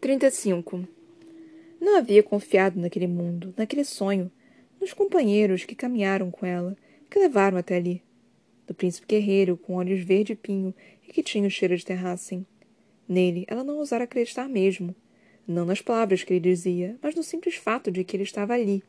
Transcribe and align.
35. 0.00 0.88
Não 1.78 1.98
havia 1.98 2.22
confiado 2.22 2.80
naquele 2.80 3.06
mundo, 3.06 3.52
naquele 3.54 3.84
sonho, 3.84 4.32
nos 4.80 4.94
companheiros 4.94 5.66
que 5.66 5.74
caminharam 5.74 6.30
com 6.30 6.46
ela, 6.46 6.74
que 7.10 7.18
levaram 7.18 7.58
até 7.58 7.76
ali. 7.76 8.02
Do 8.66 8.72
príncipe 8.72 9.06
guerreiro, 9.06 9.58
com 9.58 9.74
olhos 9.74 10.02
verde 10.02 10.34
pinho 10.34 10.74
e 11.06 11.12
que 11.12 11.22
tinha 11.22 11.46
o 11.46 11.50
cheiro 11.50 11.76
de 11.76 11.84
terrassem. 11.84 12.46
Nele, 13.06 13.44
ela 13.46 13.62
não 13.62 13.76
ousara 13.76 14.04
acreditar 14.04 14.48
mesmo. 14.48 14.96
Não 15.46 15.66
nas 15.66 15.82
palavras 15.82 16.24
que 16.24 16.32
ele 16.32 16.40
dizia, 16.40 16.96
mas 17.02 17.14
no 17.14 17.22
simples 17.22 17.56
fato 17.56 17.90
de 17.90 18.02
que 18.02 18.16
ele 18.16 18.24
estava 18.24 18.54
ali. 18.54 18.82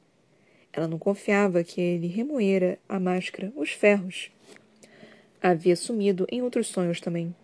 Ela 0.72 0.88
não 0.88 0.98
confiava 0.98 1.62
que 1.62 1.82
ele 1.82 2.08
remoera 2.08 2.80
a 2.88 2.98
máscara, 3.02 3.52
os 3.58 3.72
ferros. 3.72 4.32
Havia 5.42 5.76
sumido 5.76 6.26
em 6.32 6.42
outros 6.42 6.68
sonhos 6.68 7.02
também. 7.02 7.36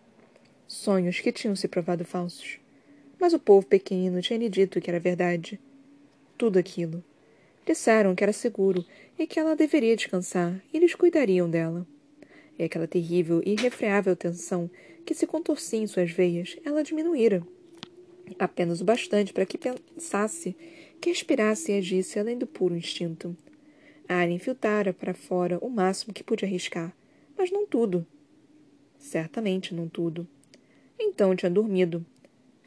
Sonhos 0.70 1.20
que 1.20 1.34
tinham 1.34 1.56
se 1.56 1.68
provado 1.68 2.06
falsos. 2.06 2.60
Mas 3.20 3.34
o 3.34 3.40
povo 3.40 3.66
pequenino 3.66 4.22
tinha 4.22 4.40
lhe 4.40 4.50
dito 4.50 4.80
que 4.80 4.90
era 4.90 5.00
verdade. 5.00 5.60
Tudo 6.38 6.60
aquilo. 6.60 7.04
Disseram 7.66 8.16
que 8.16 8.24
era 8.24 8.32
seguro 8.32 8.86
e 9.18 9.28
que 9.28 9.40
ela 9.40 9.56
deveria 9.56 9.96
descansar 9.96 10.62
e 10.72 10.78
eles 10.78 10.96
cuidariam 10.96 11.50
dela. 11.50 11.86
E 12.58 12.64
aquela 12.64 12.88
terrível 12.88 13.42
e 13.46 13.54
irrefreável 13.54 14.16
tensão 14.16 14.70
que 15.06 15.14
se 15.14 15.28
contorcia 15.28 15.80
em 15.80 15.88
suas 15.88 16.12
veias, 16.12 16.58
ela 16.64 16.84
diminuíra. 16.84 17.42
Apenas 18.38 18.82
o 18.82 18.86
bastante 18.86 19.32
para 19.32 19.46
que 19.46 19.58
pensasse, 19.58 20.56
que 21.00 21.10
respirasse 21.10 21.72
e 21.72 21.78
agisse 21.78 22.20
além 22.20 22.38
do 22.38 22.46
puro 22.46 22.76
instinto. 22.76 23.36
A 24.08 24.16
área 24.16 24.34
infiltrara 24.34 24.94
para 24.94 25.14
fora 25.14 25.58
o 25.62 25.70
máximo 25.70 26.14
que 26.14 26.24
podia 26.24 26.48
arriscar, 26.48 26.94
mas 27.38 27.52
não 27.52 27.66
tudo. 27.66 28.06
Certamente 28.98 29.74
não 29.74 29.88
tudo. 29.88 30.28
Então 31.00 31.36
tinha 31.36 31.50
dormido. 31.50 32.06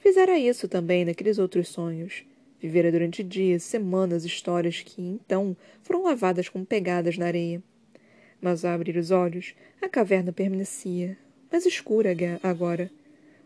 Fizera 0.00 0.38
isso 0.38 0.66
também 0.66 1.04
naqueles 1.04 1.38
outros 1.38 1.68
sonhos. 1.68 2.24
Vivera 2.58 2.90
durante 2.90 3.22
dias, 3.22 3.62
semanas, 3.62 4.24
histórias 4.24 4.80
que, 4.80 5.00
então, 5.00 5.54
foram 5.82 6.02
lavadas 6.02 6.48
como 6.48 6.64
pegadas 6.64 7.18
na 7.18 7.26
areia. 7.26 7.62
Mas 8.40 8.64
ao 8.64 8.72
abrir 8.72 8.96
os 8.96 9.10
olhos, 9.10 9.54
a 9.80 9.88
caverna 9.88 10.32
permanecia, 10.32 11.18
mais 11.52 11.66
escura 11.66 12.10
agora. 12.42 12.90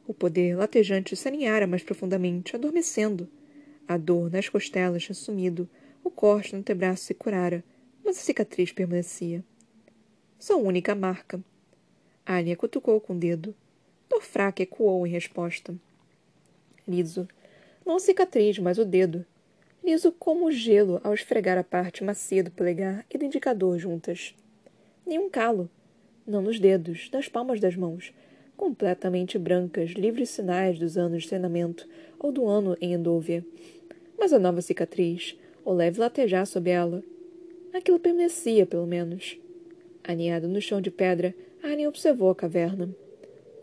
O 0.06 0.14
poder 0.14 0.56
latejante 0.56 1.16
se 1.16 1.26
aninhara 1.26 1.66
mais 1.66 1.82
profundamente, 1.82 2.54
adormecendo. 2.54 3.28
A 3.86 3.96
dor 3.96 4.30
nas 4.30 4.48
costelas 4.48 5.02
tinha 5.02 5.14
sumido, 5.14 5.68
o 6.04 6.10
corte 6.10 6.52
no 6.52 6.60
antebraço 6.60 7.04
se 7.04 7.14
curara, 7.14 7.64
mas 8.04 8.16
a 8.16 8.20
cicatriz 8.20 8.70
permanecia. 8.70 9.44
Sua 10.38 10.56
única 10.56 10.94
marca. 10.94 11.42
Alia 12.24 12.56
cutucou 12.56 13.00
com 13.00 13.14
o 13.14 13.18
dedo. 13.18 13.54
Dor 14.08 14.22
fraca 14.22 14.62
ecoou 14.62 15.04
em 15.06 15.10
resposta. 15.10 15.74
Liso. 16.86 17.26
Não 17.84 17.98
cicatriz, 17.98 18.58
mas 18.58 18.78
o 18.78 18.84
dedo. 18.84 19.24
Liso 19.82 20.12
como 20.12 20.46
o 20.46 20.52
gelo 20.52 21.00
ao 21.04 21.12
esfregar 21.14 21.58
a 21.58 21.64
parte 21.64 22.04
macia 22.04 22.42
do 22.42 22.50
polegar 22.50 23.04
e 23.12 23.18
do 23.18 23.24
indicador 23.24 23.78
juntas. 23.78 24.34
Nenhum 25.06 25.28
calo. 25.28 25.68
Não 26.26 26.40
nos 26.40 26.58
dedos, 26.58 27.10
nas 27.12 27.28
palmas 27.28 27.60
das 27.60 27.76
mãos, 27.76 28.12
completamente 28.56 29.38
brancas, 29.38 29.90
livres 29.90 30.30
sinais 30.30 30.78
dos 30.78 30.96
anos 30.96 31.24
de 31.24 31.28
treinamento 31.28 31.86
ou 32.18 32.32
do 32.32 32.46
ano 32.46 32.76
em 32.80 32.94
Endovia. 32.94 33.44
Mas 34.18 34.32
a 34.32 34.38
nova 34.38 34.62
cicatriz, 34.62 35.36
o 35.64 35.72
leve 35.72 36.00
latejar 36.00 36.46
sob 36.46 36.70
ela. 36.70 37.02
Aquilo 37.72 37.98
permanecia, 37.98 38.64
pelo 38.64 38.86
menos. 38.86 39.38
Aninhado 40.02 40.48
no 40.48 40.60
chão 40.60 40.80
de 40.80 40.90
pedra, 40.90 41.34
Arya 41.62 41.88
observou 41.88 42.30
a 42.30 42.34
caverna. 42.34 42.88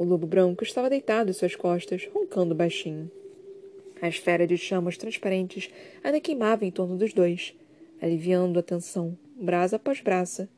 O 0.01 0.03
lobo 0.03 0.25
branco 0.25 0.63
estava 0.63 0.89
deitado 0.89 1.29
em 1.29 1.33
suas 1.33 1.55
costas, 1.55 2.09
roncando 2.11 2.55
baixinho. 2.55 3.11
A 4.01 4.07
esfera 4.07 4.47
de 4.47 4.57
chamas 4.57 4.97
transparentes 4.97 5.69
ainda 6.03 6.19
queimava 6.19 6.65
em 6.65 6.71
torno 6.71 6.97
dos 6.97 7.13
dois, 7.13 7.53
aliviando 8.01 8.57
a 8.57 8.63
tensão, 8.63 9.15
brasa 9.35 9.75
após 9.75 10.01
brasa. 10.01 10.49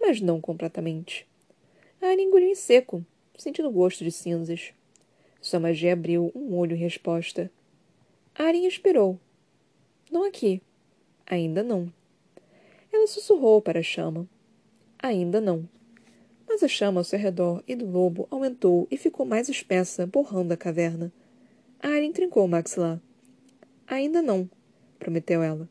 Mas 0.00 0.20
não 0.20 0.40
completamente. 0.40 1.26
Arya 2.00 2.22
engoliu 2.22 2.46
em 2.46 2.54
seco, 2.54 3.04
sentindo 3.36 3.68
o 3.68 3.72
gosto 3.72 4.04
de 4.04 4.12
cinzas. 4.12 4.72
Sua 5.40 5.58
magia 5.58 5.92
abriu 5.92 6.30
um 6.32 6.54
olho 6.54 6.76
em 6.76 6.78
resposta. 6.78 7.50
Arin 8.32 8.64
esperou. 8.64 9.18
Não 10.08 10.22
aqui. 10.22 10.62
Ainda 11.26 11.64
não. 11.64 11.92
Ela 12.92 13.08
sussurrou 13.08 13.60
para 13.60 13.80
a 13.80 13.82
chama. 13.82 14.28
Ainda 15.02 15.40
não. 15.40 15.68
Mas 16.58 16.64
a 16.64 16.66
chama 16.68 16.98
ao 16.98 17.04
seu 17.04 17.20
redor 17.20 17.62
e 17.68 17.76
do 17.76 17.88
lobo 17.88 18.26
aumentou 18.32 18.88
e 18.90 18.96
ficou 18.96 19.24
mais 19.24 19.48
espessa, 19.48 20.08
borrando 20.08 20.52
a 20.52 20.56
caverna. 20.56 21.12
Arin 21.78 22.10
trincou 22.10 22.44
o 22.44 22.48
maxilar. 22.48 23.00
Ainda 23.86 24.20
não, 24.20 24.50
prometeu 24.98 25.40
ela. 25.40 25.68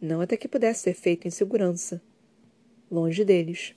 Não 0.00 0.22
até 0.22 0.38
que 0.38 0.48
pudesse 0.48 0.84
ser 0.84 0.94
feito 0.94 1.28
em 1.28 1.30
segurança. 1.30 2.00
Longe 2.90 3.22
deles. 3.22 3.74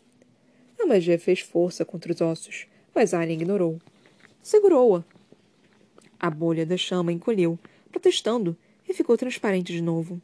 A 0.79 0.85
magia 0.85 1.19
fez 1.19 1.41
força 1.41 1.83
contra 1.83 2.13
os 2.13 2.21
ossos, 2.21 2.65
mas 2.95 3.13
Alien 3.13 3.41
ignorou. 3.41 3.77
Segurou-a. 4.41 5.03
A 6.17 6.29
bolha 6.29 6.65
da 6.65 6.77
chama 6.77 7.11
encolheu, 7.11 7.59
protestando, 7.91 8.55
e 8.87 8.93
ficou 8.93 9.17
transparente 9.17 9.73
de 9.73 9.81
novo. 9.81 10.21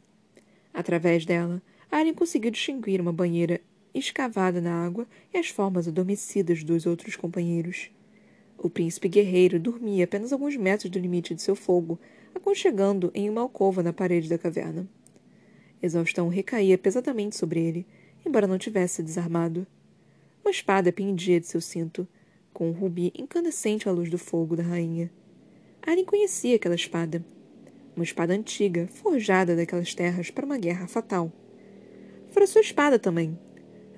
Através 0.72 1.26
dela, 1.26 1.60
Alien 1.90 2.14
conseguiu 2.14 2.50
distinguir 2.50 2.98
uma 2.98 3.12
banheira 3.12 3.60
escavada 3.94 4.60
na 4.60 4.84
água 4.84 5.06
e 5.32 5.38
as 5.38 5.48
formas 5.48 5.88
adormecidas 5.88 6.62
dos 6.62 6.86
outros 6.86 7.16
companheiros. 7.16 7.90
O 8.58 8.68
príncipe 8.68 9.08
guerreiro 9.08 9.58
dormia 9.58 10.04
apenas 10.04 10.32
alguns 10.32 10.56
metros 10.56 10.90
do 10.90 10.98
limite 10.98 11.34
de 11.34 11.42
seu 11.42 11.56
fogo, 11.56 11.98
aconchegando 12.34 13.10
em 13.14 13.28
uma 13.28 13.40
alcova 13.40 13.82
na 13.82 13.92
parede 13.92 14.28
da 14.28 14.36
caverna. 14.36 14.86
Exaustão 15.82 16.28
recaía 16.28 16.76
pesadamente 16.76 17.36
sobre 17.36 17.60
ele, 17.60 17.86
embora 18.24 18.46
não 18.46 18.58
tivesse 18.58 19.02
desarmado. 19.02 19.66
Uma 20.44 20.50
espada 20.50 20.92
pendia 20.92 21.40
de 21.40 21.46
seu 21.46 21.60
cinto, 21.60 22.06
com 22.52 22.68
um 22.68 22.72
rubi 22.72 23.12
incandescente 23.16 23.88
à 23.88 23.92
luz 23.92 24.10
do 24.10 24.18
fogo 24.18 24.54
da 24.54 24.62
rainha. 24.62 25.10
Arya 25.82 26.04
conhecia 26.04 26.56
aquela 26.56 26.74
espada. 26.74 27.24
Uma 27.96 28.04
espada 28.04 28.34
antiga, 28.34 28.86
forjada 28.88 29.56
daquelas 29.56 29.94
terras 29.94 30.30
para 30.30 30.44
uma 30.44 30.58
guerra 30.58 30.86
fatal. 30.86 31.32
Fora 32.30 32.46
sua 32.46 32.60
espada 32.60 32.98
também. 32.98 33.38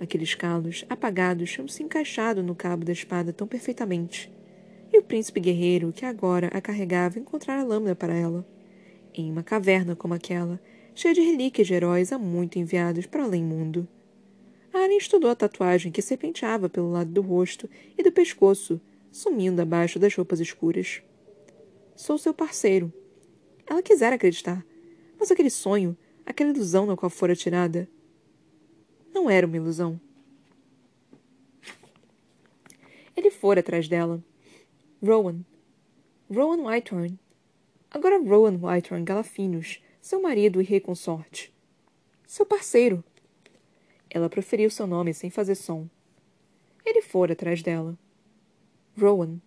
Aqueles 0.02 0.34
calos, 0.34 0.84
apagados, 0.90 1.52
tinham 1.52 1.68
se 1.68 1.80
encaixado 1.80 2.42
no 2.42 2.56
cabo 2.56 2.84
da 2.84 2.90
espada 2.90 3.32
tão 3.32 3.46
perfeitamente. 3.46 4.28
E 4.92 4.98
o 4.98 5.02
príncipe 5.04 5.38
guerreiro, 5.38 5.92
que 5.92 6.04
agora 6.04 6.48
a 6.48 6.60
carregava, 6.60 7.20
encontrara 7.20 7.60
a 7.60 7.64
lâmina 7.64 7.94
para 7.94 8.12
ela. 8.12 8.44
Em 9.14 9.30
uma 9.30 9.44
caverna 9.44 9.94
como 9.94 10.12
aquela, 10.12 10.60
cheia 10.92 11.14
de 11.14 11.20
relíquias 11.20 11.68
de 11.68 11.74
heróis 11.74 12.12
há 12.12 12.18
muito 12.18 12.58
enviados 12.58 13.06
para 13.06 13.22
além 13.22 13.44
mundo. 13.44 13.86
Arya 14.74 14.96
estudou 14.96 15.30
a 15.30 15.36
tatuagem 15.36 15.92
que 15.92 16.02
serpenteava 16.02 16.68
pelo 16.68 16.90
lado 16.90 17.12
do 17.12 17.22
rosto 17.22 17.70
e 17.96 18.02
do 18.02 18.10
pescoço, 18.10 18.80
sumindo 19.12 19.62
abaixo 19.62 20.00
das 20.00 20.16
roupas 20.16 20.40
escuras. 20.40 21.00
Sou 21.94 22.18
seu 22.18 22.34
parceiro. 22.34 22.92
Ela 23.70 23.80
quisera 23.80 24.16
acreditar, 24.16 24.66
mas 25.16 25.30
aquele 25.30 25.50
sonho, 25.50 25.96
aquela 26.26 26.50
ilusão 26.50 26.86
na 26.86 26.96
qual 26.96 27.08
fora 27.08 27.36
tirada, 27.36 27.88
não 29.12 29.28
era 29.30 29.46
uma 29.46 29.56
ilusão. 29.56 30.00
Ele 33.16 33.30
fora 33.30 33.60
atrás 33.60 33.88
dela. 33.88 34.22
Rowan. 35.02 35.40
Rowan 36.30 36.66
Whitehorn. 36.66 37.18
Agora 37.90 38.18
Rowan 38.18 38.58
Whitehorn 38.62 39.04
Galafinos, 39.04 39.82
seu 40.00 40.20
marido 40.22 40.60
e 40.60 40.64
rei 40.64 40.80
consorte. 40.80 41.52
Seu 42.26 42.46
parceiro. 42.46 43.04
Ela 44.08 44.30
proferiu 44.30 44.70
seu 44.70 44.86
nome 44.86 45.12
sem 45.12 45.30
fazer 45.30 45.54
som. 45.54 45.86
Ele 46.84 47.02
fora 47.02 47.34
atrás 47.34 47.62
dela. 47.62 47.98
Rowan. 48.98 49.38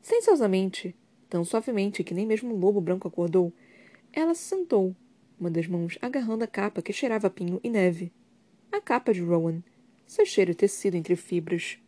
Sensiosamente, 0.00 0.94
tão 1.28 1.44
suavemente 1.44 2.04
que 2.04 2.14
nem 2.14 2.26
mesmo 2.26 2.54
o 2.54 2.58
lobo 2.58 2.80
branco 2.80 3.08
acordou, 3.08 3.52
ela 4.12 4.34
se 4.34 4.42
sentou, 4.42 4.94
uma 5.38 5.50
das 5.50 5.66
mãos 5.66 5.98
agarrando 6.00 6.44
a 6.44 6.46
capa 6.46 6.80
que 6.80 6.92
cheirava 6.92 7.26
a 7.26 7.30
pinho 7.30 7.58
e 7.62 7.68
neve. 7.68 8.12
A 8.74 8.80
capa 8.80 9.14
de 9.14 9.20
Rowan, 9.20 9.62
seu 10.04 10.26
cheiro 10.26 10.52
tecido 10.52 10.96
entre 10.96 11.14
fibras. 11.14 11.78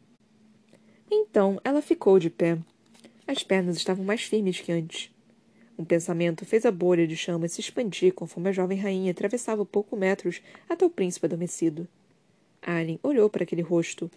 Então 1.11 1.61
ela 1.65 1.83
ficou 1.83 2.17
de 2.21 2.31
pé. 2.31 2.59
As 3.27 3.43
pernas 3.43 3.77
estavam 3.77 4.05
mais 4.05 4.23
firmes 4.23 4.61
que 4.61 4.71
antes. 4.71 5.13
Um 5.77 5.85
pensamento 5.85 6.47
fez 6.47 6.65
a 6.65 6.71
bolha 6.71 7.05
de 7.05 7.17
chama 7.17 7.49
se 7.49 7.61
expandir 7.61 8.15
conforme 8.15 8.51
a 8.51 8.53
jovem 8.53 8.79
rainha 8.79 9.11
atravessava 9.11 9.67
poucos 9.67 9.99
metros 9.99 10.41
até 10.69 10.87
o 10.87 10.89
príncipe 10.89 11.27
adormecido. 11.27 11.89
Alien 12.63 13.01
olhou 13.03 13.29
para 13.29 13.43
aquele 13.43 13.63
rosto, 13.63 14.09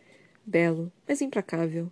belo, 0.45 0.92
mas 1.07 1.21
implacável. 1.21 1.92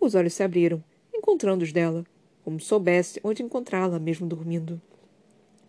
Os 0.00 0.14
olhos 0.14 0.32
se 0.32 0.42
abriram, 0.42 0.82
encontrando 1.12 1.62
os 1.62 1.70
dela, 1.70 2.02
como 2.42 2.58
soubesse 2.58 3.20
onde 3.22 3.42
encontrá-la, 3.42 3.98
mesmo 3.98 4.26
dormindo. 4.26 4.80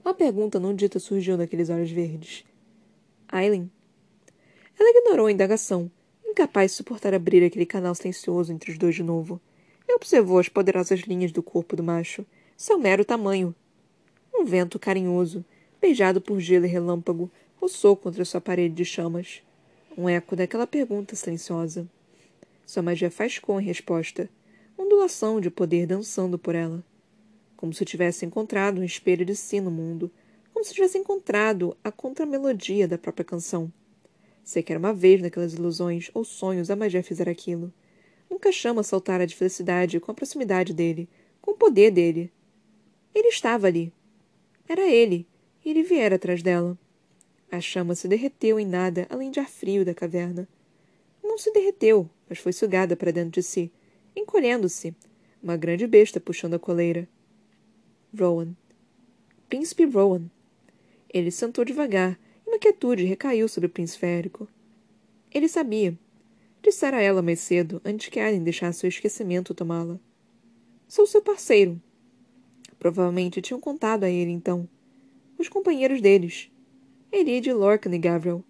Uma 0.02 0.14
pergunta 0.14 0.62
não 0.62 0.74
dita 0.74 0.98
surgiu 0.98 1.36
naqueles 1.36 1.70
olhos 1.70 1.92
verdes. 1.92 2.46
Aileen? 3.28 3.70
Ela 4.80 4.90
ignorou 4.92 5.28
a 5.28 5.32
indagação, 5.32 5.92
incapaz 6.26 6.72
de 6.72 6.78
suportar 6.78 7.14
abrir 7.14 7.44
aquele 7.44 7.66
canal 7.66 7.94
silencioso 7.94 8.54
entre 8.54 8.72
os 8.72 8.78
dois 8.78 8.96
de 8.96 9.04
novo. 9.04 9.42
E 9.86 9.94
observou 9.94 10.40
as 10.40 10.48
poderosas 10.48 11.02
linhas 11.02 11.34
do 11.34 11.44
corpo 11.44 11.76
do 11.76 11.84
macho, 11.84 12.26
seu 12.56 12.80
mero 12.80 13.04
tamanho. 13.04 13.54
Um 14.34 14.46
vento 14.46 14.80
carinhoso, 14.80 15.44
beijado 15.82 16.22
por 16.22 16.40
gelo 16.40 16.66
e 16.66 16.70
relâmpago, 16.70 17.30
roçou 17.58 17.98
contra 17.98 18.24
sua 18.24 18.40
parede 18.40 18.74
de 18.74 18.86
chamas. 18.86 19.42
Um 19.98 20.08
eco 20.08 20.34
daquela 20.34 20.66
pergunta 20.66 21.14
silenciosa. 21.14 21.86
Sua 22.66 22.82
magia 22.82 23.12
faiscou 23.12 23.60
em 23.60 23.66
resposta, 23.66 24.30
ondulação 24.78 25.42
de 25.42 25.50
poder 25.50 25.88
dançando 25.88 26.40
por 26.40 26.56
ela. 26.56 26.82
Como 27.58 27.74
se 27.74 27.84
tivesse 27.84 28.26
encontrado 28.26 28.80
um 28.80 28.86
espelho 28.86 29.26
de 29.26 29.36
si 29.36 29.60
no 29.60 29.72
mundo, 29.72 30.10
como 30.54 30.64
se 30.64 30.74
tivesse 30.74 30.98
encontrado 30.98 31.76
a 31.84 31.92
contramelodia 31.92 32.88
da 32.88 32.98
própria 32.98 33.26
canção. 33.26 33.70
Sequer 34.50 34.78
uma 34.78 34.92
vez 34.92 35.22
naquelas 35.22 35.54
ilusões 35.54 36.10
ou 36.12 36.24
sonhos 36.24 36.72
a 36.72 36.76
magia 36.76 37.04
fizera 37.04 37.30
aquilo. 37.30 37.72
Nunca 38.28 38.52
chama 38.52 38.82
saltara 38.82 39.28
de 39.28 39.36
felicidade 39.36 40.00
com 40.00 40.10
a 40.10 40.14
proximidade 40.16 40.74
dele, 40.74 41.08
com 41.40 41.52
o 41.52 41.56
poder 41.56 41.92
dele. 41.92 42.32
Ele 43.14 43.28
estava 43.28 43.68
ali. 43.68 43.94
Era 44.68 44.90
ele, 44.90 45.28
e 45.64 45.70
ele 45.70 45.84
viera 45.84 46.16
atrás 46.16 46.42
dela. 46.42 46.76
A 47.52 47.62
chama 47.62 47.94
se 47.94 48.08
derreteu 48.08 48.60
em 48.60 48.66
nada 48.66 49.06
além 49.12 49.30
de 49.30 49.40
ar 49.40 49.48
frio 49.48 49.86
da 49.86 49.94
caverna. 49.94 50.48
Não 51.24 51.38
se 51.38 51.54
derreteu, 51.54 52.10
mas 52.28 52.40
foi 52.40 52.52
sugada 52.52 52.96
para 52.96 53.12
dentro 53.12 53.40
de 53.40 53.44
si, 53.44 53.72
encolhendo-se, 54.16 54.96
uma 55.44 55.58
grande 55.58 55.86
besta 55.86 56.20
puxando 56.20 56.56
a 56.56 56.60
coleira. 56.60 57.08
Rowan. 58.20 58.56
Príncipe 59.48 59.86
Rowan. 59.86 60.24
Ele 61.14 61.30
sentou 61.30 61.64
devagar, 61.64 62.18
quietude 62.60 63.06
recaiu 63.06 63.48
sobre 63.48 63.68
o 63.68 63.72
príncipe 63.72 64.02
férico. 64.02 64.48
Ele 65.34 65.48
sabia. 65.48 65.98
Dissera 66.62 66.98
a 66.98 67.02
ela 67.02 67.22
mais 67.22 67.40
cedo, 67.40 67.82
antes 67.86 68.10
que 68.10 68.20
Allen 68.20 68.44
deixasse 68.44 68.86
o 68.86 68.88
esquecimento 68.88 69.54
tomá-la. 69.54 70.00
Sou 70.88 71.08
seu 71.08 71.22
parceiro. 71.22 71.82
Provavelmente 72.78 73.42
tinham 73.42 73.60
contado 73.60 74.04
a 74.04 74.10
ele, 74.10 74.32
então. 74.32 74.68
Os 75.38 75.48
companheiros 75.48 76.02
deles. 76.02 76.52
Elide, 77.12 77.54
Lorcan 77.54 77.94
e 77.96 77.98
Gabriel. 77.98 78.44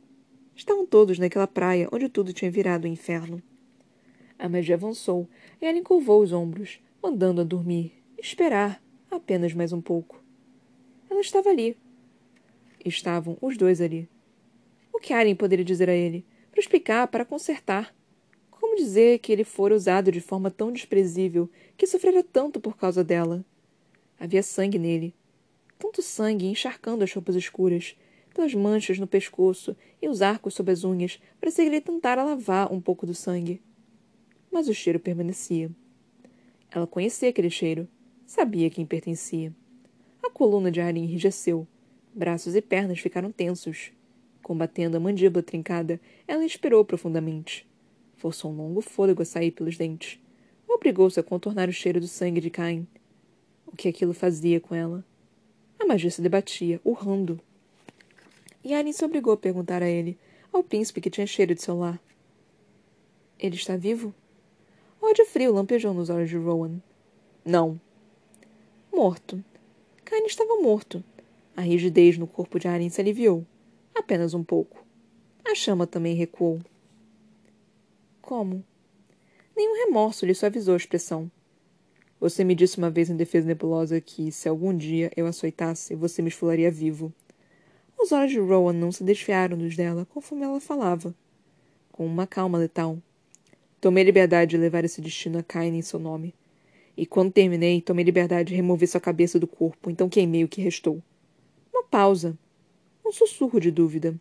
Estavam 0.55 0.85
todos 0.85 1.19
naquela 1.19 1.47
praia 1.47 1.87
onde 1.91 2.09
tudo 2.09 2.33
tinha 2.33 2.51
virado 2.51 2.87
um 2.87 2.91
inferno. 2.91 3.41
A 4.37 4.49
magia 4.49 4.75
avançou 4.75 5.27
e 5.61 5.65
ela 5.65 5.77
encurvou 5.77 6.21
os 6.21 6.33
ombros, 6.33 6.79
mandando-a 7.01 7.43
dormir, 7.43 7.93
esperar 8.17 8.81
apenas 9.11 9.53
mais 9.53 9.71
um 9.71 9.81
pouco. 9.81 10.21
Ela 11.09 11.21
estava 11.21 11.49
ali. 11.49 11.77
Estavam 12.83 13.37
os 13.41 13.57
dois 13.57 13.81
ali. 13.81 14.09
O 14.93 14.99
que 14.99 15.13
Aren 15.13 15.35
poderia 15.35 15.65
dizer 15.65 15.89
a 15.89 15.93
ele? 15.93 16.25
Para 16.51 16.59
explicar, 16.59 17.07
para 17.07 17.25
consertar. 17.25 17.93
Como 18.49 18.75
dizer 18.75 19.19
que 19.19 19.31
ele 19.31 19.43
fora 19.43 19.75
usado 19.75 20.11
de 20.11 20.19
forma 20.19 20.51
tão 20.51 20.71
desprezível, 20.71 21.49
que 21.77 21.87
sofrera 21.87 22.23
tanto 22.23 22.59
por 22.59 22.77
causa 22.77 23.03
dela? 23.03 23.45
Havia 24.19 24.43
sangue 24.43 24.77
nele. 24.77 25.13
Tanto 25.77 26.01
sangue 26.01 26.45
encharcando 26.45 27.03
as 27.03 27.13
roupas 27.13 27.35
escuras, 27.35 27.95
pelas 28.33 28.53
manchas 28.53 28.99
no 28.99 29.07
pescoço 29.07 29.75
e 30.01 30.07
os 30.07 30.21
arcos 30.21 30.53
sob 30.53 30.71
as 30.71 30.83
unhas, 30.83 31.19
parecia 31.39 31.63
que 31.63 31.69
ele 31.69 31.81
tentara 31.81 32.23
lavar 32.23 32.71
um 32.71 32.79
pouco 32.79 33.05
do 33.05 33.13
sangue. 33.13 33.61
Mas 34.51 34.67
o 34.67 34.73
cheiro 34.73 34.99
permanecia. 34.99 35.69
Ela 36.71 36.85
conhecia 36.85 37.29
aquele 37.29 37.49
cheiro. 37.49 37.87
Sabia 38.25 38.69
quem 38.69 38.85
pertencia. 38.85 39.53
A 40.21 40.29
coluna 40.29 40.69
de 40.71 40.79
Arin 40.79 41.03
enrijeceu. 41.03 41.67
Braços 42.19 42.53
e 42.53 42.61
pernas 42.61 42.99
ficaram 42.99 43.31
tensos. 43.31 43.93
Combatendo 44.43 44.97
a 44.97 44.99
mandíbula 44.99 45.41
trincada, 45.41 46.01
ela 46.27 46.43
inspirou 46.43 46.83
profundamente. 46.83 47.65
Forçou 48.17 48.51
um 48.51 48.57
longo 48.57 48.81
fôlego 48.81 49.21
a 49.21 49.25
sair 49.25 49.51
pelos 49.51 49.77
dentes. 49.77 50.19
Obrigou-se 50.67 51.17
a 51.17 51.23
contornar 51.23 51.69
o 51.69 51.71
cheiro 51.71 52.01
do 52.01 52.09
sangue 52.09 52.41
de 52.41 52.49
Cain. 52.49 52.85
O 53.65 53.73
que 53.73 53.87
aquilo 53.87 54.13
fazia 54.13 54.59
com 54.59 54.75
ela? 54.75 55.01
A 55.79 55.85
magia 55.85 56.11
se 56.11 56.21
debatia, 56.21 56.81
urrando, 56.83 57.39
e 58.61 58.93
se 58.93 59.05
obrigou 59.05 59.31
a 59.31 59.37
perguntar 59.37 59.81
a 59.81 59.87
ele, 59.87 60.17
ao 60.51 60.61
príncipe 60.61 60.99
que 60.99 61.09
tinha 61.09 61.25
cheiro 61.25 61.55
de 61.55 61.61
seu 61.61 61.79
lar. 61.79 62.01
Ele 63.39 63.55
está 63.55 63.77
vivo? 63.77 64.13
Ódio 65.01 65.25
frio 65.25 65.53
lampejou 65.53 65.93
nos 65.93 66.09
olhos 66.09 66.29
de 66.29 66.35
Rowan. 66.35 66.81
Não. 67.45 67.79
Morto. 68.91 69.41
Cain 70.03 70.25
estava 70.25 70.61
morto. 70.61 71.01
A 71.59 71.61
rigidez 71.61 72.17
no 72.17 72.25
corpo 72.25 72.57
de 72.57 72.69
Arin 72.69 72.87
se 72.87 73.01
aliviou. 73.01 73.45
Apenas 73.93 74.33
um 74.33 74.41
pouco. 74.41 74.81
A 75.43 75.53
chama 75.53 75.85
também 75.85 76.15
recuou. 76.15 76.61
Como? 78.21 78.63
Nenhum 79.57 79.85
remorso 79.85 80.25
lhe 80.25 80.33
suavizou 80.33 80.73
a 80.73 80.77
expressão. 80.77 81.29
Você 82.17 82.45
me 82.45 82.55
disse 82.55 82.77
uma 82.77 82.89
vez 82.89 83.09
em 83.09 83.17
defesa 83.17 83.45
nebulosa 83.45 83.99
que, 83.99 84.31
se 84.31 84.47
algum 84.47 84.73
dia 84.73 85.11
eu 85.17 85.27
açoitasse, 85.27 85.95
você 85.95 86.21
me 86.21 86.29
esfolaria 86.29 86.71
vivo. 86.71 87.11
Os 87.99 88.13
olhos 88.13 88.31
de 88.31 88.39
Rowan 88.39 88.71
não 88.71 88.89
se 88.89 89.03
desfiaram 89.03 89.57
dos 89.57 89.75
dela 89.75 90.05
conforme 90.05 90.45
ela 90.45 90.61
falava, 90.61 91.13
com 91.91 92.05
uma 92.05 92.25
calma 92.25 92.57
letal. 92.57 92.97
Tomei 93.81 94.05
liberdade 94.05 94.51
de 94.51 94.57
levar 94.57 94.85
esse 94.85 95.01
destino 95.01 95.39
a 95.39 95.43
Cain 95.43 95.75
em 95.75 95.81
seu 95.81 95.99
nome. 95.99 96.33
E 96.95 97.05
quando 97.05 97.33
terminei, 97.33 97.81
tomei 97.81 98.05
liberdade 98.05 98.47
de 98.47 98.55
remover 98.55 98.87
sua 98.87 99.01
cabeça 99.01 99.37
do 99.37 99.45
corpo, 99.45 99.89
então 99.89 100.07
queimei 100.07 100.45
o 100.45 100.47
que 100.47 100.61
restou. 100.61 101.03
Uma 101.79 101.87
pausa. 101.87 102.37
Um 103.05 103.11
sussurro 103.13 103.57
de 103.57 103.71
dúvida. 103.71 104.13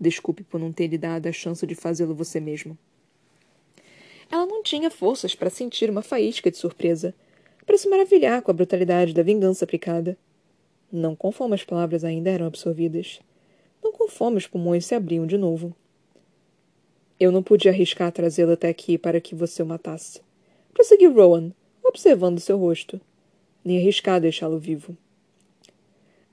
Desculpe 0.00 0.44
por 0.44 0.60
não 0.60 0.72
ter 0.72 0.86
lhe 0.86 0.96
dado 0.96 1.26
a 1.26 1.32
chance 1.32 1.66
de 1.66 1.74
fazê-lo 1.74 2.14
você 2.14 2.38
mesmo. 2.38 2.78
Ela 4.30 4.46
não 4.46 4.62
tinha 4.62 4.88
forças 4.88 5.34
para 5.34 5.50
sentir 5.50 5.90
uma 5.90 6.02
faísca 6.02 6.52
de 6.52 6.56
surpresa, 6.56 7.12
para 7.66 7.76
se 7.76 7.88
maravilhar 7.88 8.42
com 8.42 8.52
a 8.52 8.54
brutalidade 8.54 9.12
da 9.12 9.24
vingança 9.24 9.64
aplicada. 9.64 10.16
Não 10.90 11.16
conforme 11.16 11.56
as 11.56 11.64
palavras 11.64 12.04
ainda 12.04 12.30
eram 12.30 12.46
absorvidas. 12.46 13.20
Não 13.82 13.90
conforme 13.90 14.36
os 14.36 14.46
pulmões 14.46 14.86
se 14.86 14.94
abriam 14.94 15.26
de 15.26 15.36
novo. 15.36 15.74
Eu 17.18 17.32
não 17.32 17.42
podia 17.42 17.72
arriscar 17.72 18.12
trazê-lo 18.12 18.52
até 18.52 18.68
aqui 18.68 18.96
para 18.96 19.20
que 19.20 19.34
você 19.34 19.64
o 19.64 19.66
matasse. 19.66 20.20
Prosseguiu 20.72 21.12
Rowan, 21.12 21.50
observando 21.82 22.38
seu 22.38 22.56
rosto. 22.56 23.00
Nem 23.64 23.78
arriscar 23.78 24.20
deixá-lo 24.20 24.60
vivo. 24.60 24.96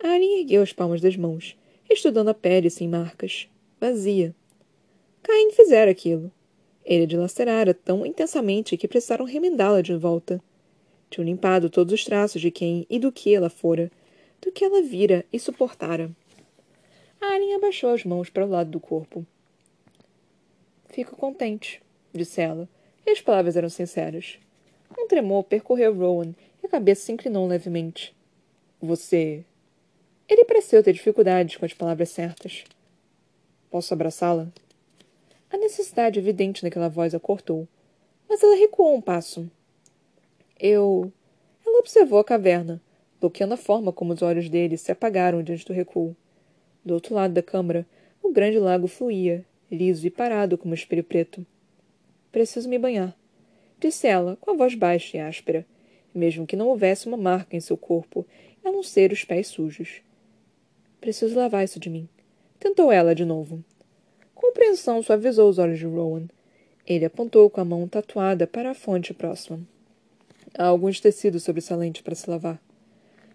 Arin 0.03 0.39
ergueu 0.39 0.61
as 0.61 0.73
palmas 0.73 0.99
das 0.99 1.15
mãos, 1.15 1.55
estudando 1.89 2.29
a 2.29 2.33
pele 2.33 2.69
sem 2.69 2.87
marcas, 2.87 3.47
vazia. 3.79 4.35
Cain 5.21 5.51
fizera 5.51 5.91
aquilo. 5.91 6.31
Ele 6.83 7.03
a 7.03 7.07
dilacerara 7.07 7.73
tão 7.73 8.05
intensamente 8.05 8.75
que 8.75 8.87
precisaram 8.87 9.25
remendá-la 9.25 9.81
de 9.81 9.95
volta. 9.95 10.41
Tinham 11.09 11.25
limpado 11.25 11.69
todos 11.69 11.93
os 11.93 12.03
traços 12.03 12.41
de 12.41 12.49
quem 12.49 12.87
e 12.89 12.97
do 12.97 13.11
que 13.11 13.33
ela 13.33 13.49
fora, 13.49 13.91
do 14.41 14.51
que 14.51 14.65
ela 14.65 14.81
vira 14.81 15.23
e 15.31 15.39
suportara. 15.39 16.09
Arin 17.19 17.53
abaixou 17.53 17.91
as 17.91 18.03
mãos 18.03 18.29
para 18.29 18.45
o 18.45 18.49
lado 18.49 18.71
do 18.71 18.79
corpo. 18.79 19.25
Fico 20.89 21.15
contente, 21.15 21.81
disse 22.11 22.41
ela, 22.41 22.67
e 23.05 23.11
as 23.11 23.21
palavras 23.21 23.55
eram 23.55 23.69
sinceras. 23.69 24.39
Um 24.97 25.07
tremor 25.07 25.43
percorreu 25.43 25.93
Rowan 25.93 26.33
e 26.61 26.65
a 26.65 26.69
cabeça 26.69 27.05
se 27.05 27.11
inclinou 27.11 27.47
levemente. 27.47 28.15
Você. 28.81 29.45
Ele 30.27 30.45
pareceu 30.45 30.81
ter 30.83 30.93
dificuldades 30.93 31.57
com 31.57 31.65
as 31.65 31.73
palavras 31.73 32.09
certas. 32.09 32.63
Posso 33.69 33.93
abraçá-la? 33.93 34.47
A 35.49 35.57
necessidade 35.57 36.19
evidente 36.19 36.63
naquela 36.63 36.87
voz 36.87 37.13
a 37.13 37.19
cortou, 37.19 37.67
mas 38.27 38.41
ela 38.41 38.55
recuou 38.55 38.95
um 38.95 39.01
passo. 39.01 39.49
Eu. 40.59 41.11
Ela 41.65 41.79
observou 41.79 42.19
a 42.19 42.23
caverna, 42.23 42.81
bloqueando 43.19 43.53
a 43.53 43.57
forma 43.57 43.91
como 43.91 44.13
os 44.13 44.21
olhos 44.21 44.49
dele 44.49 44.77
se 44.77 44.91
apagaram 44.91 45.43
diante 45.43 45.65
do 45.65 45.73
recuo. 45.73 46.15
Do 46.83 46.93
outro 46.93 47.13
lado 47.13 47.33
da 47.33 47.43
câmara, 47.43 47.85
o 48.23 48.31
grande 48.31 48.57
lago 48.59 48.87
fluía, 48.87 49.45
liso 49.69 50.07
e 50.07 50.09
parado 50.09 50.57
como 50.57 50.71
um 50.71 50.75
espelho 50.75 51.03
preto. 51.03 51.45
Preciso 52.31 52.69
me 52.69 52.79
banhar, 52.79 53.15
disse 53.79 54.07
ela, 54.07 54.37
com 54.39 54.51
a 54.51 54.53
voz 54.53 54.75
baixa 54.75 55.17
e 55.17 55.19
áspera, 55.19 55.65
mesmo 56.13 56.47
que 56.47 56.55
não 56.55 56.67
houvesse 56.67 57.07
uma 57.07 57.17
marca 57.17 57.55
em 57.55 57.59
seu 57.59 57.75
corpo, 57.75 58.25
a 58.63 58.71
não 58.71 58.83
ser 58.83 59.11
os 59.11 59.23
pés 59.23 59.47
sujos. 59.47 60.01
Preciso 61.01 61.35
lavar 61.35 61.65
isso 61.65 61.79
de 61.79 61.89
mim. 61.89 62.07
Tentou 62.59 62.91
ela 62.91 63.15
de 63.15 63.25
novo. 63.25 63.63
Compreensão 64.35 65.01
suavizou 65.01 65.49
os 65.49 65.57
olhos 65.57 65.79
de 65.79 65.85
Rowan. 65.87 66.27
Ele 66.85 67.05
apontou 67.05 67.49
com 67.49 67.59
a 67.59 67.65
mão 67.65 67.87
tatuada 67.87 68.45
para 68.45 68.69
a 68.69 68.75
fonte 68.75 69.11
próxima. 69.11 69.59
Há 70.55 70.65
alguns 70.65 70.99
tecidos 70.99 71.41
sobressalentes 71.41 72.03
para 72.03 72.13
se 72.13 72.29
lavar. 72.29 72.61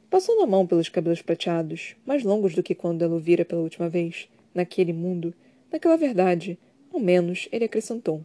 Passando 0.09 0.43
a 0.43 0.47
mão 0.47 0.65
pelos 0.65 0.89
cabelos 0.89 1.23
prateados, 1.23 1.97
mais 2.07 2.23
longos 2.23 2.55
do 2.55 2.63
que 2.63 2.73
quando 2.73 3.03
ela 3.03 3.17
o 3.17 3.19
vira 3.19 3.45
pela 3.45 3.63
última 3.63 3.89
vez, 3.89 4.29
naquele 4.55 4.93
mundo, 4.93 5.35
naquela 5.73 5.97
verdade, 5.97 6.57
ao 6.95 7.01
menos, 7.01 7.49
ele 7.51 7.65
acrescentou. 7.65 8.25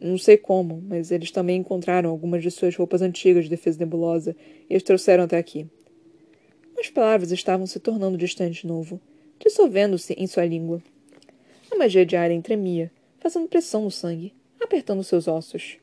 Não 0.00 0.16
sei 0.16 0.36
como, 0.36 0.80
mas 0.86 1.10
eles 1.10 1.32
também 1.32 1.58
encontraram 1.58 2.08
algumas 2.08 2.40
de 2.40 2.52
suas 2.52 2.76
roupas 2.76 3.02
antigas 3.02 3.44
de 3.44 3.50
defesa 3.50 3.80
nebulosa 3.80 4.36
e 4.70 4.76
as 4.76 4.82
trouxeram 4.84 5.24
até 5.24 5.36
aqui. 5.36 5.66
As 6.78 6.90
palavras 6.90 7.30
estavam 7.30 7.66
se 7.66 7.78
tornando 7.78 8.18
distantes 8.18 8.62
de 8.62 8.66
novo, 8.66 9.00
dissolvendo-se 9.38 10.14
em 10.14 10.26
sua 10.26 10.44
língua. 10.44 10.82
A 11.70 11.76
magia 11.76 12.04
de 12.04 12.16
Aren 12.16 12.40
tremia, 12.40 12.90
fazendo 13.18 13.48
pressão 13.48 13.84
no 13.84 13.90
sangue, 13.90 14.34
apertando 14.60 15.04
seus 15.04 15.28
ossos. 15.28 15.78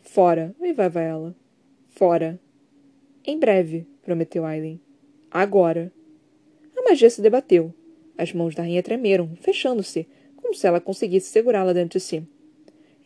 Fora, 0.00 0.54
uivava 0.60 1.00
ela. 1.00 1.34
Fora. 1.90 2.40
Em 3.24 3.38
breve, 3.38 3.86
prometeu 4.02 4.44
Aileen. 4.44 4.80
Agora. 5.30 5.92
A 6.76 6.82
magia 6.82 7.10
se 7.10 7.20
debateu. 7.20 7.74
As 8.16 8.32
mãos 8.32 8.54
da 8.54 8.62
rainha 8.62 8.82
tremeram, 8.82 9.30
fechando-se, 9.40 10.08
como 10.36 10.54
se 10.54 10.66
ela 10.66 10.80
conseguisse 10.80 11.30
segurá-la 11.30 11.72
dentro 11.72 11.98
de 11.98 12.04
si. 12.04 12.24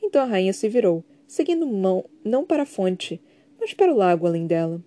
Então 0.02 0.23
a 0.23 0.26
rainha 0.26 0.52
se 0.52 0.69
virou, 0.69 1.05
seguindo 1.26 1.67
mão 1.67 2.05
não 2.25 2.45
para 2.45 2.62
a 2.62 2.67
fonte, 2.67 3.21
mas 3.59 3.75
para 3.75 3.93
o 3.93 3.97
lago 3.97 4.26
além 4.26 4.47
dela. 4.47 4.83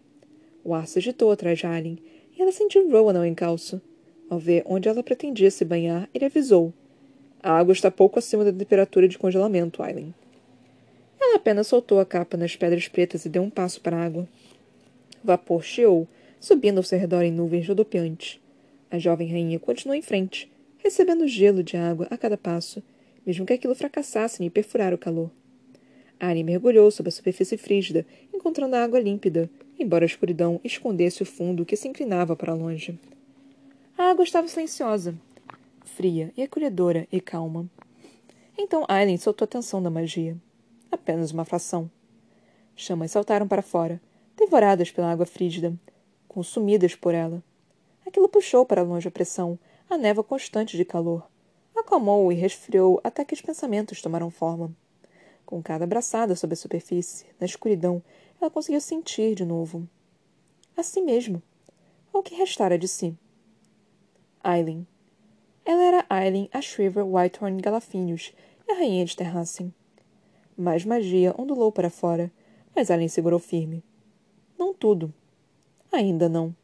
O 0.64 0.74
ar 0.74 0.88
se 0.88 1.00
agitou 1.00 1.32
atrás 1.32 1.60
de 1.60 1.68
Alien, 1.68 2.00
e 2.38 2.42
ela 2.42 2.52
sentiu 2.52 2.90
Rowan 2.90 3.18
ao 3.18 3.26
encalço. 3.26 3.82
Ao 4.30 4.40
ver 4.40 4.64
onde 4.66 4.90
ela 4.90 5.04
pretendia 5.04 5.52
se 5.52 5.64
banhar, 5.64 6.10
ele 6.14 6.26
avisou. 6.26 6.74
A 7.42 7.52
água 7.52 7.74
está 7.74 7.92
pouco 7.92 8.18
acima 8.18 8.44
da 8.44 8.52
temperatura 8.52 9.08
de 9.08 9.18
congelamento, 9.18 9.84
Aileen. 9.84 10.14
Ela 11.20 11.38
apenas 11.38 11.68
soltou 11.68 12.00
a 12.00 12.06
capa 12.06 12.36
nas 12.36 12.56
pedras 12.56 12.88
pretas 12.88 13.26
e 13.26 13.30
deu 13.30 13.44
um 13.44 13.50
passo 13.50 13.80
para 13.82 13.98
a 13.98 14.04
água. 14.04 14.28
O 15.24 15.28
vapor 15.28 15.64
chiou, 15.64 16.08
subindo 16.40 16.78
ao 16.78 16.84
seu 16.84 17.00
redor 17.00 17.22
em 17.24 17.32
nuvens 17.32 17.68
rodopiantes. 17.68 18.40
A 18.90 18.98
jovem 18.98 19.30
rainha 19.30 19.60
continuou 19.60 19.96
em 19.96 20.02
frente, 20.02 20.52
recebendo 20.78 21.28
gelo 21.28 21.64
de 21.64 21.78
água 21.78 22.08
a 22.10 22.18
cada 22.18 22.38
passo, 22.38 22.82
mesmo 23.26 23.46
que 23.46 23.54
aquilo 23.54 23.76
fracassasse 23.76 24.44
em 24.44 24.50
perfurar 24.50 24.94
o 24.94 24.98
calor. 24.98 25.30
Ari 26.20 26.44
mergulhou 26.44 26.90
sob 26.92 27.10
a 27.10 27.12
superfície 27.12 27.58
frígida, 27.58 28.06
encontrando 28.34 28.76
a 28.76 28.84
água 28.84 29.00
límpida, 29.00 29.50
embora 29.80 30.06
a 30.06 30.08
escuridão 30.08 30.60
escondesse 30.64 31.24
o 31.24 31.26
fundo 31.26 31.66
que 31.66 31.76
se 31.76 31.88
inclinava 31.88 32.36
para 32.36 32.54
longe. 32.54 33.00
A 33.98 34.10
água 34.10 34.24
estava 34.24 34.48
silenciosa, 34.48 35.16
fria 35.84 36.34
e 36.36 36.44
acolhedora 36.44 37.08
e 37.12 37.22
calma. 37.22 37.70
Então 38.58 38.86
Aileen 38.88 39.18
soltou 39.18 39.46
a 39.46 39.50
tensão 39.50 39.82
da 39.82 39.90
magia. 39.90 40.38
Apenas 40.92 41.32
uma 41.32 41.46
fração. 41.46 41.90
Chamas 42.76 43.12
saltaram 43.12 43.48
para 43.48 43.62
fora, 43.62 44.02
devoradas 44.38 44.92
pela 44.92 45.12
água 45.12 45.26
frígida, 45.26 45.74
consumidas 46.28 46.96
por 46.96 47.14
ela. 47.14 47.42
Aquilo 48.06 48.30
puxou 48.30 48.66
para 48.66 48.82
longe 48.82 49.08
a 49.08 49.12
pressão, 49.12 49.58
a 49.90 49.98
névoa 49.98 50.24
constante 50.24 50.76
de 50.76 50.86
calor. 50.86 51.26
Acalmou 51.76 52.32
e 52.32 52.36
resfriou 52.36 53.00
até 53.04 53.24
que 53.24 53.34
os 53.34 53.42
pensamentos 53.42 54.02
tomaram 54.02 54.30
forma. 54.30 54.72
Com 55.46 55.62
cada 55.62 55.84
abraçada 55.84 56.36
sob 56.36 56.54
a 56.54 56.58
superfície, 56.58 57.26
na 57.40 57.46
escuridão, 57.46 58.02
ela 58.46 58.52
conseguiu 58.52 58.80
sentir 58.80 59.34
de 59.34 59.44
novo. 59.44 59.90
Assim 60.78 61.04
mesmo. 61.04 61.42
O 62.14 62.22
que 62.22 62.36
restara 62.36 62.78
de 62.78 62.88
si? 62.88 63.18
Aileen. 64.44 64.86
Ela 65.66 65.84
era 65.84 66.06
Aileen 66.08 66.48
Ashriver 66.54 67.04
Whitehorn 67.04 67.60
Galafinhos, 67.60 68.34
a 68.70 68.76
rainha 68.76 69.04
de 69.04 69.16
Terrassen. 69.16 69.74
Mais 70.56 70.86
magia 70.86 71.34
ondulou 71.40 71.72
para 71.72 71.90
fora, 71.90 72.32
mas 72.76 72.92
Aileen 72.92 73.10
segurou 73.10 73.40
firme. 73.40 73.84
Não 74.60 74.76
tudo. 74.76 75.12
Ainda 75.92 76.30
não. 76.30 76.56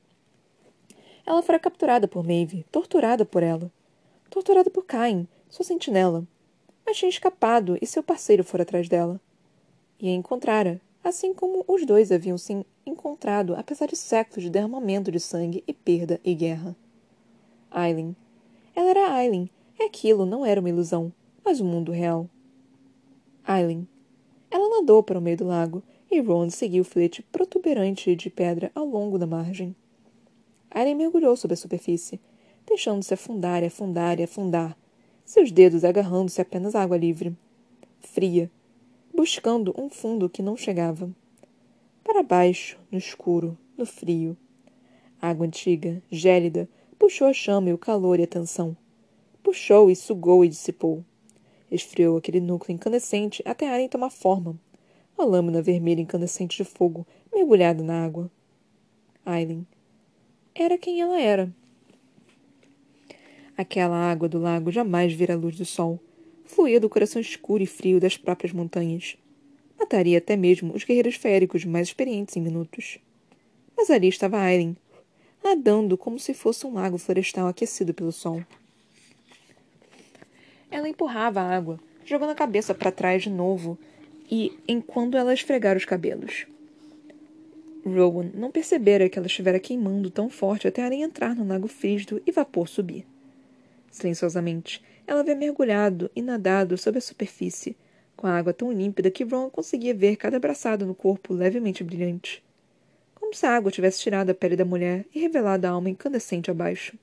Ela 1.25 1.41
fora 1.41 1.59
capturada 1.59 2.07
por 2.07 2.23
Maeve, 2.23 2.63
torturada 2.71 3.25
por 3.25 3.41
ela. 3.41 3.71
Torturada 4.29 4.69
por 4.69 4.85
Cain, 4.85 5.27
sua 5.49 5.65
sentinela, 5.65 6.27
mas 6.85 6.97
tinha 6.97 7.09
escapado 7.09 7.75
e 7.81 7.87
seu 7.87 8.03
parceiro 8.03 8.43
fora 8.43 8.61
atrás 8.61 8.87
dela. 8.87 9.19
E 9.99 10.09
a 10.09 10.13
encontrara, 10.13 10.79
assim 11.03 11.33
como 11.33 11.63
os 11.67 11.85
dois 11.85 12.11
haviam 12.11 12.37
se 12.37 12.65
encontrado 12.85 13.55
apesar 13.55 13.87
de 13.87 13.95
séculos 13.95 14.43
de 14.43 14.49
derramamento 14.49 15.11
de 15.11 15.19
sangue 15.19 15.63
e 15.67 15.73
perda 15.73 16.19
e 16.23 16.33
guerra. 16.33 16.75
Aileen. 17.69 18.15
Ela 18.75 18.89
era 18.89 19.13
Aileen, 19.13 19.49
e 19.79 19.83
aquilo 19.83 20.25
não 20.25 20.45
era 20.45 20.59
uma 20.59 20.69
ilusão, 20.69 21.11
mas 21.43 21.59
o 21.59 21.63
um 21.63 21.67
mundo 21.67 21.91
real. 21.91 22.29
Aileen. 23.43 23.87
Ela 24.49 24.69
nadou 24.69 25.01
para 25.01 25.17
o 25.17 25.21
meio 25.21 25.37
do 25.37 25.45
lago, 25.45 25.81
e 26.09 26.19
Ron 26.19 26.49
seguiu 26.49 26.81
o 26.81 26.85
flete 26.85 27.23
protuberante 27.31 28.15
de 28.15 28.29
pedra 28.29 28.71
ao 28.75 28.85
longo 28.85 29.17
da 29.17 29.25
margem. 29.25 29.75
Aileen 30.69 30.95
mergulhou 30.95 31.35
sob 31.35 31.53
a 31.53 31.57
superfície, 31.57 32.19
deixando-se 32.67 33.13
afundar 33.13 33.63
e 33.63 33.67
afundar 33.67 34.19
e 34.19 34.23
afundar, 34.23 34.77
seus 35.23 35.51
dedos 35.51 35.83
agarrando-se 35.83 36.41
apenas 36.41 36.75
à 36.75 36.81
água 36.81 36.97
livre. 36.97 37.35
Fria, 38.01 38.51
buscando 39.21 39.71
um 39.77 39.87
fundo 39.87 40.27
que 40.27 40.41
não 40.41 40.57
chegava. 40.57 41.07
Para 42.03 42.23
baixo, 42.23 42.79
no 42.91 42.97
escuro, 42.97 43.55
no 43.77 43.85
frio. 43.85 44.35
A 45.21 45.29
água 45.29 45.45
antiga, 45.45 46.01
gélida, 46.09 46.67
puxou 46.97 47.27
a 47.27 47.33
chama 47.33 47.69
e 47.69 47.73
o 47.73 47.77
calor 47.77 48.19
e 48.19 48.23
a 48.23 48.27
tensão. 48.27 48.75
Puxou 49.43 49.91
e 49.91 49.95
sugou 49.95 50.43
e 50.43 50.49
dissipou. 50.49 51.05
Esfriou 51.69 52.17
aquele 52.17 52.39
núcleo 52.39 52.73
incandescente 52.73 53.43
até 53.45 53.69
a 53.69 53.73
área 53.73 53.87
tomar 53.87 54.09
forma. 54.09 54.59
A 55.15 55.23
lâmina 55.23 55.61
vermelha 55.61 56.01
incandescente 56.01 56.57
de 56.57 56.67
fogo 56.67 57.05
mergulhada 57.31 57.83
na 57.83 58.03
água. 58.03 58.27
Aileen. 59.23 59.67
Era 60.55 60.79
quem 60.79 60.99
ela 60.99 61.21
era. 61.21 61.53
Aquela 63.55 63.97
água 63.97 64.27
do 64.27 64.39
lago 64.39 64.71
jamais 64.71 65.13
vira 65.13 65.35
a 65.35 65.37
luz 65.37 65.55
do 65.55 65.63
sol. 65.63 65.99
Fluía 66.53 66.81
do 66.81 66.89
coração 66.89 67.21
escuro 67.21 67.63
e 67.63 67.65
frio 67.65 67.97
das 67.97 68.17
próprias 68.17 68.51
montanhas. 68.51 69.15
Mataria 69.79 70.17
até 70.17 70.35
mesmo 70.35 70.75
os 70.75 70.83
guerreiros 70.83 71.15
féricos 71.15 71.63
mais 71.63 71.87
experientes 71.87 72.35
em 72.35 72.41
minutos. 72.41 72.99
Mas 73.75 73.89
ali 73.89 74.09
estava 74.09 74.37
Aileen, 74.37 74.75
nadando 75.41 75.97
como 75.97 76.19
se 76.19 76.33
fosse 76.33 76.67
um 76.67 76.73
lago 76.73 76.97
florestal 76.97 77.47
aquecido 77.47 77.93
pelo 77.93 78.11
sol. 78.11 78.43
Ela 80.69 80.89
empurrava 80.89 81.39
a 81.39 81.55
água, 81.55 81.79
jogando 82.03 82.31
a 82.31 82.35
cabeça 82.35 82.75
para 82.75 82.91
trás 82.91 83.23
de 83.23 83.29
novo, 83.29 83.79
e 84.29 84.51
enquanto 84.67 85.15
ela 85.15 85.33
esfregara 85.33 85.77
os 85.77 85.85
cabelos. 85.85 86.45
Rowan 87.85 88.29
não 88.33 88.51
percebera 88.51 89.07
que 89.07 89.17
ela 89.17 89.27
estivera 89.27 89.57
queimando 89.57 90.11
tão 90.11 90.29
forte 90.29 90.67
até 90.67 90.83
a 90.83 90.93
entrar 90.93 91.33
no 91.33 91.47
lago 91.47 91.69
frígido 91.69 92.21
e 92.27 92.31
vapor 92.31 92.67
subir. 92.67 93.05
Silenciosamente, 93.89 94.81
ela 95.05 95.21
havia 95.21 95.35
mergulhado 95.35 96.09
e 96.15 96.21
nadado 96.21 96.77
sob 96.77 96.97
a 96.97 97.01
superfície, 97.01 97.75
com 98.15 98.27
a 98.27 98.37
água 98.37 98.53
tão 98.53 98.71
límpida 98.71 99.09
que 99.09 99.23
Ron 99.23 99.49
conseguia 99.49 99.93
ver 99.93 100.15
cada 100.15 100.37
abraçado 100.37 100.85
no 100.85 100.93
corpo 100.93 101.33
levemente 101.33 101.83
brilhante. 101.83 102.43
Como 103.15 103.33
se 103.33 103.45
a 103.45 103.55
água 103.55 103.71
tivesse 103.71 103.99
tirado 103.99 104.29
a 104.29 104.33
pele 104.33 104.55
da 104.55 104.65
mulher 104.65 105.05
e 105.13 105.19
revelado 105.19 105.65
a 105.65 105.71
alma 105.71 105.89
incandescente 105.89 106.51
abaixo. 106.51 106.97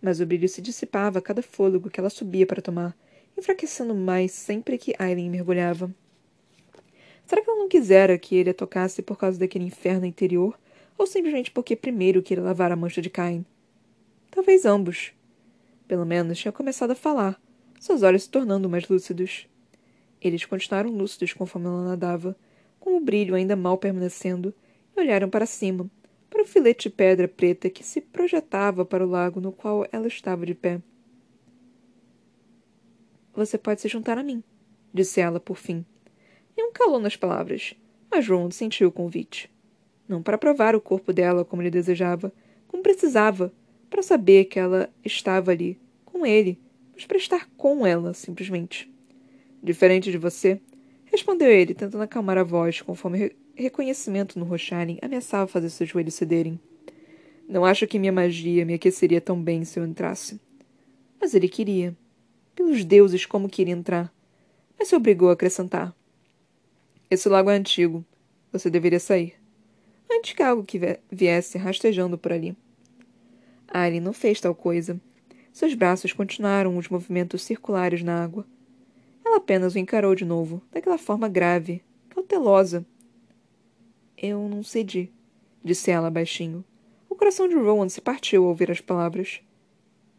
Mas 0.00 0.20
o 0.20 0.26
brilho 0.26 0.48
se 0.48 0.62
dissipava 0.62 1.18
a 1.18 1.22
cada 1.22 1.42
fôlego 1.42 1.90
que 1.90 1.98
ela 1.98 2.10
subia 2.10 2.46
para 2.46 2.62
tomar, 2.62 2.96
enfraquecendo 3.36 3.94
mais 3.94 4.32
sempre 4.32 4.78
que 4.78 4.94
Aileen 4.98 5.30
mergulhava. 5.30 5.92
Será 7.26 7.42
que 7.42 7.50
ela 7.50 7.58
não 7.58 7.68
quisera 7.68 8.16
que 8.16 8.36
ele 8.36 8.50
a 8.50 8.54
tocasse 8.54 9.02
por 9.02 9.18
causa 9.18 9.38
daquele 9.38 9.64
inferno 9.64 10.06
interior, 10.06 10.58
ou 10.96 11.06
simplesmente 11.06 11.50
porque 11.50 11.76
primeiro 11.76 12.22
queria 12.22 12.42
lavar 12.42 12.72
a 12.72 12.76
mancha 12.76 13.02
de 13.02 13.10
Cain? 13.10 13.44
Talvez 14.30 14.64
ambos. 14.64 15.12
Pelo 15.88 16.04
menos 16.04 16.38
tinha 16.38 16.52
começado 16.52 16.90
a 16.90 16.94
falar, 16.94 17.40
seus 17.80 18.02
olhos 18.02 18.24
se 18.24 18.30
tornando 18.30 18.68
mais 18.68 18.86
lúcidos. 18.86 19.48
Eles 20.20 20.44
continuaram 20.44 20.90
lúcidos 20.90 21.32
conforme 21.32 21.66
ela 21.66 21.82
nadava, 21.82 22.36
com 22.78 22.94
o 22.96 23.00
brilho 23.00 23.34
ainda 23.34 23.56
mal 23.56 23.78
permanecendo, 23.78 24.54
e 24.94 25.00
olharam 25.00 25.30
para 25.30 25.46
cima, 25.46 25.90
para 26.28 26.42
o 26.42 26.46
filete 26.46 26.90
de 26.90 26.94
pedra 26.94 27.26
preta 27.26 27.70
que 27.70 27.82
se 27.82 28.02
projetava 28.02 28.84
para 28.84 29.04
o 29.04 29.08
lago 29.08 29.40
no 29.40 29.50
qual 29.50 29.86
ela 29.90 30.06
estava 30.06 30.44
de 30.44 30.54
pé. 30.54 30.82
Você 33.34 33.56
pode 33.56 33.80
se 33.80 33.88
juntar 33.88 34.18
a 34.18 34.22
mim, 34.22 34.44
disse 34.92 35.20
ela 35.20 35.40
por 35.40 35.56
fim. 35.56 35.86
Nenhum 36.54 36.70
calou 36.70 37.00
nas 37.00 37.16
palavras, 37.16 37.74
mas 38.10 38.28
Ron 38.28 38.50
sentiu 38.50 38.88
o 38.88 38.92
convite. 38.92 39.50
Não 40.06 40.22
para 40.22 40.36
provar 40.36 40.76
o 40.76 40.80
corpo 40.80 41.14
dela 41.14 41.46
como 41.46 41.62
ele 41.62 41.70
desejava, 41.70 42.30
como 42.66 42.82
precisava, 42.82 43.52
para 43.88 44.02
saber 44.02 44.46
que 44.46 44.58
ela 44.58 44.90
estava 45.04 45.50
ali, 45.50 45.78
com 46.04 46.24
ele, 46.24 46.58
mas 46.94 47.06
para 47.06 47.16
estar 47.16 47.48
com 47.56 47.86
ela, 47.86 48.12
simplesmente. 48.14 48.92
Diferente 49.62 50.10
de 50.10 50.18
você, 50.18 50.60
respondeu 51.06 51.48
ele, 51.48 51.74
tentando 51.74 52.02
acalmar 52.02 52.38
a 52.38 52.44
voz, 52.44 52.80
conforme 52.80 53.18
re 53.18 53.36
reconhecimento 53.56 54.38
no 54.38 54.44
Rocharin 54.44 54.98
ameaçava 55.02 55.48
fazer 55.48 55.68
seus 55.70 55.90
joelhos 55.90 56.14
cederem. 56.14 56.60
Não 57.48 57.64
acho 57.64 57.88
que 57.88 57.98
minha 57.98 58.12
magia 58.12 58.64
me 58.64 58.74
aqueceria 58.74 59.20
tão 59.20 59.42
bem 59.42 59.64
se 59.64 59.80
eu 59.80 59.84
entrasse. 59.84 60.40
Mas 61.20 61.34
ele 61.34 61.48
queria. 61.48 61.96
Pelos 62.54 62.84
deuses, 62.84 63.26
como 63.26 63.48
queria 63.48 63.74
entrar. 63.74 64.14
Mas 64.78 64.88
se 64.88 64.94
obrigou 64.94 65.30
a 65.30 65.32
acrescentar. 65.32 65.92
Esse 67.10 67.28
lago 67.28 67.50
é 67.50 67.56
antigo. 67.56 68.04
Você 68.52 68.70
deveria 68.70 69.00
sair. 69.00 69.34
Antes 70.10 70.34
que 70.34 70.42
algo 70.42 70.62
que 70.62 70.78
viesse 71.10 71.58
rastejando 71.58 72.16
por 72.16 72.32
ali. 72.32 72.56
Aileen 73.68 74.00
não 74.00 74.12
fez 74.12 74.40
tal 74.40 74.54
coisa. 74.54 75.00
Seus 75.52 75.74
braços 75.74 76.12
continuaram 76.12 76.76
os 76.76 76.88
movimentos 76.88 77.42
circulares 77.42 78.02
na 78.02 78.22
água. 78.22 78.46
Ela 79.24 79.36
apenas 79.36 79.74
o 79.74 79.78
encarou 79.78 80.14
de 80.14 80.24
novo, 80.24 80.62
daquela 80.72 80.96
forma 80.96 81.28
grave, 81.28 81.82
cautelosa. 82.08 82.86
Eu 84.16 84.48
não 84.48 84.62
cedi, 84.62 85.12
disse 85.62 85.90
ela 85.90 86.10
baixinho. 86.10 86.64
O 87.08 87.14
coração 87.14 87.46
de 87.46 87.54
Rowan 87.54 87.88
se 87.88 88.00
partiu 88.00 88.44
ao 88.44 88.48
ouvir 88.48 88.70
as 88.70 88.80
palavras. 88.80 89.40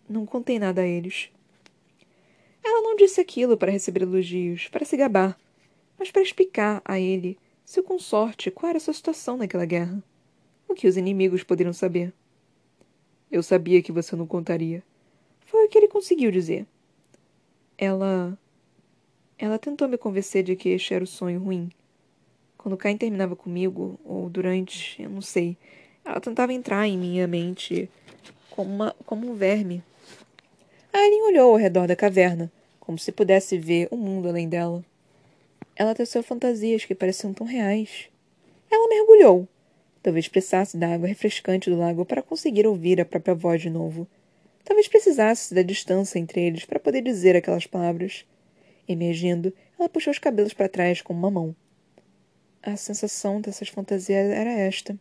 Não 0.08 0.26
contei 0.26 0.60
nada 0.60 0.82
a 0.82 0.88
eles. 0.88 1.32
Ela 2.64 2.82
não 2.82 2.96
disse 2.96 3.20
aquilo 3.20 3.58
para 3.58 3.72
receber 3.72 4.04
elogios, 4.04 4.68
para 4.68 4.86
se 4.86 4.96
gabar, 4.96 5.38
mas 5.98 6.12
para 6.12 6.22
explicar 6.22 6.82
a 6.86 7.00
ele, 7.00 7.38
seu 7.66 7.84
consorte, 7.84 8.52
qual 8.52 8.70
era 8.70 8.80
sua 8.80 8.94
situação 8.94 9.38
naquela 9.38 9.66
guerra. 9.66 10.04
O 10.68 10.74
que 10.74 10.88
os 10.88 10.98
inimigos 10.98 11.44
poderiam 11.44 11.74
saber. 11.74 12.14
Eu 13.32 13.44
sabia 13.44 13.82
que 13.82 13.92
você 13.92 14.16
não 14.16 14.26
contaria. 14.26 14.84
Foi 15.46 15.66
o 15.66 15.70
que 15.70 15.78
ele 15.78 15.88
conseguiu 15.88 16.32
dizer. 16.32 16.66
Ela. 17.78 18.38
Ela 19.38 19.58
tentou 19.58 19.88
me 19.88 19.98
convencer 19.98 20.44
de 20.44 20.56
que 20.56 20.70
este 20.70 20.94
era 20.94 21.04
o 21.04 21.08
sonho 21.08 21.40
ruim. 21.40 21.70
Quando 22.58 22.76
Cain 22.76 22.98
terminava 22.98 23.36
comigo, 23.36 23.98
ou 24.04 24.30
durante, 24.30 25.02
eu 25.02 25.10
não 25.10 25.22
sei, 25.22 25.56
ela 26.04 26.20
tentava 26.20 26.52
entrar 26.52 26.86
em 26.86 26.98
minha 26.98 27.26
mente 27.26 27.90
como, 28.50 28.70
uma, 28.70 28.96
como 29.06 29.32
um 29.32 29.34
verme. 29.34 29.82
Aileen 30.92 31.22
olhou 31.24 31.52
ao 31.52 31.58
redor 31.58 31.88
da 31.88 31.96
caverna, 31.96 32.52
como 32.80 33.00
se 33.00 33.12
pudesse 33.12 33.58
ver 33.58 33.88
o 33.92 33.96
um 33.96 34.00
mundo 34.00 34.28
além 34.28 34.50
dela. 34.50 34.84
Ela 35.76 35.96
teceu 35.96 36.22
fantasias 36.22 36.84
que 36.84 36.94
pareciam 36.94 37.34
tão 37.34 37.48
reais. 37.48 38.10
Ela 38.70 38.90
mergulhou. 38.90 39.48
Talvez 40.02 40.28
precisasse 40.28 40.78
da 40.78 40.94
água 40.94 41.08
refrescante 41.08 41.70
do 41.70 41.78
lago 41.78 42.06
para 42.06 42.22
conseguir 42.22 42.66
ouvir 42.66 43.02
a 43.02 43.06
própria 43.06 43.36
voz 43.36 43.62
de 43.62 43.70
novo. 43.70 44.08
Talvez 44.64 44.88
precisasse 44.88 45.54
da 45.54 45.62
distância 45.62 46.20
entre 46.20 46.42
eles 46.42 46.66
para 46.66 46.80
poder 46.80 47.02
dizer 47.02 47.36
aquelas 47.36 47.68
palavras. 47.68 48.26
Emergindo, 48.88 49.54
ela 49.78 49.90
puxou 49.90 50.12
os 50.12 50.20
cabelos 50.20 50.54
para 50.54 50.70
trás 50.70 51.02
com 51.02 51.14
uma 51.14 51.30
mão. 51.30 51.56
A 52.62 52.76
sensação 52.76 53.40
dessas 53.40 53.70
fantasias 53.70 54.30
era 54.32 54.52
esta. 54.52 54.98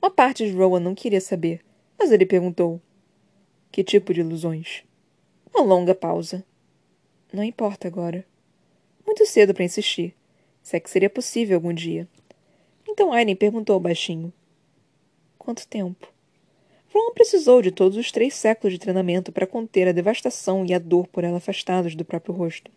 Uma 0.00 0.10
parte 0.10 0.44
de 0.46 0.52
Rowan 0.52 0.80
não 0.80 0.94
queria 0.94 1.20
saber, 1.20 1.60
mas 1.98 2.12
ele 2.12 2.26
perguntou: 2.26 2.80
Que 3.72 3.82
tipo 3.82 4.12
de 4.12 4.20
ilusões? 4.20 4.84
Uma 5.54 5.64
longa 5.64 5.94
pausa. 5.94 6.44
Não 7.32 7.42
importa 7.42 7.88
agora. 7.88 8.24
Muito 9.06 9.24
cedo 9.26 9.54
para 9.54 9.64
insistir. 9.64 10.14
Se 10.62 10.76
é 10.76 10.80
que 10.80 10.90
seria 10.90 11.08
possível 11.08 11.56
algum 11.56 11.72
dia. 11.72 12.08
Então 12.94 13.12
Aileen 13.12 13.34
perguntou 13.34 13.80
baixinho: 13.80 14.32
Quanto 15.36 15.66
tempo? 15.66 16.06
Ron 16.94 17.12
precisou 17.12 17.60
de 17.60 17.72
todos 17.72 17.98
os 17.98 18.12
três 18.12 18.34
séculos 18.34 18.72
de 18.72 18.78
treinamento 18.78 19.32
para 19.32 19.48
conter 19.48 19.88
a 19.88 19.92
devastação 19.92 20.64
e 20.64 20.72
a 20.72 20.78
dor 20.78 21.08
por 21.08 21.24
ela 21.24 21.38
afastados 21.38 21.96
do 21.96 22.04
próprio 22.04 22.32
rosto. 22.32 22.70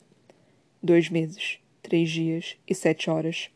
Dois 0.81 1.07
meses, 1.07 1.59
três 1.83 2.09
dias 2.09 2.57
e 2.67 2.73
sete 2.73 3.11
horas. 3.11 3.51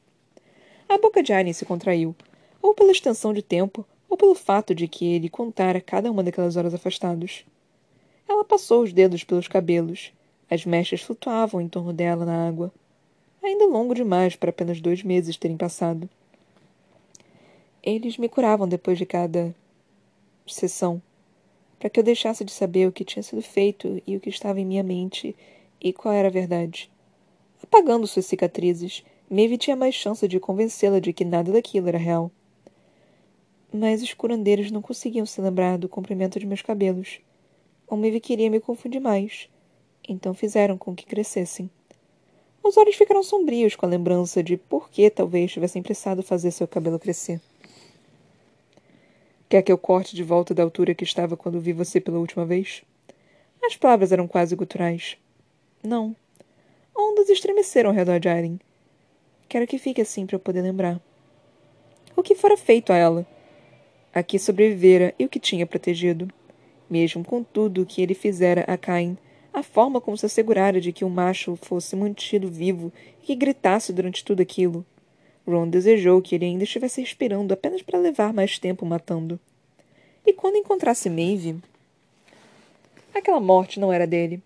A 0.87 0.99
boca 0.99 1.23
de 1.23 1.33
Aileen 1.33 1.51
se 1.51 1.65
contraiu, 1.65 2.15
ou 2.61 2.75
pela 2.75 2.91
extensão 2.91 3.33
de 3.33 3.41
tempo, 3.41 3.83
ou 4.07 4.15
pelo 4.15 4.35
fato 4.35 4.75
de 4.75 4.87
que 4.87 5.15
ele 5.15 5.29
contara 5.29 5.81
cada 5.81 6.11
uma 6.11 6.21
daquelas 6.21 6.57
horas 6.57 6.75
afastados. 6.75 7.43
Ela 8.29 8.45
passou 8.45 8.83
os 8.83 8.93
dedos 8.93 9.23
pelos 9.23 9.47
cabelos. 9.47 10.13
As 10.47 10.63
mechas 10.63 11.01
flutuavam 11.01 11.59
em 11.59 11.67
torno 11.67 11.91
dela 11.91 12.23
na 12.23 12.47
água. 12.47 12.71
Ainda 13.41 13.65
longo 13.65 13.95
demais 13.95 14.35
para 14.35 14.51
apenas 14.51 14.79
dois 14.79 15.01
meses 15.01 15.37
terem 15.37 15.57
passado. 15.57 16.07
Eles 17.83 18.15
me 18.15 18.29
curavam 18.29 18.67
depois 18.67 18.97
de 18.99 19.07
cada 19.07 19.55
sessão, 20.45 21.01
para 21.79 21.89
que 21.89 21.99
eu 21.99 22.03
deixasse 22.03 22.45
de 22.45 22.51
saber 22.51 22.87
o 22.87 22.91
que 22.91 23.03
tinha 23.03 23.23
sido 23.23 23.41
feito 23.41 23.99
e 24.05 24.15
o 24.15 24.19
que 24.19 24.29
estava 24.29 24.59
em 24.59 24.65
minha 24.65 24.83
mente 24.83 25.35
e 25.81 25.91
qual 25.91 26.13
era 26.13 26.27
a 26.27 26.31
verdade. 26.31 26.91
Apagando 27.63 28.05
suas 28.05 28.27
cicatrizes, 28.27 29.03
Maeve 29.27 29.57
tinha 29.57 29.75
mais 29.75 29.95
chance 29.95 30.27
de 30.27 30.39
convencê-la 30.39 30.99
de 30.99 31.11
que 31.11 31.25
nada 31.25 31.51
daquilo 31.51 31.87
era 31.87 31.97
real. 31.97 32.29
Mas 33.73 34.03
os 34.03 34.13
curandeiros 34.13 34.69
não 34.69 34.81
conseguiam 34.81 35.25
se 35.25 35.41
lembrar 35.41 35.79
do 35.79 35.89
comprimento 35.89 36.39
de 36.39 36.45
meus 36.45 36.61
cabelos. 36.61 37.19
Ou 37.87 37.97
Maeve 37.97 38.19
queria 38.19 38.49
me 38.51 38.59
confundir 38.59 39.01
mais. 39.01 39.49
Então 40.07 40.35
fizeram 40.35 40.77
com 40.77 40.93
que 40.93 41.05
crescessem. 41.05 41.67
Os 42.63 42.77
olhos 42.77 42.95
ficaram 42.95 43.23
sombrios 43.23 43.75
com 43.75 43.87
a 43.87 43.89
lembrança 43.89 44.43
de 44.43 44.55
por 44.55 44.87
que 44.91 45.09
talvez 45.09 45.51
tivessem 45.51 45.81
pressado 45.81 46.21
fazer 46.21 46.51
seu 46.51 46.67
cabelo 46.67 46.99
crescer. 46.99 47.41
Quer 49.51 49.63
que 49.63 49.69
eu 49.69 49.77
corte 49.77 50.15
de 50.15 50.23
volta 50.23 50.53
da 50.53 50.63
altura 50.63 50.95
que 50.95 51.03
estava 51.03 51.35
quando 51.35 51.59
vi 51.59 51.73
você 51.73 51.99
pela 51.99 52.19
última 52.19 52.45
vez? 52.45 52.83
As 53.61 53.75
palavras 53.75 54.13
eram 54.13 54.25
quase 54.25 54.55
guturais. 54.55 55.17
Não. 55.83 56.15
Ondas 56.95 57.27
estremeceram 57.27 57.89
ao 57.89 57.93
redor 57.93 58.17
de 58.17 58.29
Aileen. 58.29 58.61
Quero 59.49 59.67
que 59.67 59.77
fique 59.77 59.99
assim 59.99 60.25
para 60.25 60.37
eu 60.37 60.39
poder 60.39 60.61
lembrar. 60.61 61.01
O 62.15 62.23
que 62.23 62.33
fora 62.33 62.55
feito 62.55 62.93
a 62.93 62.95
ela? 62.95 63.27
A 64.13 64.23
que 64.23 64.39
sobrevivera 64.39 65.13
e 65.19 65.25
o 65.25 65.29
que 65.29 65.37
tinha 65.37 65.67
protegido. 65.67 66.29
Mesmo 66.89 67.21
com 67.21 67.43
tudo 67.43 67.81
o 67.81 67.85
que 67.85 68.01
ele 68.01 68.13
fizera 68.13 68.63
a 68.69 68.77
Cain, 68.77 69.17
a 69.51 69.61
forma 69.61 69.99
como 69.99 70.17
se 70.17 70.25
assegurara 70.25 70.79
de 70.79 70.93
que 70.93 71.03
o 71.03 71.09
macho 71.09 71.57
fosse 71.57 71.93
mantido 71.93 72.47
vivo 72.47 72.89
e 73.21 73.25
que 73.25 73.35
gritasse 73.35 73.91
durante 73.91 74.23
tudo 74.23 74.41
aquilo. 74.41 74.85
Ron 75.45 75.67
desejou 75.69 76.21
que 76.21 76.35
ele 76.35 76.45
ainda 76.45 76.63
estivesse 76.63 77.01
respirando 77.01 77.53
apenas 77.53 77.81
para 77.81 77.99
levar 77.99 78.33
mais 78.33 78.57
tempo 78.59 78.85
matando. 78.85 79.39
E 80.31 80.33
quando 80.33 80.55
encontrasse 80.55 81.09
Maeve... 81.09 81.57
Aquela 83.13 83.41
morte 83.41 83.81
não 83.81 83.91
era 83.91 84.07
dele. 84.07 84.41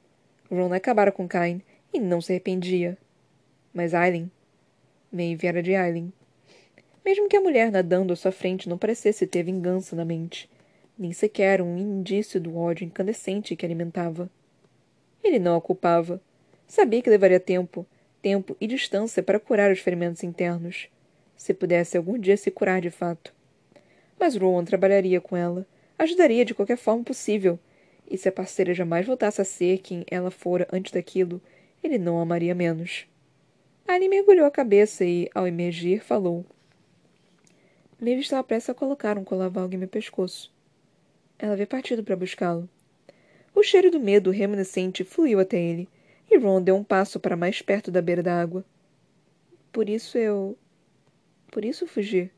Ron 0.49 0.73
acabara 0.73 1.11
com 1.11 1.27
Cain 1.27 1.61
e 1.93 1.99
não 1.99 2.19
se 2.21 2.31
arrependia. 2.31 2.97
Mas 3.71 3.93
Aileen... 3.93 4.31
Maeve 5.11 5.45
era 5.45 5.61
de 5.61 5.75
Aileen. 5.75 6.11
Mesmo 7.05 7.29
que 7.29 7.37
a 7.37 7.39
mulher 7.39 7.71
nadando 7.71 8.13
à 8.13 8.15
sua 8.15 8.31
frente 8.31 8.67
não 8.67 8.79
parecesse 8.79 9.27
ter 9.27 9.43
vingança 9.43 9.95
na 9.95 10.03
mente, 10.03 10.49
nem 10.97 11.13
sequer 11.13 11.61
um 11.61 11.77
indício 11.77 12.41
do 12.41 12.57
ódio 12.57 12.83
incandescente 12.83 13.55
que 13.55 13.63
alimentava. 13.63 14.27
Ele 15.23 15.37
não 15.37 15.55
a 15.55 15.61
culpava. 15.61 16.19
Sabia 16.65 17.03
que 17.03 17.11
levaria 17.11 17.39
tempo, 17.39 17.85
tempo 18.23 18.57
e 18.59 18.65
distância 18.65 19.21
para 19.21 19.39
curar 19.39 19.71
os 19.71 19.81
ferimentos 19.81 20.23
internos, 20.23 20.87
se 21.37 21.53
pudesse 21.53 21.95
algum 21.95 22.17
dia 22.17 22.37
se 22.37 22.49
curar 22.49 22.81
de 22.81 22.89
fato. 22.89 23.31
Mas 24.19 24.35
Rowan 24.35 24.65
trabalharia 24.65 25.21
com 25.21 25.37
ela, 25.37 25.67
ajudaria 25.97 26.45
de 26.45 26.53
qualquer 26.53 26.77
forma 26.77 27.03
possível, 27.03 27.59
e 28.09 28.17
se 28.17 28.29
a 28.29 28.31
parceira 28.31 28.73
jamais 28.73 29.05
voltasse 29.05 29.41
a 29.41 29.45
ser 29.45 29.79
quem 29.79 30.05
ela 30.09 30.29
fora 30.29 30.67
antes 30.71 30.91
daquilo, 30.91 31.41
ele 31.83 31.97
não 31.97 32.19
a 32.19 32.21
amaria 32.21 32.53
menos. 32.53 33.07
Ali 33.87 34.09
mergulhou 34.09 34.45
a 34.45 34.51
cabeça 34.51 35.05
e, 35.05 35.29
ao 35.33 35.47
emergir, 35.47 36.03
falou. 36.03 36.45
Maeve 37.99 38.21
estava 38.21 38.43
prestes 38.43 38.69
a 38.69 38.73
colocar 38.73 39.17
um 39.17 39.23
colar-valgue 39.23 39.75
em 39.75 39.79
meu 39.79 39.87
pescoço. 39.87 40.53
Ela 41.37 41.53
havia 41.53 41.67
partido 41.67 42.03
para 42.03 42.15
buscá-lo. 42.15 42.69
O 43.53 43.63
cheiro 43.63 43.89
do 43.89 43.99
medo 43.99 44.31
reminiscente 44.31 45.03
fluiu 45.03 45.39
até 45.39 45.57
ele, 45.57 45.87
e 46.29 46.37
Ron 46.37 46.61
deu 46.61 46.75
um 46.75 46.83
passo 46.83 47.19
para 47.19 47.37
mais 47.37 47.61
perto 47.61 47.91
da 47.91 48.01
beira 48.01 48.21
da 48.21 48.39
água. 48.39 48.65
Por 49.71 49.87
isso 49.87 50.17
eu. 50.17 50.57
Por 51.51 51.63
isso 51.63 51.87
fugi. 51.87 52.31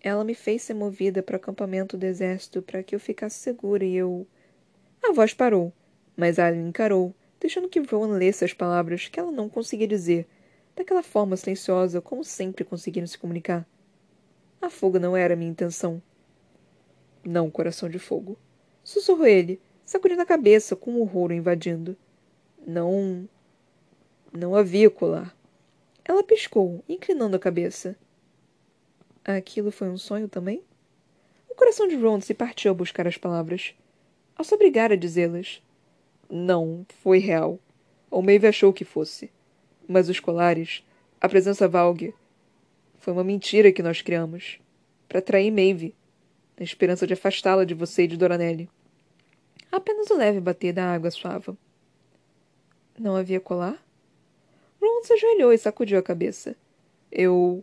Ela 0.00 0.24
me 0.24 0.34
fez 0.34 0.62
ser 0.62 0.74
movida 0.74 1.22
para 1.22 1.34
o 1.34 1.36
acampamento 1.36 1.96
do 1.96 2.04
exército 2.04 2.62
para 2.62 2.82
que 2.82 2.94
eu 2.94 3.00
ficasse 3.00 3.38
segura 3.38 3.84
e 3.84 3.96
eu. 3.96 4.26
A 5.02 5.12
voz 5.12 5.34
parou, 5.34 5.72
mas 6.16 6.38
Aline 6.38 6.68
encarou, 6.68 7.14
deixando 7.40 7.68
que 7.68 7.80
Rowan 7.80 8.16
lesse 8.16 8.44
as 8.44 8.52
palavras 8.52 9.08
que 9.08 9.18
ela 9.18 9.32
não 9.32 9.48
conseguia 9.48 9.86
dizer, 9.86 10.26
daquela 10.76 11.02
forma 11.02 11.36
silenciosa 11.36 12.00
como 12.00 12.22
sempre 12.22 12.64
conseguiram 12.64 13.06
se 13.06 13.18
comunicar. 13.18 13.66
A 14.60 14.70
fuga 14.70 14.98
não 14.98 15.16
era 15.16 15.36
minha 15.36 15.50
intenção. 15.50 16.02
Não, 17.24 17.50
coração 17.50 17.88
de 17.88 17.98
fogo. 17.98 18.36
Sussurrou 18.82 19.26
ele, 19.26 19.60
sacudindo 19.84 20.22
a 20.22 20.26
cabeça 20.26 20.74
com 20.74 20.92
o 20.92 21.00
horror 21.00 21.30
o 21.30 21.34
invadindo. 21.34 21.96
Não. 22.66 23.28
Não 24.32 24.54
havia 24.54 24.90
colar. 24.90 25.36
Ela 26.04 26.22
piscou, 26.22 26.82
inclinando 26.88 27.36
a 27.36 27.40
cabeça. 27.40 27.96
Aquilo 29.36 29.70
foi 29.70 29.90
um 29.90 29.98
sonho 29.98 30.26
também? 30.26 30.62
O 31.50 31.54
coração 31.54 31.86
de 31.86 31.94
Ron 31.96 32.18
se 32.18 32.32
partiu 32.32 32.70
ao 32.70 32.74
buscar 32.74 33.06
as 33.06 33.18
palavras. 33.18 33.74
Ao 34.34 34.42
se 34.42 34.54
obrigar 34.54 34.90
a 34.90 34.96
dizê-las. 34.96 35.62
Não, 36.30 36.86
foi 37.02 37.18
real. 37.18 37.60
Ou 38.10 38.22
Maeve 38.22 38.46
achou 38.46 38.72
que 38.72 38.86
fosse. 38.86 39.30
Mas 39.86 40.08
os 40.08 40.18
colares, 40.18 40.82
a 41.20 41.28
presença 41.28 41.68
Valgue, 41.68 42.14
foi 42.98 43.12
uma 43.12 43.22
mentira 43.22 43.70
que 43.70 43.82
nós 43.82 44.00
criamos. 44.00 44.60
Para 45.06 45.18
atrair 45.18 45.50
Maeve, 45.50 45.94
na 46.58 46.64
esperança 46.64 47.06
de 47.06 47.12
afastá-la 47.12 47.66
de 47.66 47.74
você 47.74 48.04
e 48.04 48.08
de 48.08 48.16
Doranelli. 48.16 48.70
Apenas 49.70 50.08
o 50.08 50.16
leve 50.16 50.40
bater 50.40 50.72
da 50.72 50.90
água 50.90 51.10
suava. 51.10 51.54
Não 52.98 53.14
havia 53.14 53.40
colar? 53.40 53.76
Ron 54.80 55.02
se 55.02 55.12
ajoelhou 55.12 55.52
e 55.52 55.58
sacudiu 55.58 55.98
a 55.98 56.02
cabeça. 56.02 56.56
Eu. 57.12 57.62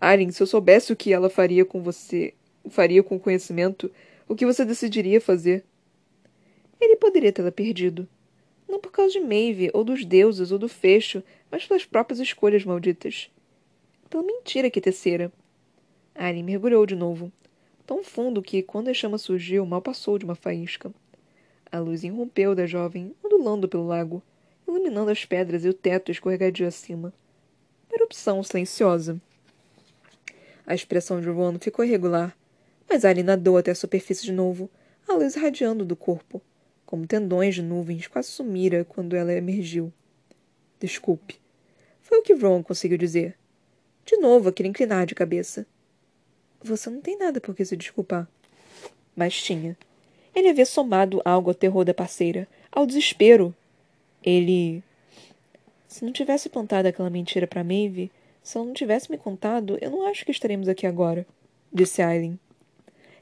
Arin, 0.00 0.30
se 0.30 0.42
eu 0.42 0.46
soubesse 0.46 0.92
o 0.92 0.96
que 0.96 1.12
ela 1.12 1.28
faria 1.28 1.64
com 1.64 1.82
você. 1.82 2.34
faria 2.70 3.02
com 3.02 3.16
o 3.16 3.20
conhecimento, 3.20 3.90
o 4.28 4.34
que 4.34 4.46
você 4.46 4.64
decidiria 4.64 5.20
fazer? 5.20 5.64
Ele 6.80 6.96
poderia 6.96 7.32
tê-la 7.32 7.50
perdido. 7.50 8.08
Não 8.68 8.78
por 8.78 8.92
causa 8.92 9.12
de 9.12 9.20
Maeve, 9.20 9.70
ou 9.72 9.82
dos 9.82 10.04
deuses, 10.04 10.52
ou 10.52 10.58
do 10.58 10.68
fecho, 10.68 11.22
mas 11.50 11.66
pelas 11.66 11.84
próprias 11.84 12.20
escolhas 12.20 12.64
malditas. 12.64 13.30
Pela 14.08 14.22
mentira 14.22 14.70
que 14.70 14.80
tecera. 14.80 15.32
Arin 16.14 16.42
mergulhou 16.42 16.84
de 16.86 16.94
novo. 16.94 17.32
Tão 17.86 18.04
fundo 18.04 18.42
que, 18.42 18.62
quando 18.62 18.88
a 18.88 18.94
chama 18.94 19.18
surgiu, 19.18 19.64
mal 19.64 19.80
passou 19.80 20.18
de 20.18 20.24
uma 20.24 20.34
faísca. 20.34 20.92
A 21.72 21.78
luz 21.78 22.04
irrompeu 22.04 22.54
da 22.54 22.66
jovem, 22.66 23.14
ondulando 23.24 23.68
pelo 23.68 23.86
lago 23.86 24.22
iluminando 24.68 25.10
as 25.10 25.24
pedras 25.24 25.64
e 25.64 25.68
o 25.68 25.74
teto 25.74 26.12
escorregadio 26.12 26.66
acima. 26.66 27.12
Erupção 27.90 28.42
silenciosa. 28.42 29.20
A 30.68 30.74
expressão 30.74 31.18
de 31.18 31.30
Ron 31.30 31.58
ficou 31.58 31.82
irregular, 31.82 32.36
Mas 32.86 33.02
Alien 33.02 33.24
nadou 33.24 33.56
até 33.56 33.70
a 33.70 33.74
superfície 33.74 34.22
de 34.26 34.32
novo, 34.32 34.68
a 35.08 35.14
luz 35.14 35.34
irradiando 35.34 35.82
do 35.82 35.96
corpo, 35.96 36.42
como 36.84 37.06
tendões 37.06 37.54
de 37.54 37.62
nuvens 37.62 38.06
quase 38.06 38.28
sumira 38.28 38.84
quando 38.84 39.16
ela 39.16 39.32
emergiu. 39.32 39.90
Desculpe. 40.78 41.40
Foi 42.02 42.18
o 42.18 42.22
que 42.22 42.34
Ron 42.34 42.62
conseguiu 42.62 42.98
dizer. 42.98 43.34
De 44.04 44.18
novo, 44.18 44.50
aquele 44.50 44.68
inclinar 44.68 45.06
de 45.06 45.14
cabeça. 45.14 45.66
Você 46.62 46.90
não 46.90 47.00
tem 47.00 47.16
nada 47.16 47.40
por 47.40 47.54
que 47.54 47.64
se 47.64 47.74
desculpar. 47.74 48.28
Mas 49.16 49.42
tinha. 49.42 49.74
Ele 50.34 50.50
havia 50.50 50.66
somado 50.66 51.22
algo 51.24 51.48
ao 51.48 51.54
terror 51.54 51.82
da 51.82 51.94
parceira, 51.94 52.46
ao 52.70 52.84
desespero. 52.84 53.54
Ele. 54.22 54.84
Se 55.86 56.04
não 56.04 56.12
tivesse 56.12 56.50
plantado 56.50 56.88
aquela 56.88 57.08
mentira 57.08 57.46
para 57.46 57.64
Maeve, 57.64 58.12
se 58.48 58.56
ela 58.56 58.64
não 58.64 58.72
tivesse 58.72 59.10
me 59.10 59.18
contado, 59.18 59.76
eu 59.78 59.90
não 59.90 60.06
acho 60.06 60.24
que 60.24 60.30
estaremos 60.30 60.68
aqui 60.68 60.86
agora, 60.86 61.26
disse 61.70 62.00
Aileen. 62.00 62.40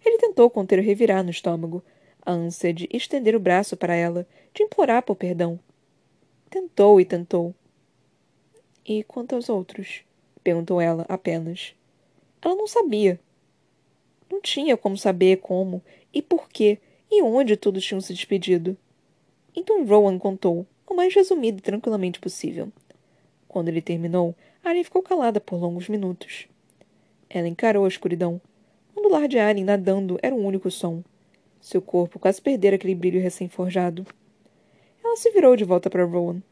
Ele 0.05 0.19
tentou 0.19 0.49
conter 0.49 0.79
o 0.79 0.83
revirar 0.83 1.25
no 1.25 1.31
estômago, 1.31 1.83
a 2.25 2.31
ânsia 2.31 2.73
de 2.73 2.89
estender 2.93 3.35
o 3.35 3.41
braço 3.41 3.77
para 3.77 3.97
ela, 3.97 4.25
de 4.55 4.63
implorar 4.63 5.03
por 5.03 5.17
perdão. 5.17 5.59
Tentou 6.49 7.01
e 7.01 7.05
tentou. 7.05 7.53
E 8.85 9.03
quanto 9.03 9.35
aos 9.35 9.49
outros? 9.49 10.05
perguntou 10.45 10.81
ela 10.81 11.05
apenas. 11.09 11.75
Ela 12.41 12.55
não 12.55 12.69
sabia. 12.69 13.19
Não 14.31 14.41
tinha 14.41 14.77
como 14.77 14.97
saber 14.97 15.39
como 15.39 15.83
e 16.15 16.23
por 16.23 16.49
quê 16.49 16.79
e 17.11 17.21
onde 17.21 17.57
todos 17.57 17.85
tinham 17.85 18.01
se 18.01 18.15
despedido. 18.15 18.77
Então 19.57 19.85
Rowan 19.85 20.21
contou, 20.21 20.65
o 20.87 20.95
mais 20.95 21.13
resumido 21.13 21.59
e 21.59 21.63
tranquilamente 21.63 22.21
possível. 22.21 22.71
Quando 23.49 23.69
ele 23.69 23.83
terminou, 23.83 24.37
Arya 24.67 24.83
ficou 24.83 25.01
calada 25.01 25.41
por 25.41 25.61
longos 25.61 25.89
minutos. 25.89 26.49
Ela 27.31 27.47
encarou 27.47 27.85
a 27.85 27.89
escuridão. 27.89 28.41
O 28.97 28.99
ondular 28.99 29.29
de 29.29 29.39
Arya 29.39 29.65
nadando 29.65 30.19
era 30.21 30.35
o 30.35 30.45
único 30.45 30.73
som. 30.73 31.05
Seu 31.61 31.81
corpo 31.81 32.19
quase 32.19 32.43
perdera 32.43 32.75
aquele 32.75 32.97
brilho 32.97 33.21
recém-forjado. 33.21 34.05
Ela 35.05 35.17
se 35.17 35.31
virou 35.31 35.55
de 35.55 35.63
volta 35.63 35.89
para 35.89 36.05
Rowan. 36.05 36.43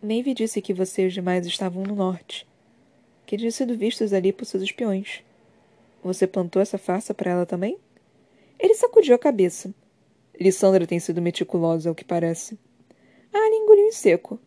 Maeve 0.00 0.32
disse 0.32 0.62
que 0.62 0.72
você 0.72 1.02
e 1.02 1.06
os 1.08 1.14
demais 1.14 1.48
estavam 1.48 1.82
no 1.82 1.96
norte. 1.96 2.46
Que 3.26 3.36
tinham 3.36 3.50
sido 3.50 3.76
vistos 3.76 4.12
ali 4.12 4.32
por 4.32 4.44
seus 4.44 4.62
espiões. 4.62 5.24
Você 6.00 6.28
plantou 6.28 6.62
essa 6.62 6.78
farsa 6.78 7.12
para 7.12 7.32
ela 7.32 7.44
também? 7.44 7.76
Ele 8.56 8.74
sacudiu 8.74 9.16
a 9.16 9.18
cabeça. 9.18 9.74
Lissandra 10.40 10.86
tem 10.86 11.00
sido 11.00 11.20
meticulosa, 11.20 11.88
ao 11.88 11.94
que 11.94 12.04
parece. 12.04 12.56
Ah, 13.34 13.48
engoliu 13.48 13.86
em 13.86 13.92
seco. 13.92 14.38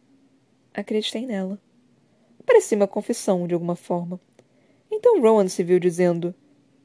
Acreditei 0.73 1.25
nela. 1.25 1.59
Parecia 2.51 2.75
uma 2.75 2.85
confissão, 2.85 3.47
de 3.47 3.53
alguma 3.53 3.77
forma. 3.77 4.19
Então 4.91 5.21
Rowan 5.21 5.47
se 5.47 5.63
viu 5.63 5.79
dizendo: 5.79 6.35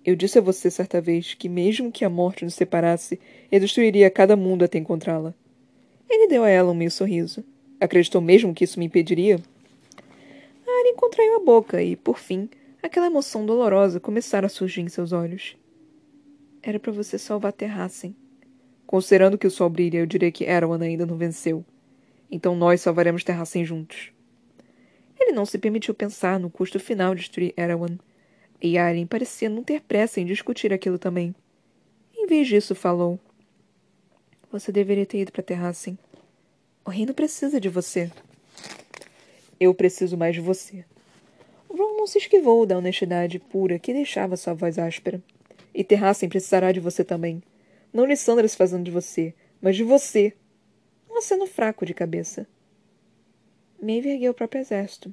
Eu 0.04 0.14
disse 0.14 0.38
a 0.38 0.40
você 0.40 0.70
certa 0.70 1.00
vez 1.00 1.34
que, 1.34 1.48
mesmo 1.48 1.90
que 1.90 2.04
a 2.04 2.08
morte 2.08 2.44
nos 2.44 2.54
separasse, 2.54 3.18
eu 3.50 3.58
destruiria 3.58 4.08
cada 4.08 4.36
mundo 4.36 4.64
até 4.64 4.78
encontrá-la. 4.78 5.34
Ele 6.08 6.28
deu 6.28 6.44
a 6.44 6.48
ela 6.48 6.70
um 6.70 6.74
meio 6.74 6.90
sorriso. 6.92 7.42
Acreditou 7.80 8.20
mesmo 8.20 8.54
que 8.54 8.62
isso 8.62 8.78
me 8.78 8.86
impediria? 8.86 9.40
Ari 10.68 10.94
contraiu 10.94 11.34
a 11.34 11.40
boca 11.44 11.82
e, 11.82 11.96
por 11.96 12.20
fim, 12.20 12.48
aquela 12.80 13.06
emoção 13.06 13.44
dolorosa 13.44 13.98
começara 13.98 14.46
a 14.46 14.48
surgir 14.48 14.82
em 14.82 14.88
seus 14.88 15.10
olhos. 15.10 15.56
Era 16.62 16.78
para 16.78 16.92
você 16.92 17.18
salvar 17.18 17.52
Terrassen. 17.52 18.14
Considerando 18.86 19.36
que 19.36 19.48
o 19.48 19.50
sol 19.50 19.68
brilha, 19.68 19.98
eu 19.98 20.06
diria 20.06 20.30
que 20.30 20.44
Erwan 20.44 20.80
ainda 20.80 21.04
não 21.04 21.16
venceu. 21.16 21.64
Então 22.30 22.54
nós 22.54 22.82
salvaremos 22.82 23.24
Terrassen 23.24 23.64
juntos. 23.64 24.14
Ele 25.26 25.34
não 25.34 25.44
se 25.44 25.58
permitiu 25.58 25.92
pensar 25.92 26.38
no 26.38 26.48
custo 26.48 26.78
final 26.78 27.12
de 27.12 27.22
destruir 27.22 27.52
Erwan. 27.56 27.98
E 28.62 28.78
Aren 28.78 29.06
parecia 29.06 29.50
não 29.50 29.64
ter 29.64 29.80
pressa 29.80 30.20
em 30.20 30.24
discutir 30.24 30.72
aquilo 30.72 31.00
também. 31.00 31.34
Em 32.16 32.26
vez 32.28 32.46
disso, 32.46 32.76
falou. 32.76 33.18
Você 34.52 34.70
deveria 34.70 35.04
ter 35.04 35.22
ido 35.22 35.32
para 35.32 35.42
Terrassen. 35.42 35.98
O 36.84 36.90
reino 36.90 37.12
precisa 37.12 37.60
de 37.60 37.68
você. 37.68 38.08
Eu 39.58 39.74
preciso 39.74 40.16
mais 40.16 40.32
de 40.32 40.40
você. 40.40 40.84
Ron 41.68 41.96
não 41.96 42.06
se 42.06 42.18
esquivou 42.18 42.64
da 42.64 42.78
honestidade 42.78 43.40
pura 43.40 43.80
que 43.80 43.92
deixava 43.92 44.36
sua 44.36 44.54
voz 44.54 44.78
áspera. 44.78 45.20
E 45.74 45.82
Terrassen 45.82 46.28
precisará 46.28 46.70
de 46.70 46.78
você 46.78 47.02
também. 47.02 47.42
Não 47.92 48.06
Lissandra 48.06 48.46
se 48.46 48.56
fazendo 48.56 48.84
de 48.84 48.92
você, 48.92 49.34
mas 49.60 49.74
de 49.74 49.82
você. 49.82 50.32
Um 51.10 51.18
aceno 51.18 51.48
fraco 51.48 51.84
de 51.84 51.92
cabeça. 51.92 52.46
Maeve 53.80 54.10
ergueu 54.10 54.32
o 54.32 54.34
próprio 54.34 54.60
exército. 54.60 55.12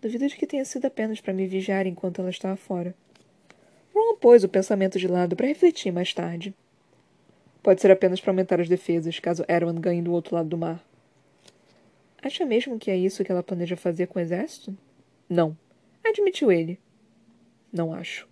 Duvido 0.00 0.26
de 0.26 0.36
que 0.36 0.46
tenha 0.46 0.64
sido 0.64 0.86
apenas 0.86 1.20
para 1.20 1.32
me 1.32 1.46
vigiar 1.46 1.86
enquanto 1.86 2.20
ela 2.20 2.30
estava 2.30 2.56
fora. 2.56 2.94
Ron 3.94 4.16
pôs 4.16 4.42
o 4.42 4.48
pensamento 4.48 4.98
de 4.98 5.06
lado 5.06 5.36
para 5.36 5.46
refletir 5.46 5.92
mais 5.92 6.12
tarde. 6.12 6.54
Pode 7.62 7.80
ser 7.80 7.90
apenas 7.90 8.20
para 8.20 8.30
aumentar 8.30 8.60
as 8.60 8.68
defesas, 8.68 9.20
caso 9.20 9.44
Erwan 9.46 9.80
ganhe 9.80 10.02
do 10.02 10.12
outro 10.12 10.34
lado 10.34 10.48
do 10.48 10.58
mar. 10.58 10.84
Acha 12.20 12.44
mesmo 12.44 12.78
que 12.78 12.90
é 12.90 12.96
isso 12.96 13.22
que 13.22 13.30
ela 13.30 13.42
planeja 13.42 13.76
fazer 13.76 14.06
com 14.06 14.18
o 14.18 14.22
exército? 14.22 14.76
Não. 15.28 15.56
Admitiu 16.04 16.50
ele. 16.50 16.80
Não 17.72 17.92
acho. 17.92 18.28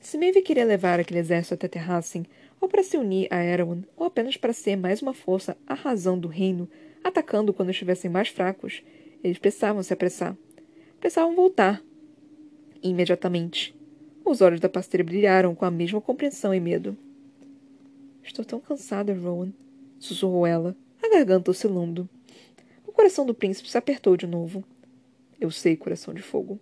Se 0.00 0.18
Maeve 0.18 0.42
queria 0.42 0.64
levar 0.64 1.00
aquele 1.00 1.20
exército 1.20 1.54
até 1.54 1.68
Terrassen, 1.68 2.24
ou 2.60 2.68
para 2.68 2.82
se 2.82 2.96
unir 2.96 3.26
a 3.30 3.42
Erwan, 3.42 3.82
ou 3.96 4.06
apenas 4.06 4.36
para 4.36 4.52
ser 4.52 4.76
mais 4.76 5.00
uma 5.00 5.14
força 5.14 5.56
arrasando 5.66 6.28
o 6.28 6.30
reino, 6.30 6.68
atacando 7.02 7.52
quando 7.52 7.70
estivessem 7.70 8.10
mais 8.10 8.28
fracos, 8.28 8.82
eles 9.22 9.38
precisavam 9.38 9.82
se 9.82 9.92
apressar. 9.92 10.36
Precisavam 10.98 11.34
voltar. 11.34 11.82
Imediatamente. 12.82 13.74
Os 14.24 14.40
olhos 14.40 14.60
da 14.60 14.68
pasteira 14.68 15.04
brilharam 15.04 15.54
com 15.54 15.64
a 15.64 15.70
mesma 15.70 16.00
compreensão 16.00 16.54
e 16.54 16.60
medo. 16.60 16.96
Estou 18.22 18.44
tão 18.44 18.60
cansada, 18.60 19.14
Rowan, 19.14 19.52
sussurrou 19.98 20.46
ela, 20.46 20.76
a 21.02 21.08
garganta 21.08 21.50
oscilando. 21.50 22.08
O 22.86 22.92
coração 22.92 23.24
do 23.24 23.34
príncipe 23.34 23.68
se 23.68 23.78
apertou 23.78 24.16
de 24.16 24.26
novo. 24.26 24.62
Eu 25.40 25.50
sei, 25.50 25.76
coração 25.76 26.12
de 26.12 26.22
fogo. 26.22 26.60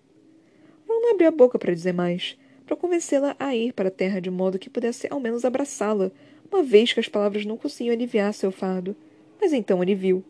Não 0.87 1.14
abriu 1.14 1.29
a 1.29 1.33
boca 1.33 1.59
para 1.59 1.74
dizer 1.74 1.92
mais, 1.92 2.38
para 2.66 2.77
convencê-la 2.77 3.35
a 3.38 3.57
ir 3.57 3.72
para 3.72 3.88
a 3.88 3.90
terra 3.90 4.20
de 4.20 4.31
modo 4.31 4.59
que 4.59 4.68
pudesse 4.70 5.09
ao 5.11 5.18
menos 5.18 5.44
abraçá-la, 5.44 6.11
uma 6.51 6.62
vez 6.62 6.92
que 6.92 7.01
as 7.01 7.09
palavras 7.09 7.44
não 7.44 7.57
conseguiam 7.57 7.94
aliviar 7.94 8.33
seu 8.35 8.53
fardo. 8.53 8.94
Mas 9.40 9.53
então 9.53 9.83
ele 9.83 9.94
viu. 9.94 10.24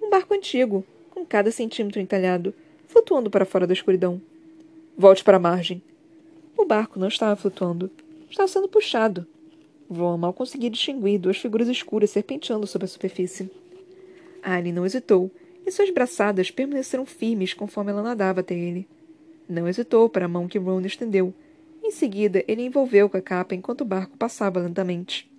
Um 0.00 0.10
barco 0.10 0.34
antigo, 0.34 0.84
com 1.10 1.24
cada 1.24 1.50
centímetro 1.50 2.00
entalhado, 2.00 2.54
flutuando 2.86 3.30
para 3.30 3.44
fora 3.44 3.66
da 3.66 3.72
escuridão. 3.72 4.20
Volte 4.96 5.24
para 5.24 5.36
a 5.36 5.40
margem. 5.40 5.82
O 6.56 6.64
barco 6.64 6.98
não 6.98 7.08
estava 7.08 7.36
flutuando. 7.36 7.90
Estava 8.30 8.48
sendo 8.48 8.68
puxado. 8.68 9.26
Ron 9.90 10.16
mal 10.16 10.32
conseguia 10.32 10.70
distinguir 10.70 11.18
duas 11.18 11.36
figuras 11.36 11.68
escuras 11.68 12.10
serpenteando 12.10 12.66
sobre 12.66 12.86
a 12.86 12.88
superfície. 12.88 13.50
Anne 14.42 14.72
não 14.72 14.84
hesitou, 14.84 15.30
e 15.66 15.70
suas 15.70 15.90
braçadas 15.90 16.50
permaneceram 16.50 17.06
firmes 17.06 17.54
conforme 17.54 17.90
ela 17.90 18.02
nadava 18.02 18.40
até 18.40 18.54
ele. 18.54 18.86
Não 19.48 19.68
hesitou 19.68 20.08
para 20.08 20.26
a 20.26 20.28
mão 20.28 20.48
que 20.48 20.58
Ron 20.58 20.80
estendeu. 20.80 21.32
Em 21.82 21.90
seguida, 21.90 22.44
ele 22.48 22.62
envolveu 22.62 23.08
com 23.08 23.16
a 23.16 23.22
capa 23.22 23.54
enquanto 23.54 23.82
o 23.82 23.86
barco 23.86 24.16
passava 24.16 24.60
lentamente. 24.60 25.30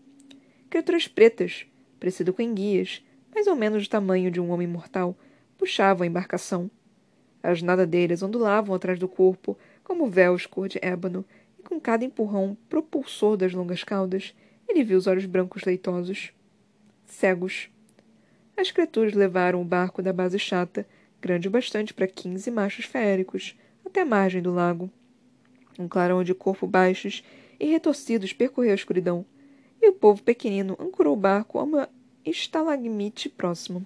Criaturas 0.70 1.08
pretas, 1.08 1.66
parecido 2.06 2.32
com 2.32 2.44
enguias, 2.44 3.04
mais 3.34 3.48
ou 3.48 3.56
menos 3.56 3.88
do 3.88 3.90
tamanho 3.90 4.30
de 4.30 4.40
um 4.40 4.52
homem 4.52 4.68
mortal, 4.68 5.18
puxavam 5.58 6.04
a 6.04 6.08
embarcação. 6.08 6.70
As 7.42 7.64
nadadeiras 7.64 8.22
ondulavam 8.22 8.76
atrás 8.76 9.00
do 9.00 9.08
corpo, 9.08 9.58
como 9.84 10.08
véus 10.08 10.46
cor 10.46 10.68
de 10.68 10.78
ébano, 10.84 11.26
e 11.58 11.64
com 11.64 11.80
cada 11.80 12.06
empurrão 12.06 12.56
propulsor 12.70 13.38
das 13.38 13.54
longas 13.54 13.84
caudas, 13.84 14.36
ele 14.70 14.84
viu 14.84 15.00
os 15.00 15.08
olhos 15.08 15.26
brancos 15.26 15.64
leitosos. 15.64 16.32
Cegos. 17.08 17.72
As 18.56 18.70
criaturas 18.70 19.14
levaram 19.14 19.60
o 19.60 19.66
barco 19.66 20.04
da 20.04 20.14
base 20.14 20.38
chata, 20.38 20.88
grande 21.20 21.48
o 21.48 21.52
bastante 21.52 21.92
para 21.92 22.06
quinze 22.06 22.52
machos 22.52 22.86
feéricos, 22.86 23.58
até 23.84 24.02
a 24.02 24.06
margem 24.06 24.44
do 24.44 24.54
lago. 24.54 24.92
Um 25.80 25.88
clarão 25.88 26.24
de 26.24 26.36
corpo 26.36 26.68
baixos 26.68 27.24
e 27.60 27.66
retorcidos 27.66 28.32
percorreu 28.32 28.74
a 28.74 28.76
escuridão, 28.76 29.26
e 29.82 29.90
o 29.90 29.94
povo 29.94 30.24
pequenino 30.24 30.76
ancorou 30.80 31.14
o 31.14 31.20
barco 31.20 31.60
a 31.60 31.64
uma 31.64 31.90
estalagmite 32.26 33.30
próximo. 33.30 33.86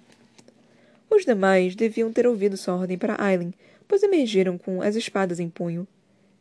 Os 1.10 1.24
demais 1.24 1.74
deviam 1.74 2.12
ter 2.12 2.26
ouvido 2.26 2.56
sua 2.56 2.76
ordem 2.76 2.96
para 2.96 3.20
Aileen, 3.20 3.52
pois 3.86 4.02
emergiram 4.02 4.56
com 4.56 4.80
as 4.80 4.96
espadas 4.96 5.40
em 5.40 5.48
punho. 5.48 5.86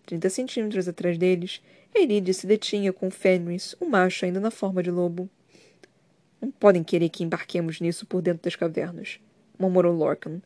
Trinta 0.05 0.29
centímetros 0.29 0.87
atrás 0.87 1.17
deles, 1.17 1.61
Eride 1.93 2.33
se 2.33 2.45
detinha 2.45 2.93
com 2.93 3.09
Fenris, 3.09 3.75
um 3.81 3.87
macho 3.87 4.25
ainda 4.25 4.39
na 4.39 4.51
forma 4.51 4.83
de 4.83 4.91
lobo. 4.91 5.29
Não 6.39 6.51
podem 6.51 6.83
querer 6.83 7.09
que 7.09 7.23
embarquemos 7.23 7.81
nisso 7.81 8.05
por 8.05 8.21
dentro 8.21 8.43
das 8.43 8.55
cavernas, 8.55 9.19
murmurou 9.57 9.93
Lorcan. 9.93 10.41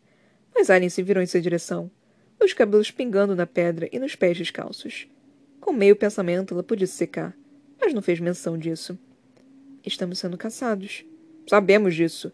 Mas 0.56 0.70
Alien 0.70 0.90
se 0.90 1.04
virou 1.04 1.22
em 1.22 1.26
sua 1.26 1.42
direção, 1.42 1.92
os 2.42 2.54
cabelos 2.54 2.92
pingando 2.92 3.36
na 3.36 3.46
pedra 3.46 3.90
e 3.92 4.00
nos 4.00 4.16
pés 4.16 4.38
descalços. 4.38 5.08
Com 5.60 5.72
meio 5.72 5.96
pensamento, 5.96 6.54
ela 6.54 6.64
podia 6.64 6.88
se 6.88 6.94
secar, 6.94 7.36
mas 7.80 7.94
não 7.94 8.02
fez 8.02 8.20
menção 8.20 8.58
disso. 8.58 8.98
Estamos 9.86 10.20
sendo 10.20 10.38
caçados. 10.38 11.06
Sabemos 11.48 11.96
disso. 11.96 12.32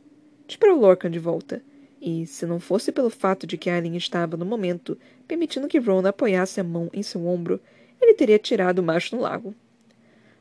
Disparou 0.48 0.80
Lorcan 0.80 1.10
de 1.10 1.20
volta. 1.20 1.62
E, 2.02 2.26
se 2.26 2.46
não 2.46 2.60
fosse 2.60 2.92
pelo 2.92 3.10
fato 3.10 3.46
de 3.46 3.58
que 3.58 3.70
Alien 3.70 3.98
estava, 3.98 4.38
no 4.38 4.46
momento, 4.46 4.98
permitindo 5.28 5.68
que 5.68 5.80
Ron 5.80 6.06
apoiasse 6.08 6.60
a 6.60 6.64
mão 6.64 6.90
em 6.94 7.04
seu 7.04 7.26
ombro, 7.28 7.60
ele 8.02 8.14
teria 8.14 8.40
tirado 8.40 8.80
o 8.80 8.84
macho 8.84 9.16
no 9.16 9.22
lago. 9.22 9.54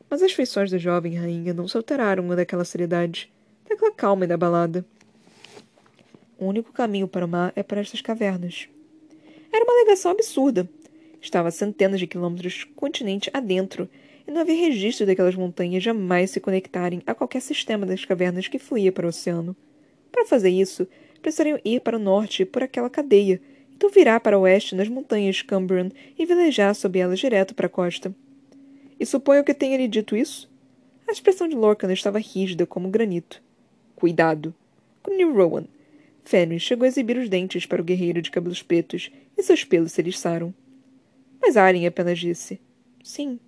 Mas 0.09 0.23
as 0.23 0.33
feições 0.33 0.71
da 0.71 0.79
jovem 0.79 1.17
rainha 1.17 1.53
não 1.53 1.67
se 1.67 1.77
alteraram 1.77 2.27
daquela 2.29 2.65
seriedade, 2.65 3.31
daquela 3.69 3.91
calma 3.91 4.25
inabalada. 4.25 4.85
O 6.39 6.47
único 6.47 6.73
caminho 6.73 7.09
para 7.09 7.27
o 7.27 7.29
mar 7.29 7.53
é 7.57 7.63
para 7.63 7.81
estas 7.81 8.01
cavernas. 8.01 8.69
Era 9.53 9.65
uma 9.65 9.73
alegação 9.73 10.13
absurda. 10.13 10.69
Estava 11.21 11.49
a 11.49 11.51
centenas 11.53 11.99
de 11.99 12.07
quilômetros 12.07 12.65
continente 12.77 13.29
adentro, 13.35 13.89
e 14.29 14.31
não 14.31 14.43
havia 14.43 14.55
registro 14.55 15.07
daquelas 15.07 15.35
montanhas 15.35 15.83
jamais 15.83 16.31
se 16.31 16.39
conectarem 16.39 17.01
a 17.07 17.15
qualquer 17.15 17.41
sistema 17.41 17.87
das 17.87 18.05
cavernas 18.05 18.47
que 18.47 18.59
fluía 18.59 18.93
para 18.93 19.07
o 19.07 19.09
oceano. 19.09 19.57
Para 20.13 20.27
fazer 20.27 20.51
isso, 20.51 20.87
precisariam 21.23 21.59
ir 21.65 21.81
para 21.81 21.97
o 21.97 22.01
norte 22.01 22.45
por 22.45 22.63
aquela 22.63 22.91
cadeia, 22.91 23.41
então 23.75 23.89
virar 23.89 24.21
para 24.21 24.39
o 24.39 24.43
oeste 24.43 24.75
nas 24.75 24.87
montanhas 24.87 25.41
Cumbrian 25.41 25.89
e 26.19 26.27
velejar 26.27 26.75
sob 26.75 26.99
elas 26.99 27.19
direto 27.19 27.55
para 27.55 27.69
a 27.69 27.71
costa. 27.71 28.15
E 29.01 29.07
suponho 29.07 29.43
que 29.43 29.55
tenha 29.55 29.79
lhe 29.79 29.89
dito 29.89 30.15
isso? 30.15 30.51
A 31.09 31.13
expressão 31.13 31.49
de 31.49 31.57
Lorcan 31.57 31.91
estava 31.91 32.19
rígida 32.19 32.67
como 32.67 32.91
granito. 32.91 33.43
Cuidado! 33.97 34.55
Grunhiu 35.03 35.33
Rowan. 35.33 35.65
Fenris 36.23 36.61
chegou 36.61 36.85
a 36.85 36.89
exibir 36.89 37.17
os 37.17 37.31
dentes 37.31 37.65
para 37.65 37.81
o 37.81 37.85
guerreiro 37.85 38.21
de 38.21 38.31
cabelos 38.31 38.63
pretos 38.63 39.11
e 39.39 39.43
seus 39.43 39.65
pelos 39.65 39.93
se 39.93 40.03
eriçaram. 40.03 40.53
Mas 41.41 41.57
Aren 41.57 41.87
apenas 41.87 42.19
disse: 42.19 42.61
Sim. 43.03 43.41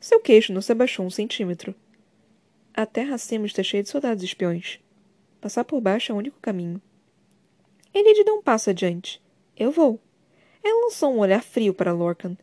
Seu 0.00 0.20
queixo 0.20 0.52
não 0.52 0.60
se 0.60 0.70
abaixou 0.70 1.04
um 1.04 1.10
centímetro. 1.10 1.74
A 2.72 2.86
terra 2.86 3.14
acima 3.14 3.46
está 3.46 3.62
cheia 3.62 3.82
de 3.82 3.88
soldados 3.88 4.22
espiões. 4.22 4.78
Passar 5.40 5.64
por 5.64 5.80
baixo 5.80 6.12
é 6.12 6.14
o 6.14 6.18
único 6.18 6.38
caminho. 6.40 6.80
Ele 7.92 8.14
lhe 8.14 8.24
deu 8.24 8.36
um 8.36 8.42
passo 8.42 8.70
adiante. 8.70 9.20
Eu 9.56 9.72
vou. 9.72 9.98
Ela 10.62 10.84
lançou 10.84 11.12
um 11.12 11.18
olhar 11.18 11.42
frio 11.42 11.74
para 11.74 11.92
Lorcan. 11.92 12.36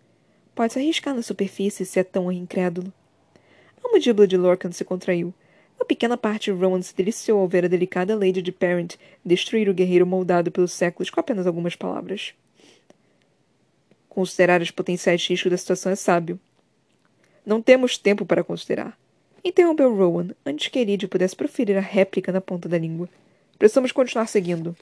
Pode 0.54 0.74
se 0.74 0.80
arriscar 0.80 1.14
na 1.14 1.22
superfície 1.22 1.86
se 1.86 2.00
é 2.00 2.04
tão 2.04 2.32
incrédulo. 2.32 2.92
A 3.84 3.92
mandíbula 3.92 4.28
de 4.28 4.36
Lorcan 4.36 4.72
se 4.72 4.84
contraiu. 4.84 5.34
Uma 5.78 5.86
pequena 5.86 6.18
parte 6.18 6.52
de 6.52 6.58
Rowan 6.58 6.82
se 6.82 6.96
deliciou 6.96 7.40
ao 7.40 7.48
ver 7.48 7.66
a 7.66 7.68
delicada 7.68 8.16
Lady 8.16 8.42
de 8.42 8.52
Parent 8.52 8.96
destruir 9.24 9.70
o 9.70 9.74
guerreiro 9.74 10.06
moldado 10.06 10.52
pelos 10.52 10.72
séculos 10.72 11.10
com 11.10 11.20
apenas 11.20 11.46
algumas 11.46 11.76
palavras. 11.76 12.34
Considerar 14.10 14.62
os 14.62 14.72
potenciais 14.72 15.26
riscos 15.28 15.52
da 15.52 15.58
situação 15.58 15.92
é 15.92 15.96
sábio. 15.96 16.40
Não 17.46 17.62
temos 17.62 17.98
tempo 17.98 18.26
para 18.26 18.44
considerar. 18.44 18.98
Interrompeu 19.44 19.96
Rowan 19.96 20.30
antes 20.44 20.68
que 20.70 20.80
Elide 20.80 21.08
pudesse 21.08 21.36
proferir 21.36 21.78
a 21.78 21.82
réplica 21.82 22.32
na 22.32 22.42
ponta 22.42 22.68
da 22.68 22.78
língua. 22.78 23.08
Precisamos 23.60 23.92
continuar 23.92 24.28
seguindo. 24.28 24.76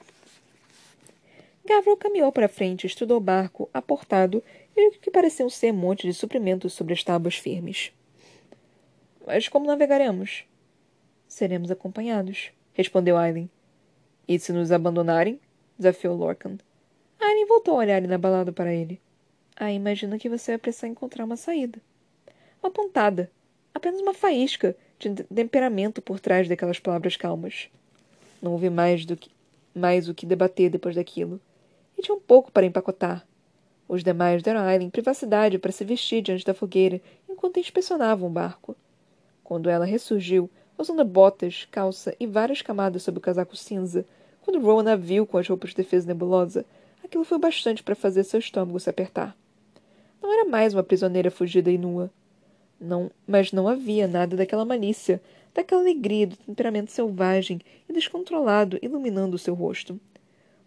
Gavril 1.66 1.96
caminhou 1.96 2.32
para 2.32 2.48
frente, 2.48 2.86
estudou 2.86 3.18
o 3.18 3.20
barco, 3.20 3.68
aportado 3.72 4.42
e 4.76 4.88
o 4.88 4.92
que 4.92 5.10
pareciam 5.10 5.48
ser 5.50 5.72
montes 5.72 6.06
de 6.06 6.14
suprimentos 6.14 6.72
sobre 6.72 6.94
as 6.94 7.04
tábuas 7.04 7.36
firmes. 7.36 7.92
Mas 9.26 9.48
como 9.48 9.66
navegaremos? 9.66 10.44
Seremos 11.28 11.70
acompanhados, 11.70 12.50
respondeu 12.72 13.16
Aileen. 13.16 13.50
E 14.26 14.38
se 14.38 14.52
nos 14.52 14.72
abandonarem? 14.72 15.40
desafiou 15.78 16.16
Lorcan. 16.16 16.58
Aileen 17.20 17.46
voltou 17.46 17.74
a 17.74 17.78
olhar 17.78 18.02
inabalado 18.02 18.52
para 18.52 18.72
ele. 18.72 19.00
Ah, 19.56 19.72
imagino 19.72 20.18
que 20.18 20.28
você 20.28 20.52
vai 20.52 20.58
precisar 20.58 20.88
encontrar 20.88 21.24
uma 21.24 21.36
saída. 21.36 21.80
Uma 22.64 22.70
pontada, 22.70 23.30
apenas 23.74 24.00
uma 24.00 24.14
faísca 24.14 24.74
de 24.98 25.22
temperamento 25.24 26.00
por 26.00 26.18
trás 26.18 26.48
daquelas 26.48 26.78
palavras 26.78 27.14
calmas. 27.14 27.68
Não 28.40 28.52
houve 28.52 28.70
mais 28.70 29.04
do 29.04 29.18
que 29.18 29.30
mais 29.74 30.08
o 30.08 30.14
que 30.14 30.24
debater 30.24 30.70
depois 30.70 30.96
daquilo. 30.96 31.38
E 31.98 32.00
tinha 32.00 32.16
um 32.16 32.20
pouco 32.20 32.50
para 32.50 32.64
empacotar. 32.64 33.26
Os 33.86 34.02
demais 34.02 34.42
deram 34.42 34.60
a 34.60 34.64
Aileen 34.64 34.88
privacidade 34.88 35.58
para 35.58 35.72
se 35.72 35.84
vestir 35.84 36.22
diante 36.22 36.42
da 36.42 36.54
fogueira 36.54 37.02
enquanto 37.28 37.60
inspecionavam 37.60 38.30
o 38.30 38.32
barco. 38.32 38.74
Quando 39.42 39.68
ela 39.68 39.84
ressurgiu, 39.84 40.48
usando 40.78 41.04
botas, 41.04 41.68
calça 41.70 42.16
e 42.18 42.26
várias 42.26 42.62
camadas 42.62 43.02
sob 43.02 43.18
o 43.18 43.20
casaco 43.20 43.54
cinza, 43.54 44.06
quando 44.40 44.58
Rowan 44.58 44.90
a 44.90 44.96
viu 44.96 45.26
com 45.26 45.36
as 45.36 45.46
roupas 45.46 45.72
de 45.72 45.76
defesa 45.76 46.06
nebulosa, 46.06 46.64
aquilo 47.04 47.24
foi 47.24 47.38
bastante 47.38 47.82
para 47.82 47.94
fazer 47.94 48.24
seu 48.24 48.40
estômago 48.40 48.80
se 48.80 48.88
apertar. 48.88 49.36
Não 50.22 50.32
era 50.32 50.48
mais 50.48 50.72
uma 50.72 50.82
prisioneira 50.82 51.30
fugida 51.30 51.70
e 51.70 51.76
nua. 51.76 52.10
Não, 52.84 53.10
mas 53.26 53.50
não 53.50 53.66
havia 53.66 54.06
nada 54.06 54.36
daquela 54.36 54.62
malícia, 54.62 55.22
daquela 55.54 55.80
alegria 55.80 56.26
do 56.26 56.36
temperamento 56.36 56.92
selvagem 56.92 57.58
e 57.88 57.92
descontrolado 57.94 58.78
iluminando 58.82 59.36
o 59.36 59.38
seu 59.38 59.54
rosto. 59.54 59.98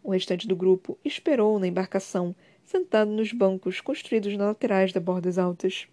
O 0.04 0.10
restante 0.10 0.48
do 0.48 0.56
grupo 0.56 0.98
esperou 1.06 1.60
na 1.60 1.68
embarcação, 1.68 2.36
sentado 2.66 3.12
nos 3.12 3.32
bancos 3.32 3.82
construídos 3.82 4.36
nas 4.36 4.48
laterais 4.48 4.92
das 4.92 5.04
bordas 5.04 5.38
altas. 5.38 5.88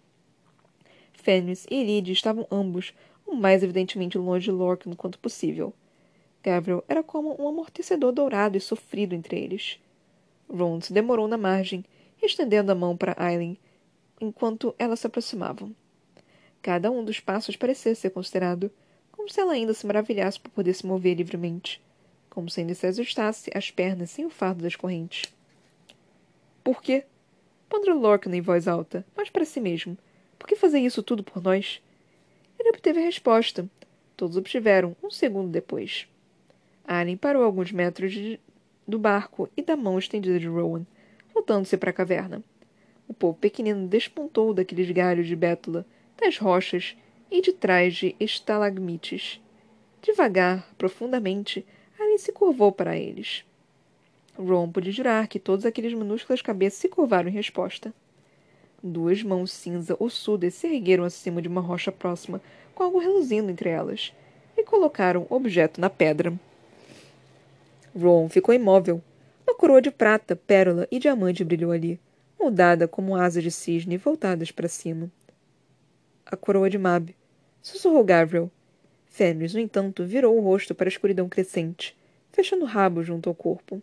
Fenris 1.13 1.67
e 1.69 1.75
Elide 1.75 2.11
estavam 2.11 2.47
ambos 2.49 2.91
o 3.23 3.35
mais 3.35 3.61
evidentemente 3.61 4.17
longe 4.17 4.45
de 4.45 4.51
Lorcan 4.51 4.95
quanto 4.95 5.19
possível. 5.19 5.73
Gabriel 6.41 6.83
era 6.87 7.03
como 7.03 7.39
um 7.39 7.47
amortecedor 7.47 8.11
dourado 8.11 8.57
e 8.57 8.61
sofrido 8.61 9.13
entre 9.13 9.39
eles. 9.39 9.79
Ron 10.49 10.81
se 10.81 10.91
demorou 10.91 11.27
na 11.27 11.37
margem, 11.37 11.85
estendendo 12.19 12.71
a 12.71 12.75
mão 12.75 12.97
para 12.97 13.15
Aileen, 13.15 13.59
enquanto 14.19 14.73
elas 14.79 15.01
se 15.01 15.05
aproximavam. 15.05 15.75
Cada 16.65 16.89
um 16.89 17.05
dos 17.05 17.19
passos 17.19 17.55
parecia 17.55 17.93
ser 17.93 18.09
considerado, 18.09 18.71
como 19.11 19.29
se 19.29 19.39
ela 19.39 19.53
ainda 19.53 19.71
se 19.71 19.85
maravilhasse 19.85 20.39
por 20.39 20.49
poder 20.49 20.73
se 20.73 20.83
mover 20.83 21.15
livremente, 21.15 21.79
como 22.27 22.49
se 22.49 22.59
ainda 22.59 22.73
se 22.73 22.87
ajustasse 22.87 23.51
as 23.53 23.69
pernas 23.69 24.09
sem 24.09 24.25
o 24.25 24.31
fardo 24.31 24.63
das 24.63 24.75
correntes. 24.75 25.31
Por 26.63 26.81
quê? 26.81 27.05
Ponderou 27.69 27.99
Lorcan 27.99 28.35
em 28.35 28.41
voz 28.41 28.67
alta, 28.67 29.05
mas 29.15 29.29
para 29.29 29.45
si 29.45 29.61
mesmo. 29.61 29.95
Por 30.39 30.47
que 30.47 30.55
fazer 30.55 30.79
isso 30.79 31.03
tudo 31.03 31.23
por 31.23 31.39
nós? 31.39 31.83
Ele 32.57 32.69
obteve 32.69 32.99
a 32.99 33.05
resposta. 33.05 33.69
Todos 34.17 34.35
obtiveram, 34.35 34.95
um 35.03 35.11
segundo 35.11 35.51
depois. 35.51 36.07
Aren 36.83 37.15
parou 37.15 37.43
a 37.43 37.45
alguns 37.45 37.71
metros 37.71 38.11
de, 38.11 38.39
do 38.87 38.97
barco 38.97 39.47
e 39.55 39.61
da 39.61 39.75
mão 39.75 39.99
estendida 39.99 40.39
de 40.39 40.47
Rowan, 40.47 40.83
voltando-se 41.31 41.77
para 41.77 41.91
a 41.91 41.93
caverna. 41.93 42.43
O 43.07 43.13
povo 43.13 43.37
pequenino 43.37 43.87
despontou 43.87 44.51
daqueles 44.51 44.89
galhos 44.89 45.27
de 45.27 45.35
bétula, 45.35 45.85
das 46.19 46.37
rochas 46.37 46.95
e 47.29 47.41
de 47.41 47.51
trás 47.51 47.95
de 47.95 48.15
estalagmites. 48.19 49.41
Devagar, 50.01 50.67
profundamente, 50.77 51.65
Alien 51.99 52.17
se 52.17 52.31
curvou 52.31 52.71
para 52.71 52.97
eles. 52.97 53.43
Ron 54.37 54.71
pôde 54.71 54.91
jurar 54.91 55.27
que 55.27 55.39
todos 55.39 55.65
aqueles 55.65 55.93
minúsculas 55.93 56.41
cabeças 56.41 56.79
se 56.79 56.89
curvaram 56.89 57.29
em 57.29 57.33
resposta. 57.33 57.93
Duas 58.83 59.23
mãos 59.23 59.51
cinza 59.51 59.95
ossudas 59.99 60.53
se 60.53 60.67
ergueram 60.67 61.03
acima 61.03 61.41
de 61.41 61.47
uma 61.47 61.61
rocha 61.61 61.91
próxima, 61.91 62.41
com 62.73 62.83
algo 62.83 62.99
reluzindo 62.99 63.49
entre 63.49 63.69
elas, 63.69 64.13
e 64.57 64.63
colocaram 64.63 65.25
o 65.29 65.35
objeto 65.35 65.81
na 65.81 65.89
pedra. 65.89 66.33
Ron 67.97 68.29
ficou 68.29 68.53
imóvel. 68.53 69.01
Uma 69.47 69.55
coroa 69.55 69.81
de 69.81 69.89
prata, 69.89 70.35
pérola 70.35 70.87
e 70.91 70.99
diamante 70.99 71.43
brilhou 71.43 71.71
ali, 71.71 71.99
moldada 72.39 72.87
como 72.87 73.15
asas 73.15 73.41
de 73.41 73.51
cisne 73.51 73.97
voltadas 73.97 74.51
para 74.51 74.67
cima 74.67 75.09
a 76.25 76.35
coroa 76.35 76.69
de 76.69 76.77
Mab. 76.77 77.15
Sussurrou 77.61 78.03
Gabriel. 78.03 78.51
Fenris, 79.05 79.53
no 79.53 79.59
entanto, 79.59 80.05
virou 80.05 80.37
o 80.37 80.41
rosto 80.41 80.73
para 80.73 80.87
a 80.87 80.89
escuridão 80.89 81.29
crescente, 81.29 81.95
fechando 82.31 82.63
o 82.63 82.67
rabo 82.67 83.03
junto 83.03 83.29
ao 83.29 83.35
corpo. 83.35 83.81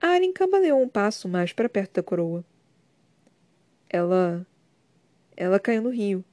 Aren 0.00 0.32
cambaleou 0.32 0.80
um 0.80 0.88
passo 0.88 1.28
mais 1.28 1.52
para 1.52 1.68
perto 1.68 1.94
da 1.94 2.02
coroa. 2.02 2.44
Ela. 3.88 4.46
Ela 5.36 5.60
caiu 5.60 5.82
no 5.82 5.90
rio. 5.90 6.24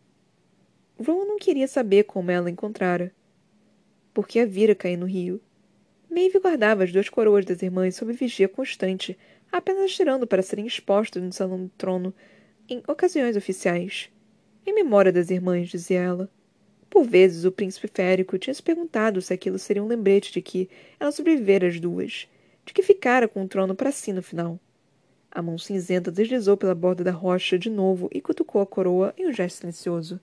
Ron 0.97 1.25
não 1.25 1.37
queria 1.37 1.67
saber 1.67 2.03
como 2.03 2.31
ela 2.31 2.49
encontrara. 2.49 3.11
Porque 4.13 4.39
a 4.39 4.45
vira 4.45 4.75
cair 4.75 4.97
no 4.97 5.05
rio. 5.05 5.41
Maeve 6.09 6.39
guardava 6.39 6.83
as 6.83 6.91
duas 6.91 7.09
coroas 7.09 7.45
das 7.45 7.61
irmãs 7.61 7.95
sob 7.95 8.11
vigia 8.13 8.49
constante, 8.49 9.17
apenas 9.51 9.95
tirando 9.95 10.25
para 10.25 10.41
serem 10.41 10.65
expostas 10.65 11.21
no 11.21 11.31
salão 11.31 11.65
do 11.65 11.69
trono 11.77 12.13
em 12.67 12.81
ocasiões 12.87 13.35
oficiais. 13.35 14.09
Em 14.69 14.73
memória 14.73 15.11
das 15.11 15.31
irmãs, 15.31 15.67
dizia 15.67 15.99
ela. 15.99 16.29
Por 16.91 17.03
vezes 17.03 17.43
o 17.43 17.51
príncipe 17.51 17.87
férico 17.91 18.37
tinha 18.37 18.53
se 18.53 18.61
perguntado 18.61 19.19
se 19.19 19.33
aquilo 19.33 19.57
seria 19.57 19.83
um 19.83 19.87
lembrete 19.87 20.31
de 20.31 20.43
que 20.43 20.69
ela 20.99 21.11
sobrevivera 21.11 21.67
às 21.67 21.79
duas, 21.79 22.27
de 22.63 22.71
que 22.71 22.83
ficara 22.83 23.27
com 23.27 23.43
o 23.43 23.47
trono 23.47 23.73
para 23.73 23.91
si 23.91 24.13
no 24.13 24.21
final. 24.21 24.59
A 25.31 25.41
mão 25.41 25.57
cinzenta 25.57 26.11
deslizou 26.11 26.55
pela 26.55 26.75
borda 26.75 27.03
da 27.03 27.09
rocha 27.09 27.57
de 27.57 27.67
novo 27.67 28.11
e 28.13 28.21
cutucou 28.21 28.61
a 28.61 28.65
coroa 28.67 29.11
em 29.17 29.27
um 29.27 29.33
gesto 29.33 29.61
silencioso. 29.61 30.19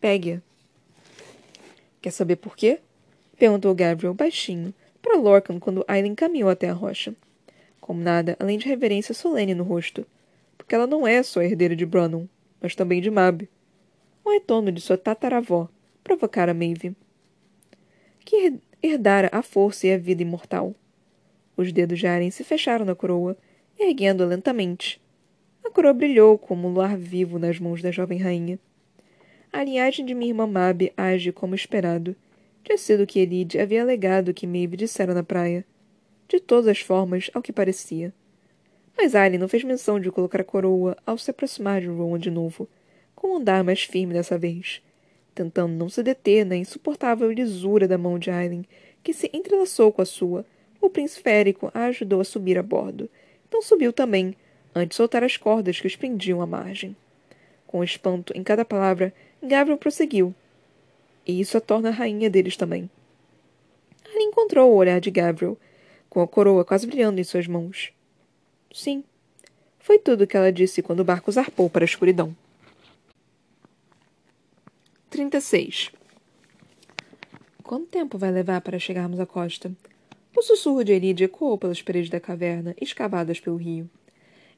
Pegue-a. 0.00 0.40
Quer 2.00 2.12
saber 2.12 2.36
por 2.36 2.56
quê? 2.56 2.80
Perguntou 3.38 3.74
Gabriel 3.74 4.14
baixinho 4.14 4.72
para 5.02 5.18
Lorcan 5.18 5.60
quando 5.60 5.84
Aileen 5.86 6.14
caminhou 6.14 6.48
até 6.48 6.70
a 6.70 6.72
rocha. 6.72 7.14
Como 7.78 8.00
nada, 8.00 8.38
além 8.40 8.56
de 8.56 8.66
reverência 8.66 9.14
solene 9.14 9.54
no 9.54 9.64
rosto. 9.64 10.06
Porque 10.56 10.74
ela 10.74 10.86
não 10.86 11.06
é 11.06 11.22
só 11.22 11.42
herdeira 11.42 11.76
de 11.76 11.84
Brannon 11.84 12.26
mas 12.64 12.74
também 12.74 12.98
de 13.02 13.10
Mab. 13.10 13.46
O 14.24 14.30
retorno 14.32 14.72
de 14.72 14.80
sua 14.80 14.96
tataravó 14.96 15.68
provocara 16.02 16.54
Maeve, 16.54 16.96
que 18.24 18.54
herdara 18.82 19.28
a 19.30 19.42
força 19.42 19.86
e 19.86 19.92
a 19.92 19.98
vida 19.98 20.22
imortal. 20.22 20.74
Os 21.58 21.70
dedos 21.70 21.98
de 21.98 22.06
Aren 22.06 22.30
se 22.30 22.42
fecharam 22.42 22.86
na 22.86 22.94
coroa, 22.94 23.36
erguendo-a 23.78 24.26
lentamente. 24.26 24.98
A 25.62 25.68
coroa 25.68 25.92
brilhou 25.92 26.38
como 26.38 26.66
um 26.66 26.72
luar 26.72 26.96
vivo 26.96 27.38
nas 27.38 27.58
mãos 27.60 27.82
da 27.82 27.90
jovem 27.90 28.18
rainha. 28.18 28.58
A 29.52 29.62
linhagem 29.62 30.06
de 30.06 30.14
minha 30.14 30.30
irmã 30.30 30.46
Mabe 30.46 30.90
age 30.96 31.32
como 31.32 31.54
esperado. 31.54 32.16
Tinha 32.62 32.78
sido 32.78 33.06
que 33.06 33.18
Elide 33.20 33.58
havia 33.58 33.82
alegado 33.82 34.32
que 34.32 34.46
Maeve 34.46 34.78
dissera 34.78 35.12
na 35.12 35.22
praia. 35.22 35.66
De 36.26 36.40
todas 36.40 36.68
as 36.68 36.80
formas, 36.80 37.30
ao 37.34 37.42
que 37.42 37.52
parecia. 37.52 38.10
Mas 38.96 39.14
Aileen 39.14 39.40
não 39.40 39.48
fez 39.48 39.64
menção 39.64 39.98
de 39.98 40.10
colocar 40.10 40.40
a 40.40 40.44
coroa 40.44 40.96
ao 41.06 41.18
se 41.18 41.30
aproximar 41.30 41.80
de 41.80 41.88
Rowan 41.88 42.18
de 42.18 42.30
novo, 42.30 42.68
com 43.14 43.28
um 43.28 43.36
andar 43.36 43.64
mais 43.64 43.82
firme 43.82 44.14
dessa 44.14 44.38
vez, 44.38 44.80
tentando 45.34 45.72
não 45.72 45.88
se 45.88 46.02
deter 46.02 46.44
na 46.44 46.56
insuportável 46.56 47.30
lisura 47.30 47.88
da 47.88 47.98
mão 47.98 48.18
de 48.18 48.30
Aileen, 48.30 48.64
que 49.02 49.12
se 49.12 49.30
entrelaçou 49.32 49.92
com 49.92 50.02
a 50.02 50.06
sua. 50.06 50.44
O 50.80 50.90
príncipe 50.90 51.22
férico 51.22 51.70
a 51.72 51.86
ajudou 51.86 52.20
a 52.20 52.24
subir 52.24 52.58
a 52.58 52.62
bordo. 52.62 53.08
Então 53.48 53.62
subiu 53.62 53.92
também, 53.92 54.36
antes 54.74 54.90
de 54.90 54.96
soltar 54.96 55.24
as 55.24 55.36
cordas 55.36 55.80
que 55.80 55.86
os 55.86 55.96
prendiam 55.96 56.42
à 56.42 56.46
margem. 56.46 56.94
Com 57.66 57.82
espanto 57.82 58.32
em 58.36 58.42
cada 58.42 58.64
palavra, 58.64 59.12
Gabriel 59.42 59.78
prosseguiu. 59.78 60.34
E 61.26 61.40
isso 61.40 61.56
a 61.56 61.60
torna 61.60 61.88
a 61.88 61.92
rainha 61.92 62.28
deles 62.28 62.56
também. 62.56 62.90
Ali 64.04 64.24
encontrou 64.24 64.70
o 64.70 64.76
olhar 64.76 65.00
de 65.00 65.10
Gabriel, 65.10 65.56
com 66.10 66.20
a 66.20 66.28
coroa 66.28 66.64
quase 66.64 66.86
brilhando 66.86 67.20
em 67.20 67.24
suas 67.24 67.46
mãos. 67.46 67.93
Sim. 68.74 69.04
Foi 69.78 70.00
tudo 70.00 70.24
o 70.24 70.26
que 70.26 70.36
ela 70.36 70.50
disse 70.50 70.82
quando 70.82 70.98
o 70.98 71.04
barco 71.04 71.30
zarpou 71.30 71.70
para 71.70 71.84
a 71.84 71.86
escuridão. 71.86 72.36
36. 75.08 75.92
Quanto 77.62 77.86
tempo 77.86 78.18
vai 78.18 78.32
levar 78.32 78.60
para 78.62 78.80
chegarmos 78.80 79.20
à 79.20 79.26
costa? 79.26 79.72
O 80.36 80.42
sussurro 80.42 80.82
de 80.82 80.92
Elide 80.92 81.22
ecoou 81.22 81.56
pelas 81.56 81.80
paredes 81.80 82.10
da 82.10 82.18
caverna, 82.18 82.74
escavadas 82.80 83.38
pelo 83.38 83.56
rio. 83.56 83.88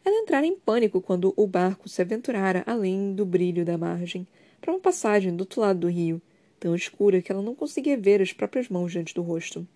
Ela 0.03 0.23
entrara 0.23 0.47
em 0.47 0.57
pânico 0.57 1.03
quando 1.03 1.35
o 1.37 1.47
barco 1.47 1.87
se 1.87 2.01
aventurara 2.01 2.65
além 2.67 3.15
do 3.15 3.27
brilho 3.27 3.67
da 3.67 3.77
margem, 3.77 4.27
para 4.63 4.73
uma 4.73 4.81
passagem 4.81 5.37
do 5.37 5.43
outro 5.43 5.61
lado 5.61 5.81
do 5.81 5.91
rio, 5.91 6.23
tão 6.59 6.75
escura 6.75 7.21
que 7.21 7.31
ela 7.31 7.43
não 7.43 7.55
conseguia 7.55 7.99
ver 7.99 8.23
as 8.23 8.33
próprias 8.33 8.71
mãos 8.71 8.93
diante 8.93 9.13
do 9.13 9.21
rosto. 9.21 9.69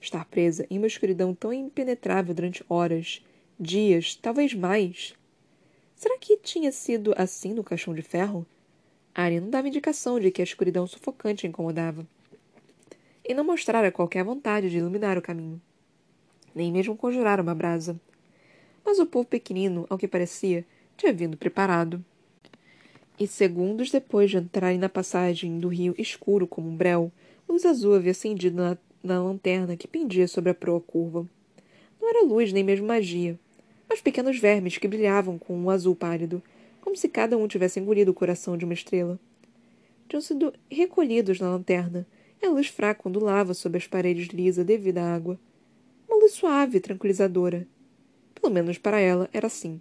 Estar 0.00 0.24
presa 0.24 0.66
em 0.70 0.78
uma 0.78 0.86
escuridão 0.86 1.34
tão 1.34 1.52
impenetrável 1.52 2.34
durante 2.34 2.64
horas, 2.66 3.22
dias, 3.58 4.14
talvez 4.14 4.54
mais. 4.54 5.14
Será 5.94 6.18
que 6.18 6.36
tinha 6.36 6.72
sido 6.72 7.14
assim 7.16 7.52
no 7.54 7.64
caixão 7.64 7.94
de 7.94 8.02
ferro? 8.02 8.46
Arya 9.14 9.40
não 9.40 9.50
dava 9.50 9.68
indicação 9.68 10.18
de 10.18 10.30
que 10.30 10.42
a 10.42 10.44
escuridão 10.44 10.86
sufocante 10.86 11.46
a 11.46 11.48
incomodava. 11.48 12.06
E 13.24 13.32
não 13.32 13.44
mostrara 13.44 13.92
qualquer 13.92 14.24
vontade 14.24 14.68
de 14.68 14.78
iluminar 14.78 15.16
o 15.16 15.22
caminho. 15.22 15.60
Nem 16.54 16.72
mesmo 16.72 16.96
conjurar 16.96 17.40
uma 17.40 17.54
brasa. 17.54 17.98
Mas 18.84 18.98
o 18.98 19.06
povo 19.06 19.26
pequenino, 19.26 19.86
ao 19.88 19.96
que 19.96 20.08
parecia, 20.08 20.64
tinha 20.96 21.12
vindo 21.12 21.36
preparado 21.36 22.04
e 23.18 23.26
segundos 23.26 23.90
depois 23.90 24.30
de 24.30 24.38
entrarem 24.38 24.78
na 24.78 24.88
passagem 24.88 25.58
do 25.58 25.68
rio 25.68 25.94
escuro 25.96 26.46
como 26.46 26.68
um 26.68 26.76
breu, 26.76 27.12
luz 27.48 27.64
azul 27.64 27.94
havia 27.94 28.10
acendido 28.10 28.56
na, 28.56 28.78
na 29.02 29.22
lanterna 29.22 29.76
que 29.76 29.86
pendia 29.86 30.26
sobre 30.26 30.50
a 30.50 30.54
proa 30.54 30.80
curva. 30.80 31.26
Não 32.00 32.08
era 32.08 32.26
luz 32.26 32.52
nem 32.52 32.64
mesmo 32.64 32.86
magia, 32.86 33.38
mas 33.94 34.00
pequenos 34.00 34.40
vermes 34.40 34.76
que 34.76 34.88
brilhavam 34.88 35.38
com 35.38 35.56
um 35.56 35.70
azul 35.70 35.94
pálido, 35.94 36.42
como 36.80 36.96
se 36.96 37.08
cada 37.08 37.38
um 37.38 37.46
tivesse 37.46 37.78
engolido 37.78 38.10
o 38.10 38.14
coração 38.14 38.56
de 38.56 38.64
uma 38.64 38.74
estrela. 38.74 39.20
Tinham 40.08 40.20
sido 40.20 40.52
recolhidos 40.68 41.38
na 41.38 41.48
lanterna, 41.48 42.04
e 42.42 42.44
a 42.44 42.50
luz 42.50 42.66
fraca 42.66 43.08
ondulava 43.08 43.54
sobre 43.54 43.78
as 43.78 43.86
paredes 43.86 44.26
lisas 44.34 44.66
devido 44.66 44.98
à 44.98 45.14
água. 45.14 45.38
Uma 46.08 46.18
luz 46.18 46.32
suave 46.32 46.78
e 46.78 46.80
tranquilizadora. 46.80 47.68
Pelo 48.34 48.52
menos 48.52 48.78
para 48.78 48.98
ela 48.98 49.30
era 49.32 49.46
assim. 49.46 49.80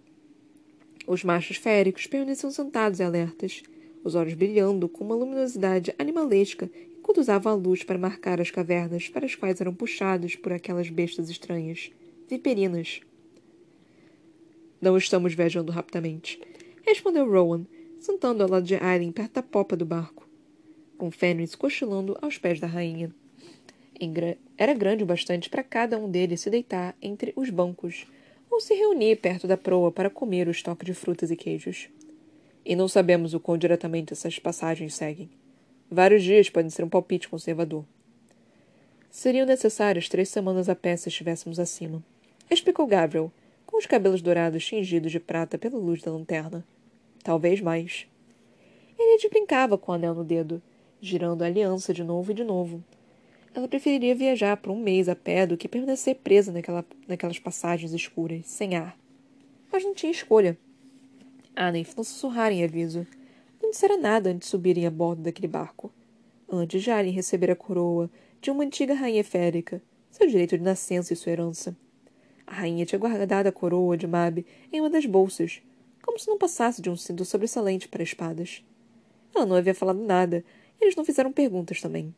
Os 1.08 1.24
machos 1.24 1.58
féricos 1.58 2.06
permaneciam 2.06 2.52
sentados 2.52 3.00
e 3.00 3.04
alertas, 3.04 3.64
os 4.04 4.14
olhos 4.14 4.36
brilhando 4.36 4.88
com 4.88 5.04
uma 5.04 5.16
luminosidade 5.16 5.92
animalesca 5.98 6.70
enquanto 7.00 7.18
usavam 7.18 7.52
a 7.52 7.56
luz 7.56 7.82
para 7.82 7.98
marcar 7.98 8.40
as 8.40 8.52
cavernas 8.52 9.10
para 9.10 9.26
as 9.26 9.34
quais 9.34 9.60
eram 9.60 9.74
puxados 9.74 10.36
por 10.36 10.54
aquelas 10.54 10.88
bestas 10.92 11.32
estranhas, 11.32 11.92
viperinas. 12.30 13.02
Não 14.84 14.98
estamos 14.98 15.34
viajando 15.34 15.72
rapidamente, 15.72 16.42
respondeu 16.86 17.26
Rowan, 17.26 17.66
sentando 18.02 18.44
ao 18.44 18.50
lado 18.50 18.66
de 18.66 18.76
Aileen 18.76 19.14
perto 19.14 19.36
da 19.36 19.42
popa 19.42 19.78
do 19.78 19.86
barco, 19.86 20.28
com 20.98 21.10
Fenris 21.10 21.56
cochilando 21.56 22.18
aos 22.22 22.38
pés 22.38 22.60
da 22.60 22.68
rainha. 22.68 23.10
Era 24.58 24.74
grande 24.74 25.02
o 25.02 25.06
bastante 25.06 25.50
para 25.50 25.64
cada 25.64 25.98
um 25.98 26.12
deles 26.12 26.42
se 26.42 26.50
deitar 26.50 26.98
entre 27.02 27.32
os 27.38 27.50
bancos, 27.50 28.06
ou 28.52 28.60
se 28.60 28.74
reunir 28.74 29.16
perto 29.22 29.48
da 29.48 29.56
proa 29.56 29.90
para 29.90 30.10
comer 30.10 30.50
o 30.50 30.52
estoque 30.52 30.84
de 30.84 30.94
frutas 30.94 31.32
e 31.32 31.38
queijos. 31.38 31.88
E 32.66 32.76
não 32.76 32.90
sabemos 32.90 33.34
o 33.34 33.40
quão 33.40 33.58
diretamente 33.58 34.12
essas 34.12 34.38
passagens 34.38 34.96
seguem. 34.96 35.30
Vários 35.90 36.22
dias 36.22 36.50
podem 36.50 36.70
ser 36.70 36.84
um 36.84 36.90
palpite 36.90 37.30
conservador. 37.30 37.86
Seriam 39.10 39.48
necessárias 39.48 40.10
três 40.10 40.28
semanas 40.28 40.68
a 40.68 40.76
pé 40.76 40.98
se 40.98 41.08
estivéssemos 41.08 41.58
acima, 41.58 42.04
explicou 42.52 42.86
Gabriel, 42.86 43.32
com 43.74 43.80
os 43.80 43.88
cabelos 43.88 44.22
dourados 44.22 44.64
tingidos 44.64 45.12
de 45.12 45.20
prata 45.20 45.58
pela 45.58 45.80
luz 45.80 46.00
da 46.00 46.12
lanterna. 46.12 46.64
Talvez 47.24 47.60
mais. 47.60 48.06
Ele 49.00 49.30
brincava 49.30 49.80
com 49.80 49.92
o 49.92 49.96
anel 49.96 50.14
no 50.14 50.24
dedo, 50.24 50.62
girando 51.02 51.42
a 51.42 51.48
aliança 51.48 51.92
de 51.92 52.04
novo 52.04 52.30
e 52.30 52.36
de 52.36 52.44
novo, 52.44 52.84
ela 53.56 53.68
preferiria 53.68 54.14
viajar 54.14 54.58
por 54.58 54.72
um 54.72 54.80
mês 54.80 55.10
a 55.10 55.16
pé 55.16 55.48
do 55.48 55.58
que 55.58 55.68
permanecer 55.68 56.16
presa 56.16 56.52
naquela, 56.52 56.86
naquelas 57.08 57.40
passagens 57.40 57.94
escuras, 57.94 58.46
sem 58.46 58.76
ar. 58.76 58.96
Mas 59.72 59.84
não 59.84 59.96
tinha 59.96 60.12
escolha. 60.12 60.56
Anne 61.56 61.86
não 61.98 62.04
sussurrar 62.04 62.52
em 62.52 62.64
aviso. 62.64 63.08
Não 63.60 63.72
dissera 63.72 63.98
nada 63.98 64.30
antes 64.30 64.48
de 64.48 64.52
subirem 64.52 64.86
a 64.86 64.92
bordo 64.92 65.24
daquele 65.24 65.48
barco. 65.48 65.92
Antes 66.48 66.84
de 66.84 66.92
Alien 66.92 67.16
receber 67.16 67.50
a 67.50 67.56
coroa 67.56 68.08
de 68.40 68.52
uma 68.52 68.64
antiga 68.64 68.94
rainha 68.94 69.24
férica, 69.24 69.82
seu 70.12 70.28
direito 70.28 70.58
de 70.58 70.64
nascença 70.64 71.14
e 71.14 71.16
sua 71.16 71.32
herança. 71.32 71.76
A 72.54 72.56
rainha 72.56 72.86
tinha 72.86 73.00
guardado 73.00 73.48
a 73.48 73.52
coroa 73.52 73.98
de 73.98 74.06
Mab 74.06 74.46
em 74.72 74.80
uma 74.80 74.88
das 74.88 75.08
bolsas, 75.08 75.60
como 76.04 76.20
se 76.20 76.28
não 76.28 76.38
passasse 76.38 76.84
de 76.84 76.88
um 76.88 76.96
cinto 76.96 77.26
sobressalente 77.26 77.88
para 77.88 78.04
espadas. 78.04 78.64
Ela 79.34 79.48
não 79.48 79.56
havia 79.56 79.74
falado 79.74 80.00
nada, 80.00 80.46
e 80.80 80.86
eles 80.86 80.96
não 80.96 81.04
fizeram 81.04 81.34
perguntas 81.34 81.82
também. 81.82 82.14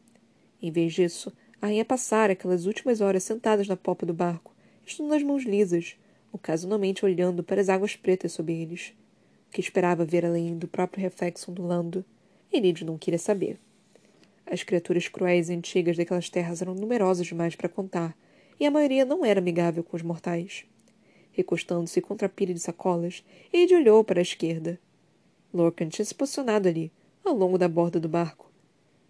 Em 0.62 0.70
vez 0.70 0.94
disso, 0.94 1.32
a 1.62 1.68
rainha 1.68 1.86
passara 1.86 2.34
aquelas 2.34 2.66
últimas 2.66 3.00
horas 3.00 3.24
sentadas 3.24 3.66
na 3.70 3.78
popa 3.78 4.06
do 4.06 4.14
barco, 4.14 4.54
estando 4.86 5.14
as 5.14 5.24
mãos 5.24 5.44
lisas, 5.44 5.96
ocasionalmente 6.34 7.06
olhando 7.06 7.42
para 7.42 7.62
as 7.62 7.70
águas 7.70 7.96
pretas 7.96 8.34
sob 8.34 8.52
eles. 8.52 8.94
Que 9.54 9.62
esperava 9.62 10.04
ver 10.04 10.26
além 10.26 10.58
do 10.58 10.68
próprio 10.68 11.02
reflexo 11.02 11.50
ondulando, 11.50 12.04
Elidio 12.52 12.86
não 12.86 12.98
queria 12.98 13.20
saber. 13.20 13.58
As 14.46 14.64
criaturas 14.64 15.08
cruéis 15.08 15.48
e 15.48 15.54
antigas 15.54 15.96
daquelas 15.96 16.30
terras 16.30 16.62
eram 16.62 16.76
numerosas 16.76 17.26
demais 17.26 17.56
para 17.56 17.70
contar, 17.70 18.14
e 18.60 18.66
a 18.66 18.72
maioria 18.72 19.06
não 19.06 19.26
era 19.26 19.40
amigável 19.40 19.84
com 19.84 19.96
os 19.96 20.04
mortais. 20.04 20.66
Recostando-se 21.32 22.02
contra 22.02 22.28
a 22.28 22.30
pilha 22.30 22.54
de 22.54 22.60
sacolas, 22.60 23.24
Elidio 23.52 23.78
olhou 23.78 24.04
para 24.04 24.20
a 24.20 24.22
esquerda. 24.22 24.80
Lorcan 25.54 25.90
tinha 25.90 26.06
se 26.06 26.16
posicionado 26.16 26.68
ali, 26.68 26.92
ao 27.24 27.34
longo 27.34 27.58
da 27.58 27.68
borda 27.68 28.00
do 28.00 28.08
barco, 28.08 28.52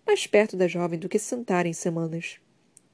mais 0.06 0.26
perto 0.26 0.56
da 0.56 0.68
jovem 0.68 0.98
do 0.98 1.10
que 1.10 1.20
se 1.20 1.26
sentara 1.26 1.68
em 1.68 1.74
semanas. 1.74 2.40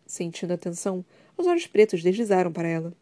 Sentindo 0.05 0.53
a 0.53 0.57
tensão, 0.57 1.05
os 1.37 1.47
olhos 1.47 1.67
pretos 1.67 2.03
deslizaram 2.03 2.51
para 2.51 2.67
ela. 2.67 2.93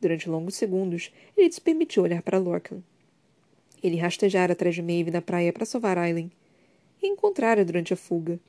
Durante 0.00 0.28
longos 0.28 0.56
segundos, 0.56 1.12
ele 1.36 1.52
se 1.52 1.60
permitiu 1.60 2.02
olhar 2.02 2.22
para 2.22 2.38
Lorcan. 2.38 2.82
Ele 3.82 3.96
rastejara 3.96 4.52
atrás 4.52 4.74
de 4.74 4.82
Maeve 4.82 5.10
na 5.10 5.22
praia 5.22 5.52
para 5.52 5.64
salvar 5.66 5.98
Aileen. 5.98 6.30
E 7.00 7.06
encontrara 7.06 7.64
durante 7.64 7.92
a 7.92 7.96
fuga. 7.96 8.40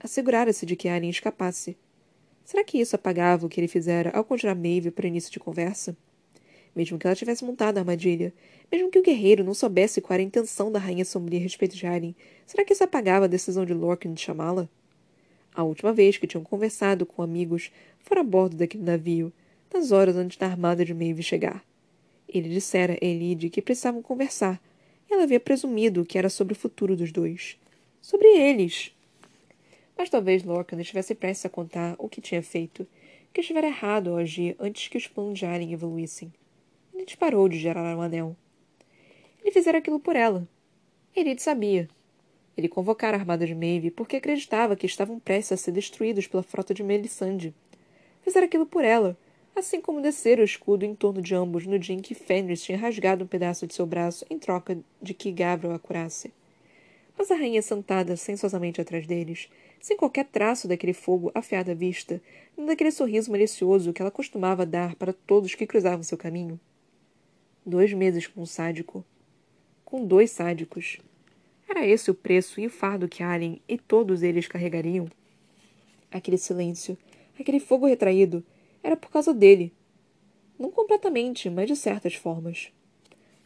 Assegurara-se 0.00 0.66
de 0.66 0.76
que 0.76 0.88
Aileen 0.88 1.10
escapasse. 1.10 1.76
Será 2.44 2.64
que 2.64 2.78
isso 2.78 2.96
apagava 2.96 3.46
o 3.46 3.48
que 3.48 3.60
ele 3.60 3.68
fizera 3.68 4.10
ao 4.10 4.24
conjurar 4.24 4.56
Maeve 4.56 4.90
para 4.90 5.06
início 5.06 5.30
de 5.30 5.38
conversa? 5.38 5.96
Mesmo 6.74 6.98
que 6.98 7.06
ela 7.06 7.14
tivesse 7.14 7.44
montado 7.44 7.78
a 7.78 7.80
armadilha, 7.80 8.32
mesmo 8.70 8.90
que 8.90 8.98
o 8.98 9.02
guerreiro 9.02 9.44
não 9.44 9.54
soubesse 9.54 10.00
qual 10.00 10.14
era 10.14 10.22
a 10.22 10.26
intenção 10.26 10.72
da 10.72 10.78
rainha 10.78 11.04
sombria 11.04 11.38
a 11.38 11.42
respeito 11.42 11.76
de 11.76 11.86
Aileen, 11.86 12.16
será 12.46 12.64
que 12.64 12.72
isso 12.72 12.82
apagava 12.82 13.26
a 13.26 13.28
decisão 13.28 13.64
de 13.64 13.74
Lorcan 13.74 14.12
de 14.14 14.20
chamá-la? 14.20 14.68
A 15.54 15.62
última 15.62 15.92
vez 15.92 16.16
que 16.16 16.26
tinham 16.26 16.42
conversado 16.42 17.04
com 17.04 17.22
amigos 17.22 17.70
fora 18.00 18.20
a 18.20 18.24
bordo 18.24 18.56
daquele 18.56 18.84
navio, 18.84 19.32
nas 19.72 19.92
horas 19.92 20.16
antes 20.16 20.38
da 20.38 20.46
armada 20.46 20.84
de 20.84 20.94
Maeve 20.94 21.22
chegar. 21.22 21.64
Ele 22.28 22.48
dissera 22.48 22.94
a 22.94 23.04
Elide 23.04 23.50
que 23.50 23.60
precisavam 23.60 24.02
conversar, 24.02 24.60
ela 25.10 25.24
havia 25.24 25.40
presumido 25.40 26.04
que 26.04 26.16
era 26.16 26.30
sobre 26.30 26.54
o 26.54 26.56
futuro 26.56 26.96
dos 26.96 27.12
dois. 27.12 27.58
Sobre 28.00 28.26
eles! 28.28 28.94
Mas 30.02 30.10
talvez 30.10 30.42
Lorcan 30.42 30.80
estivesse 30.80 31.14
prestes 31.14 31.46
a 31.46 31.48
contar 31.48 31.94
o 31.96 32.08
que 32.08 32.20
tinha 32.20 32.42
feito, 32.42 32.84
que 33.32 33.40
estivera 33.40 33.68
errado 33.68 34.10
ao 34.10 34.16
agir 34.16 34.56
antes 34.58 34.88
que 34.88 34.98
os 34.98 35.08
Aileen 35.44 35.72
evoluíssem. 35.72 36.32
Ele 36.92 37.04
disparou 37.04 37.48
de 37.48 37.56
gerar 37.56 37.96
um 37.96 38.02
anel. 38.02 38.34
Ele 39.40 39.52
fizera 39.52 39.78
aquilo 39.78 40.00
por 40.00 40.16
ela. 40.16 40.44
Elide 41.14 41.40
sabia. 41.40 41.88
Ele 42.56 42.68
convocara 42.68 43.16
a 43.16 43.20
armada 43.20 43.46
de 43.46 43.54
Maeve 43.54 43.92
porque 43.92 44.16
acreditava 44.16 44.74
que 44.74 44.86
estavam 44.86 45.20
prestes 45.20 45.52
a 45.52 45.56
ser 45.56 45.70
destruídos 45.70 46.26
pela 46.26 46.42
frota 46.42 46.74
de 46.74 46.82
Melisande. 46.82 47.54
Fizera 48.22 48.46
aquilo 48.46 48.66
por 48.66 48.84
ela, 48.84 49.16
assim 49.54 49.80
como 49.80 50.02
descer 50.02 50.40
o 50.40 50.44
escudo 50.44 50.84
em 50.84 50.96
torno 50.96 51.22
de 51.22 51.32
ambos 51.32 51.64
no 51.64 51.78
dia 51.78 51.94
em 51.94 52.00
que 52.00 52.16
Fenris 52.16 52.64
tinha 52.64 52.76
rasgado 52.76 53.22
um 53.22 53.28
pedaço 53.28 53.68
de 53.68 53.74
seu 53.74 53.86
braço 53.86 54.26
em 54.28 54.36
troca 54.36 54.76
de 55.00 55.14
que 55.14 55.30
Gabriel 55.30 55.76
a 55.76 55.78
curasse. 55.78 56.32
Mas 57.16 57.30
a 57.30 57.36
rainha 57.36 57.62
sentada 57.62 58.16
sensuosamente 58.16 58.80
atrás 58.80 59.06
deles, 59.06 59.48
sem 59.82 59.96
qualquer 59.96 60.26
traço 60.26 60.68
daquele 60.68 60.92
fogo 60.92 61.32
afiado 61.34 61.72
à 61.72 61.74
vista, 61.74 62.22
nem 62.56 62.66
daquele 62.68 62.92
sorriso 62.92 63.32
malicioso 63.32 63.92
que 63.92 64.00
ela 64.00 64.12
costumava 64.12 64.64
dar 64.64 64.94
para 64.94 65.12
todos 65.12 65.56
que 65.56 65.66
cruzavam 65.66 66.04
seu 66.04 66.16
caminho. 66.16 66.58
Dois 67.66 67.92
meses 67.92 68.28
com 68.28 68.42
um 68.42 68.46
sádico. 68.46 69.04
Com 69.84 70.06
dois 70.06 70.30
sádicos. 70.30 70.98
Era 71.68 71.84
esse 71.84 72.12
o 72.12 72.14
preço 72.14 72.60
e 72.60 72.66
o 72.66 72.70
fardo 72.70 73.08
que 73.08 73.24
Alien 73.24 73.60
e 73.68 73.76
todos 73.76 74.22
eles 74.22 74.46
carregariam? 74.46 75.08
Aquele 76.12 76.38
silêncio, 76.38 76.96
aquele 77.38 77.58
fogo 77.58 77.86
retraído, 77.86 78.44
era 78.84 78.96
por 78.96 79.10
causa 79.10 79.34
dele. 79.34 79.72
Não 80.56 80.70
completamente, 80.70 81.50
mas 81.50 81.66
de 81.66 81.74
certas 81.74 82.14
formas. 82.14 82.70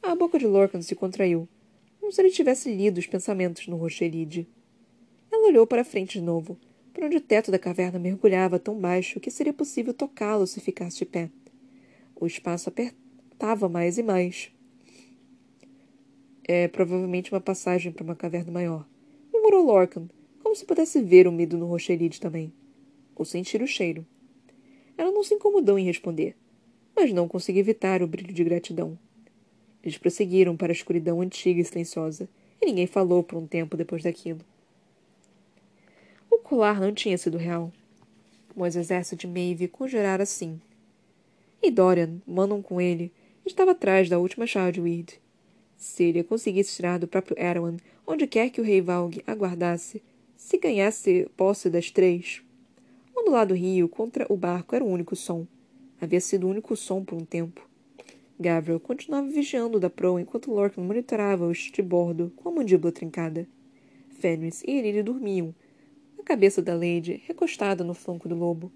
A 0.02 0.14
boca 0.14 0.38
de 0.38 0.46
Lorcan 0.46 0.82
se 0.82 0.94
contraiu, 0.94 1.48
como 1.98 2.12
se 2.12 2.20
ele 2.20 2.30
tivesse 2.30 2.70
lido 2.70 2.98
os 2.98 3.06
pensamentos 3.06 3.66
no 3.66 3.76
rosto 3.76 4.04
Elide. 4.04 4.46
Olhou 5.46 5.64
para 5.64 5.84
frente 5.84 6.18
de 6.18 6.24
novo, 6.24 6.58
para 6.92 7.06
onde 7.06 7.18
o 7.18 7.20
teto 7.20 7.52
da 7.52 7.58
caverna 7.58 8.00
mergulhava 8.00 8.58
tão 8.58 8.76
baixo 8.76 9.20
que 9.20 9.30
seria 9.30 9.52
possível 9.52 9.94
tocá-lo 9.94 10.44
se 10.44 10.60
ficasse 10.60 10.98
de 10.98 11.04
pé. 11.04 11.30
O 12.16 12.26
espaço 12.26 12.68
apertava 12.68 13.68
mais 13.68 13.96
e 13.96 14.02
mais. 14.02 14.50
É 16.42 16.66
provavelmente 16.66 17.32
uma 17.32 17.40
passagem 17.40 17.92
para 17.92 18.02
uma 18.02 18.16
caverna 18.16 18.50
maior, 18.50 18.84
murmurou 19.32 19.64
Lorcan, 19.64 20.08
como 20.42 20.56
se 20.56 20.64
pudesse 20.64 21.00
ver 21.00 21.28
o 21.28 21.32
medo 21.32 21.56
no 21.56 21.66
rosto 21.66 21.92
Elide 21.92 22.20
também. 22.20 22.52
Ou 23.14 23.24
sentir 23.24 23.62
o 23.62 23.68
cheiro. 23.68 24.04
Ela 24.98 25.12
não 25.12 25.22
se 25.22 25.34
incomodou 25.34 25.78
em 25.78 25.84
responder, 25.84 26.34
mas 26.96 27.12
não 27.12 27.28
conseguiu 27.28 27.60
evitar 27.60 28.02
o 28.02 28.08
brilho 28.08 28.34
de 28.34 28.42
gratidão. 28.42 28.98
Eles 29.80 29.96
prosseguiram 29.96 30.56
para 30.56 30.72
a 30.72 30.74
escuridão 30.74 31.20
antiga 31.20 31.60
e 31.60 31.64
silenciosa, 31.64 32.28
e 32.60 32.66
ninguém 32.66 32.88
falou 32.88 33.22
por 33.22 33.38
um 33.38 33.46
tempo 33.46 33.76
depois 33.76 34.02
daquilo. 34.02 34.40
O 36.46 36.48
colar 36.48 36.80
não 36.80 36.94
tinha 36.94 37.18
sido 37.18 37.36
real. 37.36 37.72
Mas 38.54 38.76
o 38.76 38.78
exército 38.78 39.16
de 39.16 39.26
Maeve 39.26 39.66
conjurara 39.66 40.24
sim. 40.24 40.60
E 41.60 41.72
Dorian, 41.72 42.22
mandam 42.24 42.62
com 42.62 42.80
ele, 42.80 43.12
estava 43.44 43.72
atrás 43.72 44.08
da 44.08 44.20
última 44.20 44.46
chave 44.46 44.70
de 44.70 44.80
Weed. 44.80 45.20
Se 45.76 46.04
ele 46.04 46.22
conseguisse 46.22 46.76
tirar 46.76 47.00
do 47.00 47.08
próprio 47.08 47.36
Erwan, 47.36 47.78
onde 48.06 48.28
quer 48.28 48.50
que 48.50 48.60
o 48.60 48.64
rei 48.64 48.80
Valg 48.80 49.24
aguardasse, 49.26 50.00
se 50.36 50.56
ganhasse 50.56 51.28
posse 51.36 51.68
das 51.68 51.90
três, 51.90 52.44
lado 53.28 53.48
do 53.48 53.54
rio, 53.54 53.88
contra 53.88 54.24
o 54.32 54.36
barco, 54.36 54.76
era 54.76 54.84
o 54.84 54.88
único 54.88 55.16
som. 55.16 55.48
Havia 56.00 56.20
sido 56.20 56.46
o 56.46 56.50
único 56.50 56.76
som 56.76 57.04
por 57.04 57.16
um 57.16 57.24
tempo. 57.24 57.68
Gabriel 58.38 58.78
continuava 58.78 59.26
vigiando 59.26 59.80
da 59.80 59.90
proa 59.90 60.20
enquanto 60.20 60.52
Lorcan 60.52 60.82
monitorava 60.82 61.44
o 61.44 61.50
estibordo 61.50 62.32
com 62.36 62.50
a 62.50 62.52
mandíbula 62.52 62.92
trincada. 62.92 63.48
Fenris 64.20 64.62
e 64.62 64.70
Elide 64.70 65.02
dormiam, 65.02 65.52
cabeça 66.26 66.60
da 66.60 66.74
Lady 66.74 67.22
recostada 67.24 67.84
no 67.84 67.94
flanco 67.94 68.28
do 68.28 68.34
lobo, 68.34 68.72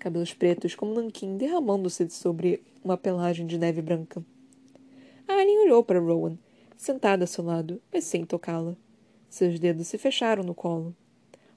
cabelos 0.00 0.34
pretos 0.34 0.74
como 0.74 0.92
nanquim 0.92 1.36
derramando-se 1.36 2.10
sobre 2.10 2.60
uma 2.82 2.96
pelagem 2.96 3.46
de 3.46 3.56
neve 3.56 3.80
branca. 3.80 4.20
A 5.28 5.34
Alien 5.34 5.60
olhou 5.60 5.84
para 5.84 6.00
Rowan, 6.00 6.36
sentada 6.76 7.22
a 7.22 7.26
seu 7.28 7.44
lado, 7.44 7.80
mas 7.92 8.02
sem 8.02 8.24
tocá-la. 8.24 8.76
Seus 9.30 9.60
dedos 9.60 9.86
se 9.86 9.96
fecharam 9.96 10.42
no 10.42 10.56
colo. 10.56 10.92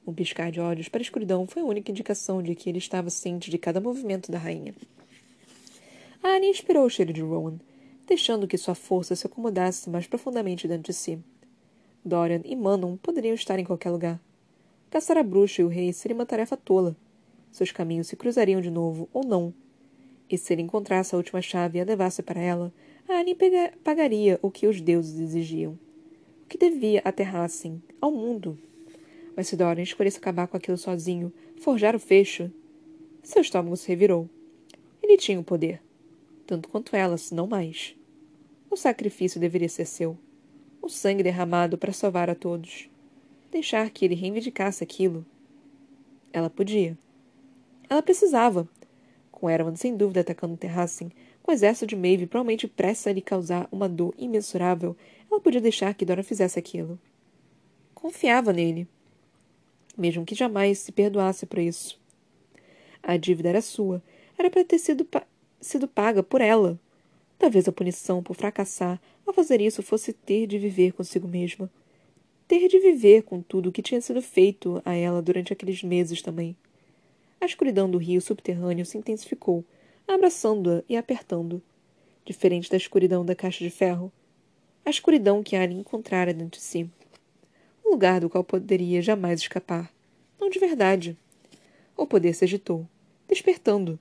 Um 0.05 0.13
piscar 0.13 0.51
de 0.51 0.61
olhos 0.61 0.87
para 0.87 1.01
a 1.01 1.01
escuridão 1.01 1.47
foi 1.47 1.63
a 1.63 1.65
única 1.65 1.89
indicação 1.89 2.43
de 2.43 2.53
que 2.53 2.69
ele 2.69 2.77
estava 2.77 3.09
ciente 3.09 3.49
de 3.49 3.57
cada 3.57 3.81
movimento 3.81 4.31
da 4.31 4.37
rainha. 4.37 4.75
A 6.21 6.37
inspirou 6.37 6.85
o 6.85 6.89
cheiro 6.89 7.11
de 7.11 7.21
Rowan, 7.21 7.57
deixando 8.05 8.47
que 8.47 8.59
sua 8.59 8.75
força 8.75 9.15
se 9.15 9.25
acomodasse 9.25 9.89
mais 9.89 10.05
profundamente 10.05 10.67
dentro 10.67 10.91
de 10.91 10.93
si. 10.93 11.17
Dorian 12.05 12.41
e 12.45 12.55
Manon 12.55 12.95
poderiam 12.95 13.33
estar 13.33 13.57
em 13.57 13.65
qualquer 13.65 13.89
lugar. 13.89 14.21
Caçar 14.91 15.17
a 15.17 15.23
bruxa 15.23 15.63
e 15.63 15.65
o 15.65 15.67
rei 15.67 15.91
seria 15.91 16.13
uma 16.13 16.25
tarefa 16.27 16.55
tola. 16.55 16.95
Seus 17.51 17.71
caminhos 17.71 18.05
se 18.05 18.15
cruzariam 18.15 18.61
de 18.61 18.69
novo, 18.69 19.09
ou 19.11 19.25
não. 19.25 19.51
E 20.29 20.37
se 20.37 20.53
ele 20.53 20.61
encontrasse 20.61 21.15
a 21.15 21.17
última 21.17 21.41
chave 21.41 21.79
e 21.79 21.81
a 21.81 21.85
levasse 21.85 22.21
para 22.21 22.39
ela, 22.39 22.71
a 23.09 23.13
Annie 23.19 23.35
pagaria 23.83 24.37
o 24.43 24.51
que 24.51 24.67
os 24.67 24.79
deuses 24.79 25.19
exigiam. 25.19 25.79
O 26.43 26.47
que 26.47 26.59
devia 26.59 27.01
aterrassem 27.03 27.81
ao 27.99 28.11
mundo 28.11 28.55
mas 29.41 29.47
se 29.47 29.55
Dorian 29.55 29.81
escolhesse 29.81 30.19
acabar 30.19 30.47
com 30.47 30.55
aquilo 30.55 30.77
sozinho, 30.77 31.33
forjar 31.57 31.95
o 31.95 31.99
fecho, 31.99 32.51
seu 33.23 33.41
estômago 33.41 33.75
se 33.75 33.87
revirou. 33.87 34.29
Ele 35.01 35.17
tinha 35.17 35.39
o 35.39 35.43
poder. 35.43 35.81
Tanto 36.45 36.69
quanto 36.69 36.95
ela, 36.95 37.17
se 37.17 37.33
não 37.33 37.47
mais. 37.47 37.95
O 38.69 38.75
sacrifício 38.75 39.39
deveria 39.39 39.67
ser 39.67 39.85
seu. 39.85 40.15
O 40.79 40.89
sangue 40.89 41.23
derramado 41.23 41.75
para 41.75 41.91
salvar 41.91 42.29
a 42.29 42.35
todos. 42.35 42.87
Deixar 43.51 43.89
que 43.89 44.05
ele 44.05 44.15
reivindicasse 44.15 44.83
aquilo. 44.83 45.25
Ela 46.33 46.49
podia. 46.49 46.97
Ela 47.89 48.01
precisava. 48.01 48.67
Com 49.31 49.49
Erwan 49.49 49.75
sem 49.75 49.95
dúvida 49.95 50.21
atacando 50.21 50.57
Terracin, 50.57 51.11
com 51.43 51.51
o 51.51 51.53
exército 51.53 51.87
de 51.87 51.95
Maeve 51.95 52.25
provavelmente 52.25 52.67
prestes 52.67 53.07
a 53.07 53.13
lhe 53.13 53.21
causar 53.21 53.67
uma 53.71 53.89
dor 53.89 54.13
imensurável, 54.17 54.95
ela 55.29 55.41
podia 55.41 55.61
deixar 55.61 55.93
que 55.93 56.05
Dora 56.05 56.23
fizesse 56.23 56.57
aquilo. 56.57 56.99
Confiava 57.93 58.53
nele 58.53 58.87
mesmo 59.97 60.25
que 60.25 60.35
jamais 60.35 60.79
se 60.79 60.91
perdoasse 60.91 61.45
por 61.45 61.59
isso. 61.59 61.99
A 63.01 63.17
dívida 63.17 63.49
era 63.49 63.61
sua, 63.61 64.01
era 64.37 64.49
para 64.49 64.63
ter 64.63 64.79
sido, 64.79 65.05
pa 65.05 65.23
sido 65.59 65.87
paga 65.87 66.23
por 66.23 66.41
ela. 66.41 66.79
Talvez 67.37 67.67
a 67.67 67.71
punição 67.71 68.21
por 68.21 68.35
fracassar 68.35 68.99
ao 69.25 69.33
fazer 69.33 69.61
isso 69.61 69.81
fosse 69.81 70.13
ter 70.13 70.47
de 70.47 70.57
viver 70.57 70.93
consigo 70.93 71.27
mesma. 71.27 71.69
Ter 72.51 72.67
de 72.67 72.79
viver 72.79 73.23
com 73.23 73.41
tudo 73.41 73.69
o 73.69 73.71
que 73.71 73.81
tinha 73.81 74.01
sido 74.01 74.21
feito 74.21 74.81
a 74.83 74.93
ela 74.93 75.21
durante 75.21 75.53
aqueles 75.53 75.81
meses 75.81 76.21
também. 76.21 76.53
A 77.39 77.45
escuridão 77.45 77.89
do 77.89 77.97
rio 77.97 78.19
subterrâneo 78.19 78.85
se 78.85 78.97
intensificou, 78.97 79.63
abraçando-a 80.05 80.83
e 80.89 80.97
apertando. 80.97 81.61
Diferente 82.25 82.69
da 82.69 82.75
escuridão 82.75 83.23
da 83.23 83.33
caixa 83.33 83.63
de 83.63 83.69
ferro. 83.69 84.11
A 84.83 84.89
escuridão 84.89 85.41
que 85.41 85.55
Ali 85.55 85.75
encontrara 85.75 86.33
dentro 86.33 86.59
de 86.59 86.65
si 86.65 86.89
um 87.85 87.91
lugar 87.91 88.19
do 88.19 88.29
qual 88.29 88.43
poderia 88.43 89.01
jamais 89.01 89.39
escapar. 89.39 89.89
Não 90.37 90.49
de 90.49 90.59
verdade. 90.59 91.15
O 91.95 92.05
poder 92.05 92.33
se 92.33 92.43
agitou, 92.43 92.85
despertando. 93.29 93.97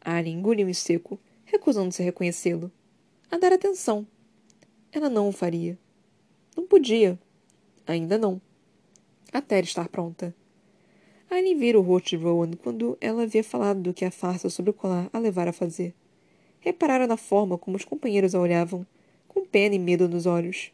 Alien 0.00 0.38
engoliu 0.38 0.70
em 0.70 0.72
seco, 0.72 1.20
recusando-se 1.44 2.00
a 2.00 2.04
reconhecê-lo. 2.06 2.72
A 3.30 3.36
dar 3.36 3.52
atenção. 3.52 4.06
Ela 4.90 5.10
não 5.10 5.28
o 5.28 5.32
faria. 5.32 5.78
Não 6.56 6.66
podia. 6.66 7.18
Ainda 7.86 8.16
não. 8.16 8.40
Até 9.32 9.60
estar 9.60 9.88
pronta. 9.88 10.34
Alien 11.30 11.58
vira 11.58 11.78
o 11.78 11.82
rosto 11.82 12.10
de 12.10 12.16
Rowan 12.16 12.52
quando 12.52 12.96
ela 13.00 13.24
havia 13.24 13.42
falado 13.42 13.80
do 13.80 13.92
que 13.92 14.04
a 14.04 14.10
farsa 14.10 14.48
sobre 14.48 14.70
o 14.70 14.74
colar 14.74 15.10
a 15.12 15.18
levara 15.18 15.50
a 15.50 15.52
fazer. 15.52 15.94
Reparara 16.60 17.06
na 17.06 17.16
forma 17.16 17.58
como 17.58 17.76
os 17.76 17.84
companheiros 17.84 18.34
a 18.34 18.40
olhavam, 18.40 18.86
com 19.28 19.44
pena 19.44 19.74
e 19.74 19.78
medo 19.78 20.08
nos 20.08 20.24
olhos. 20.24 20.72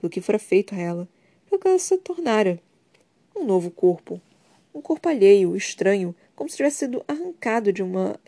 Do 0.00 0.10
que 0.10 0.20
fora 0.20 0.38
feito 0.38 0.74
a 0.74 0.78
ela, 0.78 1.08
pelo 1.48 1.60
que 1.60 1.68
ela 1.68 1.78
se 1.78 1.96
tornara. 1.98 2.58
Um 3.36 3.44
novo 3.44 3.70
corpo. 3.70 4.20
Um 4.74 4.80
corpo 4.80 5.08
alheio, 5.08 5.54
estranho, 5.54 6.14
como 6.34 6.50
se 6.50 6.56
tivesse 6.56 6.78
sido 6.78 7.04
arrancado 7.06 7.72
de 7.72 7.82
uma. 7.82 8.18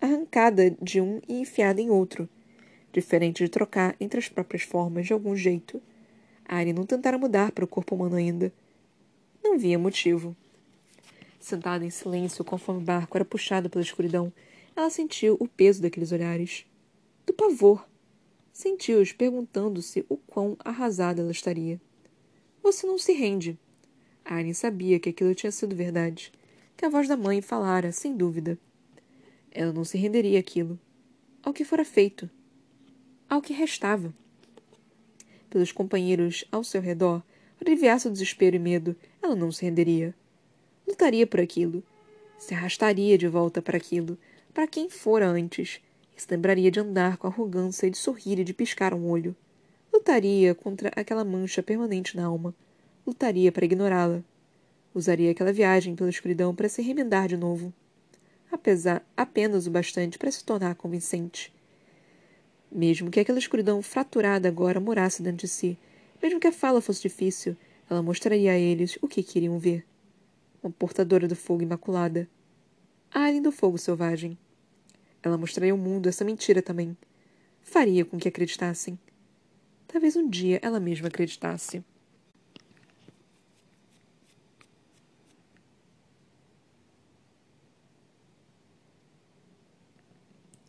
arrancada 0.00 0.70
de 0.82 1.00
um 1.00 1.20
e 1.28 1.40
enfiada 1.40 1.80
em 1.80 1.90
outro. 1.90 2.28
Diferente 2.92 3.44
de 3.44 3.50
trocar 3.50 3.94
entre 4.00 4.18
as 4.18 4.28
próprias 4.28 4.62
formas 4.62 5.06
de 5.06 5.12
algum 5.12 5.36
jeito. 5.36 5.80
Ari 6.52 6.74
não 6.74 6.84
tentara 6.84 7.16
mudar 7.16 7.50
para 7.50 7.64
o 7.64 7.66
corpo 7.66 7.94
humano 7.94 8.14
ainda. 8.14 8.52
Não 9.42 9.58
via 9.58 9.78
motivo. 9.78 10.36
Sentada 11.40 11.82
em 11.82 11.88
silêncio, 11.88 12.44
conforme 12.44 12.82
o 12.82 12.84
barco 12.84 13.16
era 13.16 13.24
puxado 13.24 13.70
pela 13.70 13.82
escuridão, 13.82 14.30
ela 14.76 14.90
sentiu 14.90 15.34
o 15.40 15.48
peso 15.48 15.80
daqueles 15.80 16.12
olhares. 16.12 16.66
Do 17.24 17.32
pavor. 17.32 17.88
Sentiu-os 18.52 19.14
perguntando-se 19.14 20.04
o 20.10 20.18
quão 20.18 20.54
arrasada 20.62 21.22
ela 21.22 21.32
estaria. 21.32 21.80
Você 22.62 22.86
não 22.86 22.98
se 22.98 23.14
rende. 23.14 23.58
Arya 24.22 24.52
sabia 24.52 25.00
que 25.00 25.08
aquilo 25.08 25.34
tinha 25.34 25.50
sido 25.50 25.74
verdade, 25.74 26.30
que 26.76 26.84
a 26.84 26.90
voz 26.90 27.08
da 27.08 27.16
mãe 27.16 27.40
falara, 27.40 27.92
sem 27.92 28.14
dúvida. 28.14 28.58
Ela 29.50 29.72
não 29.72 29.86
se 29.86 29.96
renderia 29.96 30.40
àquilo, 30.40 30.78
ao 31.42 31.54
que 31.54 31.64
fora 31.64 31.82
feito, 31.82 32.28
ao 33.26 33.40
que 33.40 33.54
restava. 33.54 34.12
Pelos 35.52 35.70
companheiros 35.70 36.46
ao 36.50 36.64
seu 36.64 36.80
redor, 36.80 37.22
aliviasse 37.60 38.08
o 38.08 38.10
desespero 38.10 38.56
e 38.56 38.58
medo, 38.58 38.96
ela 39.20 39.36
não 39.36 39.52
se 39.52 39.66
renderia. 39.66 40.14
Lutaria 40.88 41.26
por 41.26 41.40
aquilo. 41.40 41.82
Se 42.38 42.54
arrastaria 42.54 43.18
de 43.18 43.28
volta 43.28 43.60
para 43.60 43.76
aquilo, 43.76 44.16
para 44.54 44.66
quem 44.66 44.88
fora 44.88 45.28
antes, 45.28 45.78
e 46.16 46.22
se 46.22 46.26
lembraria 46.30 46.70
de 46.70 46.80
andar 46.80 47.18
com 47.18 47.26
arrogância 47.26 47.86
e 47.86 47.90
de 47.90 47.98
sorrir 47.98 48.38
e 48.38 48.44
de 48.44 48.54
piscar 48.54 48.94
um 48.94 49.06
olho. 49.10 49.36
Lutaria 49.92 50.54
contra 50.54 50.90
aquela 50.96 51.22
mancha 51.22 51.62
permanente 51.62 52.16
na 52.16 52.24
alma. 52.24 52.54
Lutaria 53.06 53.52
para 53.52 53.66
ignorá-la. 53.66 54.24
Usaria 54.94 55.32
aquela 55.32 55.52
viagem 55.52 55.94
pela 55.94 56.08
escuridão 56.08 56.54
para 56.54 56.70
se 56.70 56.80
remendar 56.80 57.28
de 57.28 57.36
novo. 57.36 57.74
apesar 58.50 59.04
apenas 59.14 59.66
o 59.66 59.70
bastante 59.70 60.18
para 60.18 60.30
se 60.30 60.42
tornar 60.42 60.76
convincente. 60.76 61.52
Mesmo 62.74 63.10
que 63.10 63.20
aquela 63.20 63.38
escuridão 63.38 63.82
fraturada 63.82 64.48
agora 64.48 64.80
morasse 64.80 65.22
dentro 65.22 65.46
de 65.46 65.48
si, 65.48 65.78
mesmo 66.22 66.40
que 66.40 66.46
a 66.46 66.52
fala 66.52 66.80
fosse 66.80 67.02
difícil, 67.02 67.54
ela 67.90 68.02
mostraria 68.02 68.52
a 68.52 68.58
eles 68.58 68.98
o 69.02 69.08
que 69.08 69.22
queriam 69.22 69.58
ver. 69.58 69.84
Uma 70.62 70.72
portadora 70.72 71.28
do 71.28 71.36
fogo 71.36 71.62
imaculada. 71.62 72.26
A 73.12 73.24
alien 73.24 73.42
do 73.42 73.52
fogo 73.52 73.76
selvagem. 73.76 74.38
Ela 75.22 75.36
mostraria 75.36 75.72
ao 75.72 75.78
mundo 75.78 76.08
essa 76.08 76.24
mentira 76.24 76.62
também. 76.62 76.96
Faria 77.60 78.06
com 78.06 78.18
que 78.18 78.28
acreditassem. 78.28 78.98
Talvez 79.86 80.16
um 80.16 80.26
dia 80.26 80.58
ela 80.62 80.80
mesma 80.80 81.08
acreditasse. 81.08 81.84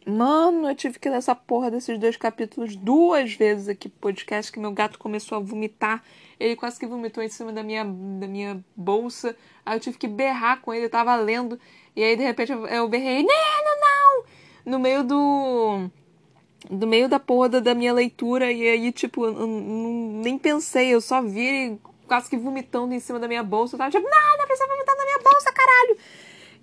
Mano, 0.05 0.67
eu 0.67 0.75
tive 0.75 0.99
que 0.99 1.09
ler 1.09 1.17
essa 1.17 1.33
porra 1.33 1.71
desses 1.71 1.97
dois 1.97 2.17
capítulos 2.17 2.75
duas 2.75 3.33
vezes 3.33 3.69
aqui 3.69 3.87
pro 3.87 3.99
podcast, 3.99 4.51
que 4.51 4.59
meu 4.59 4.71
gato 4.71 4.99
começou 4.99 5.37
a 5.37 5.41
vomitar. 5.41 6.03
Ele 6.39 6.55
quase 6.55 6.77
que 6.77 6.85
vomitou 6.85 7.23
em 7.23 7.29
cima 7.29 7.53
da 7.53 7.63
minha, 7.63 7.85
da 7.85 8.27
minha 8.27 8.63
bolsa. 8.75 9.35
Aí 9.65 9.77
eu 9.77 9.79
tive 9.79 9.97
que 9.97 10.07
berrar 10.07 10.61
com 10.61 10.73
ele, 10.73 10.85
eu 10.85 10.89
tava 10.89 11.15
lendo. 11.15 11.57
E 11.95 12.03
aí, 12.03 12.17
de 12.17 12.23
repente, 12.23 12.51
eu, 12.51 12.89
berrei, 12.89 13.23
não, 13.23 13.79
não! 13.79 14.23
No 14.65 14.79
meio 14.79 15.03
do. 15.03 15.89
No 16.69 16.87
meio 16.87 17.07
da 17.07 17.19
porra 17.19 17.61
da 17.61 17.73
minha 17.73 17.93
leitura. 17.93 18.51
E 18.51 18.67
aí, 18.67 18.91
tipo, 18.91 19.25
eu, 19.25 19.39
eu 19.39 19.47
nem 19.47 20.37
pensei, 20.37 20.93
eu 20.93 20.99
só 20.99 21.21
vi 21.21 21.45
ele 21.45 21.81
quase 22.07 22.29
que 22.29 22.37
vomitando 22.37 22.93
em 22.93 22.99
cima 22.99 23.19
da 23.19 23.27
minha 23.27 23.43
bolsa. 23.43 23.75
Eu 23.75 23.77
tava 23.77 23.91
tipo, 23.91 24.03
não, 24.03 24.37
não 24.37 24.45
precisa 24.45 24.67
vomitar 24.67 24.95
na 24.97 25.05
minha 25.05 25.19
bolsa, 25.19 25.51
caralho! 25.53 25.97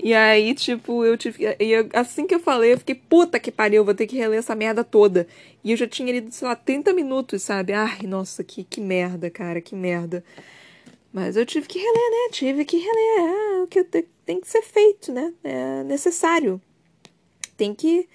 E 0.02 0.14
aí, 0.14 0.54
tipo, 0.54 1.04
eu 1.04 1.16
tive. 1.16 1.44
E 1.58 1.70
eu, 1.72 1.88
assim 1.92 2.26
que 2.26 2.34
eu 2.34 2.40
falei, 2.40 2.72
eu 2.72 2.78
fiquei, 2.78 2.94
puta 2.94 3.38
que 3.38 3.50
pariu, 3.52 3.84
vou 3.84 3.94
ter 3.94 4.06
que 4.06 4.16
reler 4.16 4.38
essa 4.38 4.54
merda 4.54 4.82
toda. 4.82 5.26
E 5.62 5.72
eu 5.72 5.76
já 5.76 5.86
tinha 5.86 6.10
lido, 6.10 6.32
sei 6.32 6.48
lá, 6.48 6.56
30 6.56 6.92
minutos, 6.94 7.42
sabe? 7.42 7.72
Ai, 7.74 8.02
nossa, 8.04 8.42
que, 8.42 8.64
que 8.64 8.80
merda, 8.80 9.28
cara, 9.30 9.60
que 9.60 9.74
merda. 9.74 10.24
Mas 11.12 11.36
eu 11.36 11.44
tive 11.44 11.66
que 11.66 11.78
reler, 11.78 12.10
né? 12.10 12.32
Tive 12.32 12.64
que 12.64 12.78
reler. 12.78 13.58
É 13.58 13.62
o 13.62 13.66
que 13.66 13.84
tem 13.84 14.40
que 14.40 14.48
ser 14.48 14.62
feito, 14.62 15.12
né? 15.12 15.34
É 15.44 15.84
necessário. 15.84 16.60
Tem 17.56 17.74
que. 17.74 18.08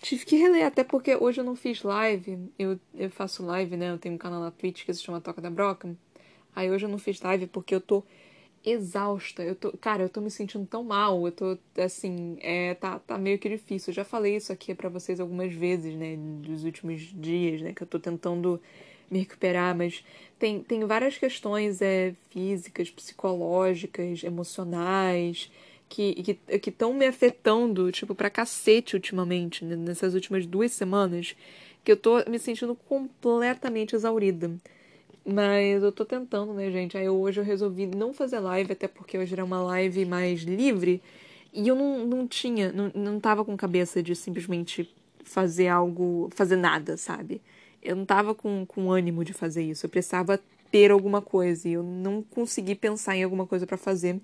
Tive 0.00 0.24
que 0.24 0.36
reler, 0.36 0.64
até 0.64 0.84
porque 0.84 1.16
hoje 1.16 1.40
eu 1.40 1.44
não 1.44 1.56
fiz 1.56 1.82
live. 1.82 2.38
Eu, 2.58 2.78
eu 2.94 3.10
faço 3.10 3.44
live, 3.44 3.76
né? 3.76 3.90
Eu 3.90 3.98
tenho 3.98 4.14
um 4.14 4.18
canal 4.18 4.40
na 4.40 4.50
Twitch 4.50 4.84
que 4.84 4.94
se 4.94 5.02
chama 5.02 5.20
Toca 5.20 5.42
da 5.42 5.50
Broca. 5.50 5.94
Aí 6.54 6.70
hoje 6.70 6.86
eu 6.86 6.88
não 6.88 6.98
fiz 6.98 7.20
live 7.20 7.46
porque 7.46 7.74
eu 7.74 7.80
tô 7.80 8.02
exausta. 8.66 9.42
Eu 9.42 9.54
tô, 9.54 9.72
cara, 9.78 10.02
eu 10.02 10.08
tô 10.08 10.20
me 10.20 10.30
sentindo 10.30 10.66
tão 10.66 10.82
mal. 10.82 11.24
Eu 11.26 11.32
tô, 11.32 11.58
assim, 11.78 12.36
é, 12.40 12.74
tá, 12.74 12.98
tá 12.98 13.16
meio 13.16 13.38
que 13.38 13.48
difícil. 13.48 13.92
Eu 13.92 13.94
já 13.94 14.04
falei 14.04 14.36
isso 14.36 14.52
aqui 14.52 14.74
para 14.74 14.88
vocês 14.88 15.20
algumas 15.20 15.52
vezes, 15.54 15.94
né, 15.94 16.16
dos 16.16 16.64
últimos 16.64 17.00
dias, 17.14 17.62
né, 17.62 17.72
que 17.72 17.82
eu 17.82 17.86
tô 17.86 17.98
tentando 17.98 18.60
me 19.10 19.20
recuperar, 19.20 19.76
mas 19.76 20.04
tem, 20.38 20.60
tem 20.62 20.84
várias 20.84 21.16
questões 21.16 21.80
é, 21.80 22.12
físicas, 22.30 22.90
psicológicas, 22.90 24.24
emocionais, 24.24 25.48
que 25.88 26.40
estão 26.66 26.92
me 26.92 27.06
afetando, 27.06 27.92
tipo, 27.92 28.14
pra 28.16 28.28
cacete 28.28 28.96
ultimamente, 28.96 29.64
né, 29.64 29.76
nessas 29.76 30.14
últimas 30.14 30.44
duas 30.44 30.72
semanas, 30.72 31.36
que 31.84 31.92
eu 31.92 31.96
tô 31.96 32.16
me 32.28 32.38
sentindo 32.38 32.74
completamente 32.74 33.94
exaurida. 33.94 34.50
Mas 35.26 35.82
eu 35.82 35.90
tô 35.90 36.04
tentando, 36.04 36.54
né, 36.54 36.70
gente? 36.70 36.96
Aí 36.96 37.08
hoje 37.08 37.40
eu 37.40 37.44
resolvi 37.44 37.84
não 37.84 38.14
fazer 38.14 38.38
live, 38.38 38.72
até 38.72 38.86
porque 38.86 39.18
hoje 39.18 39.32
era 39.32 39.44
uma 39.44 39.60
live 39.60 40.04
mais 40.04 40.42
livre. 40.42 41.02
E 41.52 41.66
eu 41.66 41.74
não, 41.74 42.06
não 42.06 42.28
tinha, 42.28 42.70
não, 42.70 42.92
não 42.94 43.18
tava 43.18 43.44
com 43.44 43.56
cabeça 43.56 44.00
de 44.00 44.14
simplesmente 44.14 44.88
fazer 45.24 45.66
algo, 45.66 46.30
fazer 46.32 46.54
nada, 46.54 46.96
sabe? 46.96 47.42
Eu 47.82 47.96
não 47.96 48.04
tava 48.04 48.36
com, 48.36 48.64
com 48.66 48.92
ânimo 48.92 49.24
de 49.24 49.32
fazer 49.32 49.64
isso. 49.64 49.86
Eu 49.86 49.90
precisava 49.90 50.38
ter 50.70 50.92
alguma 50.92 51.20
coisa. 51.20 51.68
E 51.68 51.72
eu 51.72 51.82
não 51.82 52.22
consegui 52.22 52.76
pensar 52.76 53.16
em 53.16 53.24
alguma 53.24 53.48
coisa 53.48 53.66
para 53.66 53.76
fazer. 53.76 54.20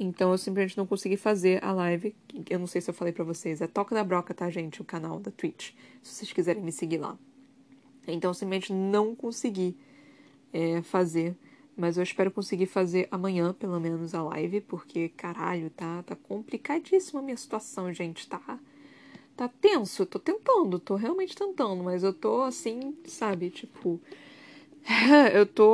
Então 0.00 0.32
eu 0.32 0.38
simplesmente 0.38 0.78
não 0.78 0.86
consegui 0.86 1.18
fazer 1.18 1.62
a 1.62 1.72
live. 1.72 2.14
Eu 2.48 2.58
não 2.58 2.66
sei 2.66 2.80
se 2.80 2.88
eu 2.88 2.94
falei 2.94 3.12
para 3.12 3.24
vocês. 3.24 3.60
É 3.60 3.66
Toca 3.66 3.94
da 3.94 4.02
Broca, 4.02 4.32
tá, 4.32 4.48
gente? 4.48 4.80
O 4.80 4.84
canal 4.84 5.20
da 5.20 5.30
Twitch. 5.30 5.72
Se 6.02 6.14
vocês 6.14 6.32
quiserem 6.32 6.62
me 6.62 6.72
seguir 6.72 6.98
lá. 6.98 7.18
Então 8.08 8.30
eu 8.30 8.34
simplesmente 8.34 8.72
não 8.72 9.14
consegui 9.14 9.76
é, 10.52 10.82
fazer. 10.82 11.34
Mas 11.76 11.96
eu 11.96 12.02
espero 12.02 12.30
conseguir 12.30 12.66
fazer 12.66 13.08
amanhã, 13.10 13.54
pelo 13.54 13.80
menos, 13.80 14.14
a 14.14 14.22
live, 14.22 14.60
porque, 14.60 15.08
caralho, 15.10 15.70
tá, 15.70 16.02
tá 16.02 16.14
complicadíssima 16.14 17.20
a 17.20 17.22
minha 17.22 17.36
situação, 17.36 17.92
gente. 17.92 18.28
Tá, 18.28 18.58
tá 19.36 19.48
tenso. 19.48 20.02
Eu 20.02 20.06
tô 20.06 20.18
tentando, 20.18 20.78
tô 20.78 20.96
realmente 20.96 21.34
tentando, 21.34 21.82
mas 21.82 22.02
eu 22.02 22.12
tô 22.12 22.42
assim, 22.42 22.94
sabe, 23.06 23.50
tipo. 23.50 23.98
eu 25.32 25.46
tô. 25.46 25.66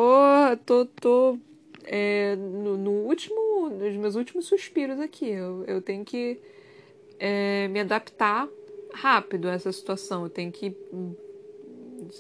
tô, 0.65 0.87
tô 0.87 1.39
é, 1.85 2.37
no, 2.37 2.77
no, 2.77 2.91
último. 2.91 3.69
nos 3.71 3.97
meus 3.97 4.15
últimos 4.15 4.47
suspiros 4.47 5.01
aqui. 5.01 5.29
Eu, 5.29 5.65
eu 5.65 5.83
tenho 5.83 6.05
que 6.05 6.39
é, 7.19 7.67
me 7.69 7.81
adaptar 7.81 8.49
rápido 8.95 9.49
a 9.49 9.53
essa 9.53 9.73
situação. 9.73 10.23
Eu 10.25 10.31
tenho 10.31 10.53
que 10.53 10.77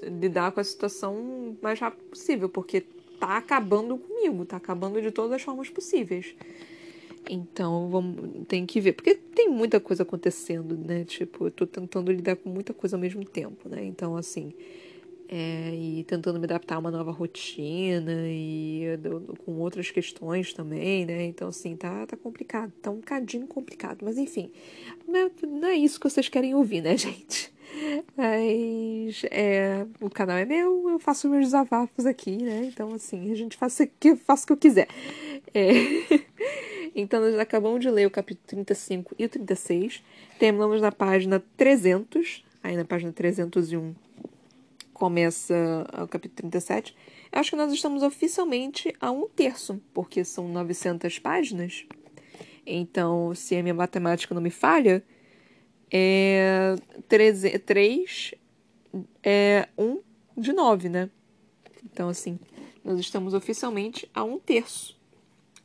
lidar 0.02 0.52
com 0.52 0.60
a 0.60 0.64
situação 0.64 1.14
o 1.14 1.56
mais 1.62 1.78
rápido 1.78 2.04
possível, 2.04 2.48
porque 2.48 2.84
tá 3.18 3.36
acabando 3.36 3.96
comigo, 3.98 4.44
tá 4.44 4.56
acabando 4.56 5.00
de 5.02 5.10
todas 5.10 5.32
as 5.32 5.42
formas 5.42 5.68
possíveis. 5.68 6.34
Então, 7.28 7.88
vamos, 7.90 8.46
tem 8.46 8.64
que 8.64 8.80
ver. 8.80 8.92
Porque 8.92 9.14
tem 9.14 9.48
muita 9.48 9.78
coisa 9.78 10.02
acontecendo, 10.02 10.76
né? 10.76 11.04
Tipo, 11.04 11.46
eu 11.46 11.50
tô 11.50 11.66
tentando 11.66 12.10
lidar 12.10 12.36
com 12.36 12.48
muita 12.48 12.72
coisa 12.72 12.96
ao 12.96 13.00
mesmo 13.00 13.24
tempo, 13.24 13.68
né? 13.68 13.84
Então, 13.84 14.16
assim. 14.16 14.52
É, 15.30 15.74
e 15.74 16.04
tentando 16.04 16.38
me 16.38 16.46
adaptar 16.46 16.76
a 16.76 16.78
uma 16.78 16.90
nova 16.90 17.10
rotina 17.10 18.22
e 18.28 18.98
com 19.44 19.58
outras 19.58 19.90
questões 19.90 20.54
também, 20.54 21.04
né? 21.04 21.26
Então, 21.26 21.48
assim, 21.48 21.76
tá, 21.76 22.06
tá 22.06 22.16
complicado. 22.16 22.72
Tá 22.80 22.90
um 22.90 22.96
bocadinho 22.96 23.46
complicado. 23.46 23.98
Mas, 24.02 24.16
enfim. 24.16 24.50
Não 25.06 25.18
é, 25.18 25.30
não 25.46 25.68
é 25.68 25.74
isso 25.74 26.00
que 26.00 26.08
vocês 26.08 26.30
querem 26.30 26.54
ouvir, 26.54 26.80
né, 26.80 26.96
gente? 26.96 27.52
Mas 28.16 29.22
é, 29.30 29.86
o 30.00 30.10
canal 30.10 30.36
é 30.36 30.44
meu, 30.44 30.88
eu 30.90 30.98
faço 30.98 31.28
meus 31.28 31.46
desabafos 31.46 32.06
aqui, 32.06 32.36
né? 32.36 32.64
Então, 32.64 32.92
assim, 32.94 33.30
a 33.30 33.34
gente 33.34 33.56
faz 33.56 33.78
o 33.80 33.86
que, 33.98 34.16
faz 34.16 34.42
o 34.42 34.46
que 34.46 34.52
eu 34.52 34.56
quiser. 34.56 34.88
É. 35.54 35.72
Então, 36.94 37.20
nós 37.20 37.38
acabamos 37.38 37.80
de 37.80 37.88
ler 37.88 38.06
o 38.06 38.10
capítulo 38.10 38.44
35 38.46 39.14
e 39.16 39.24
o 39.24 39.28
36. 39.28 40.02
Terminamos 40.36 40.80
na 40.80 40.90
página 40.90 41.40
300. 41.56 42.44
Aí, 42.60 42.76
na 42.76 42.84
página 42.84 43.12
301, 43.12 43.94
começa 44.92 45.54
o 46.02 46.08
capítulo 46.08 46.50
37. 46.50 46.96
Eu 47.30 47.38
acho 47.38 47.50
que 47.50 47.56
nós 47.56 47.72
estamos 47.72 48.02
oficialmente 48.02 48.92
a 49.00 49.12
um 49.12 49.28
terço, 49.28 49.80
porque 49.94 50.24
são 50.24 50.48
900 50.48 51.20
páginas. 51.20 51.84
Então, 52.66 53.32
se 53.34 53.56
a 53.56 53.62
minha 53.62 53.74
matemática 53.74 54.34
não 54.34 54.42
me 54.42 54.50
falha, 54.50 55.04
é 55.90 56.74
3, 57.08 57.60
3 57.64 58.34
é 59.22 59.68
1 59.76 60.00
de 60.36 60.52
9, 60.52 60.88
né? 60.88 61.10
Então, 61.84 62.08
assim, 62.08 62.38
nós 62.84 62.98
estamos 63.00 63.34
oficialmente 63.34 64.08
a 64.14 64.22
um 64.24 64.38
terço. 64.38 64.96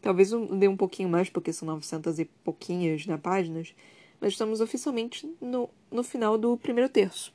Talvez 0.02 0.32
dê 0.32 0.68
um 0.68 0.76
pouquinho 0.76 1.08
mais, 1.08 1.30
porque 1.30 1.54
são 1.54 1.66
900 1.68 2.20
e 2.20 2.26
pouquinhas 2.26 3.06
na 3.06 3.18
páginas, 3.18 3.74
mas 4.20 4.34
estamos 4.34 4.60
oficialmente 4.60 5.30
no, 5.40 5.70
no 5.90 6.04
final 6.04 6.38
do 6.38 6.58
primeiro 6.58 6.90
terço. 6.90 7.34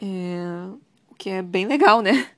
É, 0.00 0.76
o 1.10 1.14
que 1.14 1.30
é 1.30 1.42
bem 1.42 1.66
legal, 1.66 2.02
né? 2.02 2.30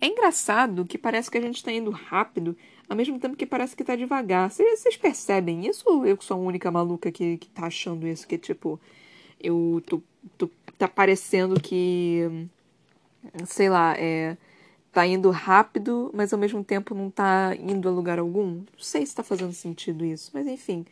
É 0.00 0.06
engraçado 0.06 0.86
que 0.86 0.96
parece 0.96 1.30
que 1.30 1.36
a 1.36 1.40
gente 1.40 1.56
está 1.56 1.70
indo 1.70 1.90
rápido, 1.90 2.56
ao 2.90 2.96
mesmo 2.96 3.20
tempo 3.20 3.36
que 3.36 3.46
parece 3.46 3.76
que 3.76 3.82
está 3.84 3.94
devagar. 3.94 4.50
Vocês 4.50 4.96
percebem 4.96 5.66
isso 5.66 5.84
ou 5.88 6.04
eu 6.04 6.20
sou 6.20 6.36
a 6.36 6.40
única 6.40 6.70
maluca 6.72 7.12
que, 7.12 7.38
que 7.38 7.48
tá 7.48 7.66
achando 7.66 8.06
isso? 8.06 8.26
Que, 8.26 8.36
tipo, 8.36 8.80
eu 9.40 9.80
tô, 9.86 10.02
tô, 10.36 10.50
tá 10.76 10.88
parecendo 10.88 11.60
que, 11.60 12.48
sei 13.46 13.70
lá, 13.70 13.94
é, 13.96 14.36
tá 14.92 15.06
indo 15.06 15.30
rápido, 15.30 16.10
mas 16.12 16.32
ao 16.32 16.38
mesmo 16.38 16.64
tempo 16.64 16.92
não 16.92 17.10
tá 17.10 17.54
indo 17.56 17.88
a 17.88 17.92
lugar 17.92 18.18
algum. 18.18 18.56
Não 18.56 18.66
sei 18.78 19.06
se 19.06 19.14
tá 19.14 19.22
fazendo 19.22 19.52
sentido 19.52 20.04
isso, 20.04 20.32
mas 20.34 20.48
enfim. 20.48 20.84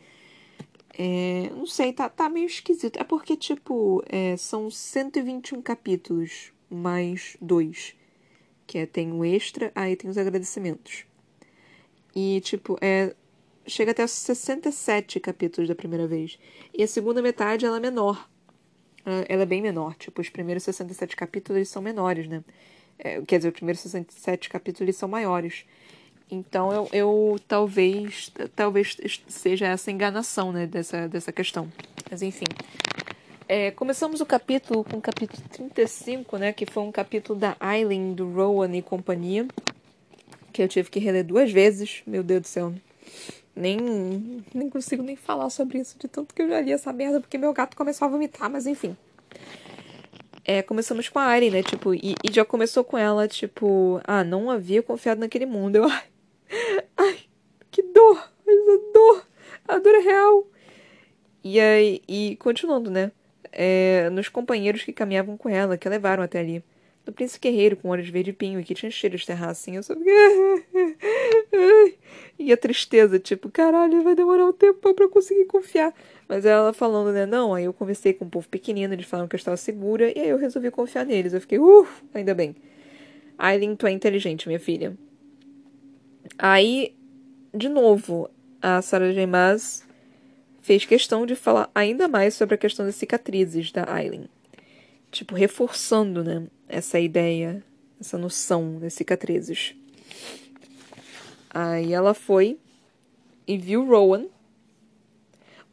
É, 0.97 1.51
não 1.53 1.65
sei, 1.65 1.91
tá, 1.91 2.07
tá 2.07 2.29
meio 2.29 2.45
esquisito. 2.47 2.97
É 2.97 3.03
porque, 3.03 3.35
tipo, 3.35 4.01
é, 4.07 4.37
são 4.37 4.71
121 4.71 5.61
capítulos 5.61 6.53
mais 6.69 7.35
dois 7.41 7.93
que 8.69 8.77
é, 8.77 8.85
tem 8.85 9.11
o 9.11 9.25
extra, 9.25 9.71
aí 9.73 9.95
tem 9.95 10.07
os 10.09 10.17
agradecimentos. 10.17 11.08
E, 12.15 12.41
tipo, 12.41 12.77
é, 12.81 13.15
chega 13.67 13.91
até 13.91 14.03
os 14.03 14.11
67 14.11 15.19
capítulos 15.19 15.67
da 15.67 15.75
primeira 15.75 16.07
vez. 16.07 16.39
E 16.73 16.83
a 16.83 16.87
segunda 16.87 17.21
metade, 17.21 17.65
ela 17.65 17.77
é 17.77 17.79
menor. 17.79 18.29
Ela 19.05 19.43
é 19.43 19.45
bem 19.45 19.61
menor. 19.61 19.95
Tipo, 19.95 20.21
os 20.21 20.29
primeiros 20.29 20.63
67 20.63 21.15
capítulos 21.15 21.67
são 21.69 21.81
menores, 21.81 22.27
né? 22.27 22.43
É, 22.97 23.21
quer 23.21 23.37
dizer, 23.37 23.49
os 23.49 23.55
primeiros 23.55 23.79
67 23.81 24.49
capítulos 24.49 24.95
são 24.95 25.07
maiores. 25.07 25.65
Então 26.29 26.71
eu, 26.71 26.89
eu 26.93 27.39
talvez 27.47 28.31
talvez 28.55 28.97
seja 29.27 29.67
essa 29.67 29.89
enganação, 29.89 30.51
né, 30.51 30.67
dessa, 30.67 31.07
dessa 31.07 31.31
questão. 31.31 31.67
Mas 32.09 32.21
enfim. 32.21 32.45
É, 33.47 33.71
começamos 33.71 34.21
o 34.21 34.25
capítulo 34.27 34.83
com 34.83 34.97
o 34.97 35.01
capítulo 35.01 35.41
35, 35.49 36.37
né, 36.37 36.53
que 36.53 36.67
foi 36.67 36.83
um 36.83 36.91
capítulo 36.91 37.39
da 37.39 37.57
Aileen, 37.59 38.13
do 38.13 38.31
Rowan 38.31 38.75
e 38.75 38.81
companhia, 38.81 39.47
que 40.51 40.61
eu 40.61 40.67
tive 40.67 40.89
que 40.89 40.99
reler 40.99 41.23
duas 41.23 41.51
vezes. 41.51 42.01
Meu 42.05 42.23
Deus 42.23 42.41
do 42.41 42.47
céu. 42.47 42.73
Nem, 43.55 43.77
nem 44.53 44.69
consigo 44.69 45.03
nem 45.03 45.15
falar 45.15 45.49
sobre 45.49 45.79
isso, 45.79 45.97
de 45.99 46.07
tanto 46.07 46.33
que 46.33 46.41
eu 46.41 46.49
já 46.49 46.61
li 46.61 46.71
essa 46.71 46.93
merda, 46.93 47.19
porque 47.19 47.37
meu 47.37 47.51
gato 47.51 47.75
começou 47.75 48.05
a 48.07 48.11
vomitar, 48.11 48.49
mas 48.49 48.65
enfim. 48.65 48.95
É, 50.45 50.61
começamos 50.61 51.09
com 51.09 51.19
a 51.19 51.23
Ari, 51.23 51.51
né? 51.51 51.61
Tipo, 51.61 51.93
e, 51.93 52.15
e, 52.23 52.31
já 52.31 52.45
começou 52.45 52.83
com 52.83 52.97
ela, 52.97 53.27
tipo, 53.27 54.01
ah, 54.05 54.23
não 54.23 54.49
havia 54.49 54.81
confiado 54.81 55.19
naquele 55.19 55.45
mundo. 55.45 55.75
Eu, 55.75 55.85
ai, 55.89 56.03
ai 56.97 57.19
que 57.69 57.83
dor, 57.83 58.17
a 58.17 58.93
dor, 58.93 59.27
a 59.67 59.77
dor 59.77 59.95
é 59.95 59.99
real. 59.99 60.47
E 61.43 61.59
aí, 61.59 62.01
e 62.07 62.35
continuando, 62.37 62.89
né? 62.89 63.11
É, 63.51 64.09
nos 64.11 64.29
companheiros 64.29 64.83
que 64.83 64.93
caminhavam 64.93 65.37
com 65.37 65.49
ela, 65.49 65.77
que 65.77 65.87
a 65.87 65.91
levaram 65.91 66.23
até 66.23 66.39
ali 66.39 66.63
do 67.09 67.13
príncipe 67.13 67.49
guerreiro 67.49 67.75
com 67.75 67.89
olhos 67.89 68.07
verde 68.07 68.31
pinho 68.31 68.59
e 68.59 68.63
que 68.63 68.73
tinha 68.75 68.91
cheiro 68.91 69.17
de 69.17 69.25
terra 69.25 69.49
assim. 69.49 69.75
Eu 69.75 69.83
só 69.83 69.95
E 72.37 72.53
a 72.53 72.57
tristeza, 72.57 73.19
tipo, 73.19 73.49
caralho, 73.49 74.03
vai 74.03 74.15
demorar 74.15 74.45
um 74.45 74.53
tempo 74.53 74.93
pra 74.93 75.05
eu 75.05 75.09
conseguir 75.09 75.45
confiar. 75.45 75.93
Mas 76.27 76.45
ela 76.45 76.71
falando, 76.71 77.11
né, 77.11 77.25
não, 77.25 77.53
aí 77.53 77.65
eu 77.65 77.73
conversei 77.73 78.13
com 78.13 78.25
um 78.25 78.29
povo 78.29 78.47
pequenino, 78.47 78.93
eles 78.93 79.05
falaram 79.05 79.27
que 79.27 79.35
eu 79.35 79.39
estava 79.39 79.57
segura, 79.57 80.09
e 80.15 80.19
aí 80.21 80.29
eu 80.29 80.37
resolvi 80.37 80.71
confiar 80.71 81.05
neles. 81.05 81.33
Eu 81.33 81.41
fiquei, 81.41 81.59
uff, 81.59 82.01
ainda 82.13 82.33
bem. 82.33 82.55
Aileen, 83.37 83.75
tu 83.75 83.87
é 83.87 83.91
inteligente, 83.91 84.47
minha 84.47 84.59
filha. 84.59 84.95
Aí, 86.37 86.95
de 87.53 87.67
novo, 87.67 88.29
a 88.61 88.81
Sarah 88.81 89.11
J. 89.11 89.25
Maas 89.25 89.85
fez 90.61 90.85
questão 90.85 91.25
de 91.25 91.35
falar 91.35 91.69
ainda 91.73 92.07
mais 92.07 92.35
sobre 92.35 92.55
a 92.55 92.57
questão 92.57 92.85
das 92.85 92.95
cicatrizes 92.95 93.71
da 93.71 93.91
Aileen. 93.91 94.29
Tipo, 95.11 95.35
reforçando, 95.35 96.23
né, 96.23 96.47
essa 96.67 96.99
ideia, 96.99 97.63
essa 97.99 98.17
noção 98.17 98.77
das 98.79 98.93
cicatrizes. 98.93 99.75
Aí 101.49 101.93
ela 101.93 102.13
foi 102.13 102.57
e 103.47 103.57
viu 103.57 103.85
Rowan. 103.85 104.25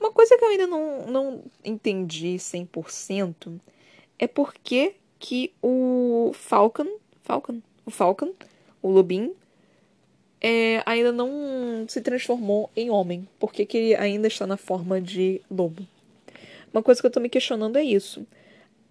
Uma 0.00 0.10
coisa 0.10 0.36
que 0.36 0.44
eu 0.44 0.48
ainda 0.48 0.66
não, 0.66 1.06
não 1.06 1.44
entendi 1.64 2.36
100% 2.36 3.60
é 4.18 4.26
por 4.26 4.54
que, 4.54 4.94
que 5.18 5.52
o 5.62 6.32
Falcon, 6.34 6.98
Falcon, 7.22 7.60
o 7.84 7.90
Falcon, 7.90 8.32
o 8.82 8.90
Lobin, 8.90 9.32
é, 10.40 10.82
ainda 10.86 11.12
não 11.12 11.86
se 11.88 12.00
transformou 12.00 12.70
em 12.76 12.90
homem. 12.90 13.28
Por 13.38 13.52
que, 13.52 13.66
que 13.66 13.76
ele 13.76 13.94
ainda 13.94 14.28
está 14.28 14.46
na 14.46 14.56
forma 14.56 15.00
de 15.00 15.40
lobo? 15.50 15.86
Uma 16.72 16.82
coisa 16.82 17.00
que 17.00 17.06
eu 17.06 17.10
tô 17.10 17.20
me 17.20 17.28
questionando 17.28 17.76
é 17.76 17.82
isso. 17.82 18.26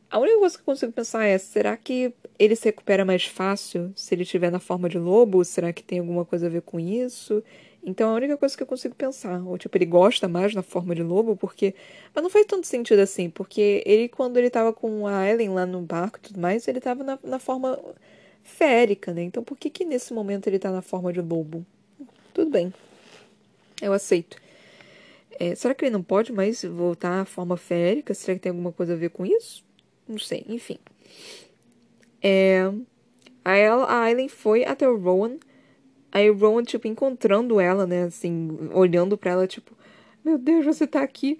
A 0.10 0.20
única 0.20 0.40
coisa 0.40 0.56
que 0.56 0.62
eu 0.62 0.66
consigo 0.66 0.92
pensar 0.92 1.26
é: 1.26 1.38
será 1.38 1.76
que 1.76 2.14
ele 2.38 2.56
se 2.56 2.66
recupera 2.66 3.04
mais 3.06 3.26
fácil 3.26 3.92
se 3.96 4.14
ele 4.14 4.24
estiver 4.24 4.52
na 4.52 4.60
forma 4.60 4.88
de 4.90 4.98
lobo? 5.00 5.44
Será 5.44 5.74
que 5.74 5.84
tem 5.84 6.00
alguma 6.00 6.26
coisa 6.26 6.48
a 6.48 6.50
ver 6.50 6.62
com 6.62 6.80
isso? 6.80 7.44
Então 7.84 8.10
a 8.10 8.14
única 8.14 8.36
coisa 8.36 8.58
que 8.58 8.64
eu 8.64 8.68
consigo 8.68 8.96
pensar, 8.96 9.42
ou 9.46 9.58
tipo, 9.58 9.78
ele 9.78 9.86
gosta 9.86 10.28
mais 10.28 10.56
na 10.56 10.64
forma 10.64 10.96
de 10.96 11.04
lobo, 11.04 11.36
porque. 11.36 11.76
Mas 12.14 12.24
não 12.24 12.30
faz 12.30 12.46
tanto 12.46 12.66
sentido 12.66 13.00
assim, 13.00 13.30
porque 13.30 13.84
ele, 13.86 14.10
quando 14.10 14.38
ele 14.38 14.50
tava 14.50 14.74
com 14.74 15.06
a 15.06 15.30
Ellen 15.30 15.50
lá 15.50 15.66
no 15.66 15.82
barco 15.82 16.18
e 16.18 16.22
tudo 16.22 16.40
mais, 16.40 16.68
ele 16.68 16.80
tava 16.80 17.04
na, 17.04 17.20
na 17.24 17.40
forma 17.40 17.80
férica, 18.44 19.14
né? 19.14 19.24
Então 19.24 19.44
por 19.44 19.58
que 19.58 19.70
que 19.70 19.86
nesse 19.86 20.14
momento 20.14 20.48
ele 20.48 20.60
tá 20.60 20.72
na 20.72 20.82
forma 20.82 21.12
de 21.14 21.22
lobo? 21.22 21.66
Tudo 22.34 22.50
bem. 22.50 22.74
Eu 23.82 23.94
aceito. 23.94 24.38
É, 25.40 25.54
será 25.56 25.76
que 25.76 25.86
ele 25.86 25.92
não 25.92 26.04
pode 26.04 26.32
mais 26.32 26.64
voltar 26.64 27.22
à 27.22 27.26
forma 27.26 27.58
férica? 27.58 28.14
Será 28.14 28.36
que 28.36 28.42
tem 28.42 28.50
alguma 28.52 28.72
coisa 28.72 28.94
a 28.94 28.96
ver 28.96 29.10
com 29.10 29.26
isso? 29.26 29.64
Não 30.08 30.18
sei, 30.18 30.46
enfim. 30.48 30.78
É, 32.22 32.72
aí 33.44 33.62
ela, 33.62 33.86
a 33.86 34.04
Aileen 34.04 34.30
foi 34.30 34.66
até 34.66 34.88
o 34.88 34.98
Rowan. 34.98 35.38
Aí 36.12 36.30
o 36.30 36.38
Rowan, 36.38 36.64
tipo, 36.64 36.88
encontrando 36.88 37.60
ela, 37.60 37.86
né, 37.86 38.04
assim, 38.04 38.58
olhando 38.74 39.18
para 39.18 39.32
ela, 39.32 39.48
tipo, 39.48 39.76
meu 40.24 40.38
Deus, 40.38 40.66
você 40.66 40.88
tá 40.88 41.02
aqui. 41.02 41.40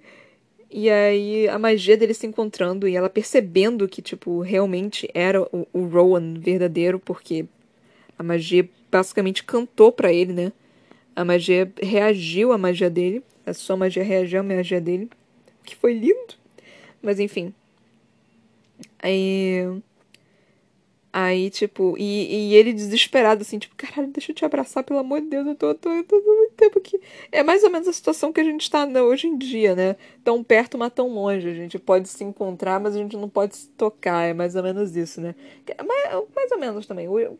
E 0.70 0.90
aí 0.90 1.48
a 1.48 1.58
magia 1.58 1.96
dele 1.96 2.12
se 2.12 2.26
encontrando 2.26 2.88
e 2.88 2.96
ela 2.96 3.08
percebendo 3.08 3.88
que, 3.88 4.02
tipo, 4.02 4.40
realmente 4.40 5.08
era 5.14 5.42
o, 5.42 5.66
o 5.72 5.86
Rowan 5.86 6.34
verdadeiro, 6.34 6.98
porque 6.98 7.46
a 8.18 8.22
magia 8.22 8.68
basicamente 8.90 9.44
cantou 9.44 9.92
para 9.92 10.12
ele, 10.12 10.32
né? 10.32 10.52
A 11.14 11.24
magia 11.24 11.72
reagiu 11.80 12.52
à 12.52 12.58
magia 12.58 12.90
dele. 12.90 13.22
A 13.44 13.54
sua 13.54 13.76
magia 13.76 14.02
reagiu 14.02 14.40
à 14.40 14.42
magia 14.42 14.80
dele. 14.80 15.08
Que 15.64 15.74
foi 15.74 15.94
lindo. 15.94 16.34
Mas 17.02 17.18
enfim. 17.18 17.54
Aí. 18.98 19.82
Aí, 21.18 21.48
tipo, 21.48 21.96
e, 21.98 22.50
e 22.50 22.54
ele 22.54 22.74
desesperado, 22.74 23.40
assim, 23.40 23.58
tipo, 23.58 23.74
caralho, 23.74 24.08
deixa 24.08 24.32
eu 24.32 24.36
te 24.36 24.44
abraçar, 24.44 24.84
pelo 24.84 24.98
amor 24.98 25.22
de 25.22 25.28
Deus, 25.28 25.46
eu 25.46 25.54
tô, 25.54 25.74
tô, 25.74 25.88
eu 25.88 26.04
tô 26.04 26.20
muito 26.20 26.52
tempo 26.54 26.78
aqui. 26.78 27.00
É 27.32 27.42
mais 27.42 27.64
ou 27.64 27.70
menos 27.70 27.88
a 27.88 27.92
situação 27.94 28.30
que 28.34 28.40
a 28.40 28.44
gente 28.44 28.70
tá 28.70 28.84
hoje 29.02 29.26
em 29.26 29.38
dia, 29.38 29.74
né? 29.74 29.96
Tão 30.22 30.44
perto, 30.44 30.76
mas 30.76 30.92
tão 30.92 31.08
longe. 31.08 31.48
A 31.48 31.54
gente 31.54 31.78
pode 31.78 32.06
se 32.08 32.22
encontrar, 32.22 32.78
mas 32.80 32.94
a 32.94 32.98
gente 32.98 33.16
não 33.16 33.30
pode 33.30 33.56
se 33.56 33.68
tocar. 33.70 34.24
É 34.24 34.34
mais 34.34 34.56
ou 34.56 34.62
menos 34.62 34.94
isso, 34.94 35.18
né? 35.22 35.34
Mais, 35.86 36.24
mais 36.34 36.52
ou 36.52 36.58
menos 36.58 36.86
também. 36.86 37.08
O, 37.08 37.38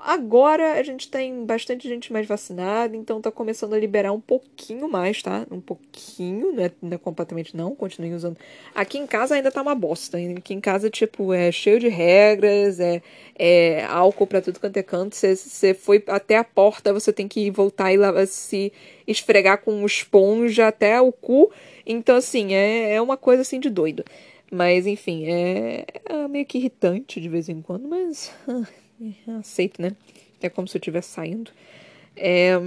Agora 0.00 0.74
a 0.74 0.82
gente 0.82 1.10
tem 1.10 1.44
bastante 1.44 1.88
gente 1.88 2.12
mais 2.12 2.26
vacinada, 2.26 2.96
então 2.96 3.20
tá 3.20 3.30
começando 3.30 3.74
a 3.74 3.78
liberar 3.78 4.12
um 4.12 4.20
pouquinho 4.20 4.88
mais, 4.88 5.22
tá? 5.22 5.46
Um 5.50 5.60
pouquinho, 5.60 6.52
não 6.52 6.64
é, 6.64 6.70
não 6.80 6.94
é 6.94 6.98
completamente 6.98 7.56
não, 7.56 7.74
continuem 7.74 8.14
usando. 8.14 8.36
Aqui 8.74 8.98
em 8.98 9.06
casa 9.06 9.34
ainda 9.34 9.50
tá 9.50 9.60
uma 9.60 9.74
bosta. 9.74 10.18
Aqui 10.36 10.54
em 10.54 10.60
casa, 10.60 10.88
tipo, 10.88 11.32
é 11.32 11.50
cheio 11.50 11.80
de 11.80 11.88
regras, 11.88 12.78
é, 12.80 13.02
é 13.34 13.84
álcool 13.86 14.26
pra 14.26 14.40
tudo 14.40 14.60
quanto 14.60 14.76
é 14.76 14.82
canto. 14.82 15.16
Você 15.16 15.74
foi 15.74 16.02
até 16.06 16.36
a 16.36 16.44
porta, 16.44 16.92
você 16.92 17.12
tem 17.12 17.26
que 17.26 17.50
voltar 17.50 17.92
e 17.92 17.96
lá, 17.96 18.26
se 18.26 18.72
esfregar 19.06 19.62
com 19.62 19.84
esponja 19.84 20.68
até 20.68 21.00
o 21.00 21.12
cu. 21.12 21.50
Então, 21.84 22.16
assim, 22.16 22.54
é, 22.54 22.94
é 22.94 23.02
uma 23.02 23.16
coisa 23.16 23.42
assim 23.42 23.58
de 23.60 23.70
doido. 23.70 24.04
Mas, 24.50 24.86
enfim, 24.86 25.26
é, 25.26 25.84
é 26.04 26.28
meio 26.28 26.46
que 26.46 26.58
irritante 26.58 27.20
de 27.20 27.28
vez 27.28 27.48
em 27.48 27.60
quando, 27.60 27.88
mas. 27.88 28.32
aceito, 29.38 29.80
né? 29.80 29.92
É 30.40 30.48
como 30.48 30.68
se 30.68 30.76
eu 30.76 30.80
estivesse 30.80 31.10
saindo. 31.10 31.50
É... 32.16 32.60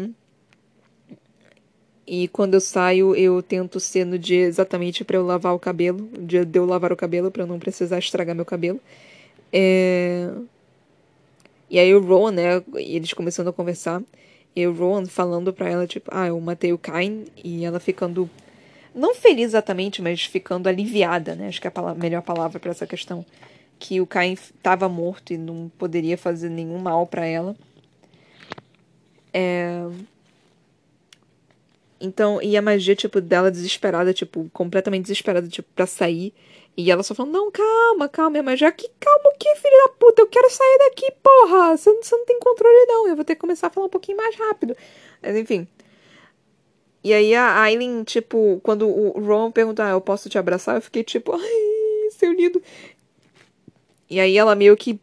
E 2.05 2.27
quando 2.27 2.55
eu 2.55 2.61
saio, 2.61 3.15
eu 3.15 3.41
tento 3.41 3.79
ser 3.79 4.05
no 4.05 4.19
dia 4.19 4.45
exatamente 4.45 5.03
para 5.03 5.15
eu 5.15 5.25
lavar 5.25 5.53
o 5.53 5.59
cabelo, 5.59 6.09
o 6.17 6.25
dia 6.25 6.43
de 6.43 6.59
eu 6.59 6.65
lavar 6.65 6.91
o 6.91 6.95
cabelo, 6.95 7.31
para 7.31 7.43
eu 7.43 7.47
não 7.47 7.59
precisar 7.59 7.99
estragar 7.99 8.35
meu 8.35 8.45
cabelo. 8.45 8.79
É... 9.53 10.29
E 11.69 11.79
aí 11.79 11.95
o 11.95 12.01
Rowan, 12.01 12.31
né, 12.31 12.63
eles 12.75 13.13
começando 13.13 13.47
a 13.47 13.53
conversar, 13.53 14.03
e 14.53 14.67
o 14.67 14.73
Rowan 14.73 15.05
falando 15.05 15.53
pra 15.53 15.69
ela, 15.69 15.87
tipo, 15.87 16.11
ah, 16.13 16.27
eu 16.27 16.39
matei 16.41 16.73
o 16.73 16.77
Kain, 16.77 17.23
e 17.41 17.63
ela 17.63 17.79
ficando, 17.79 18.29
não 18.93 19.15
feliz 19.15 19.45
exatamente, 19.45 20.01
mas 20.01 20.25
ficando 20.25 20.67
aliviada, 20.67 21.33
né, 21.33 21.47
acho 21.47 21.61
que 21.61 21.67
é 21.67 21.69
a 21.69 21.71
palavra, 21.71 22.01
melhor 22.01 22.21
palavra 22.23 22.59
para 22.59 22.71
essa 22.71 22.85
questão 22.85 23.25
que 23.81 23.99
o 23.99 24.05
Caim 24.05 24.33
estava 24.33 24.87
morto 24.87 25.33
e 25.33 25.37
não 25.37 25.69
poderia 25.75 26.15
fazer 26.15 26.49
nenhum 26.49 26.77
mal 26.77 27.07
para 27.07 27.25
ela. 27.25 27.55
É... 29.33 29.87
Então, 31.99 32.39
e 32.41 32.55
a 32.55 32.61
magia, 32.61 32.95
tipo, 32.95 33.19
dela 33.19 33.49
desesperada, 33.49 34.13
tipo, 34.13 34.49
completamente 34.53 35.03
desesperada, 35.03 35.47
tipo, 35.47 35.67
pra 35.75 35.87
sair. 35.87 36.31
E 36.77 36.91
ela 36.91 37.03
só 37.03 37.15
falando, 37.15 37.33
não, 37.33 37.51
calma, 37.51 38.07
calma, 38.07 38.31
minha 38.31 38.43
magia. 38.43 38.71
Que 38.71 38.89
calma 38.99 39.29
o 39.29 39.37
que, 39.37 39.55
filho 39.55 39.83
da 39.85 39.93
puta? 39.93 40.21
Eu 40.21 40.27
quero 40.27 40.49
sair 40.49 40.77
daqui, 40.89 41.11
porra! 41.23 41.75
Você, 41.75 41.91
você 41.93 42.15
não 42.15 42.25
tem 42.25 42.39
controle, 42.39 42.85
não. 42.85 43.07
Eu 43.07 43.15
vou 43.15 43.25
ter 43.25 43.35
que 43.35 43.41
começar 43.41 43.67
a 43.67 43.69
falar 43.71 43.87
um 43.87 43.89
pouquinho 43.89 44.17
mais 44.17 44.35
rápido. 44.35 44.75
Mas, 45.21 45.35
enfim. 45.35 45.67
E 47.03 47.13
aí 47.13 47.33
a 47.33 47.61
Aileen, 47.61 48.03
tipo, 48.03 48.59
quando 48.63 48.87
o 48.87 49.19
Ron 49.19 49.51
perguntou, 49.51 49.83
ah, 49.83 49.89
eu 49.89 50.01
posso 50.01 50.29
te 50.29 50.37
abraçar? 50.37 50.75
Eu 50.75 50.81
fiquei 50.81 51.03
tipo, 51.03 51.33
ai, 51.33 52.09
seu 52.11 52.31
lindo. 52.31 52.61
E 54.11 54.19
aí 54.19 54.37
ela 54.37 54.55
meio 54.55 54.75
que 54.75 54.99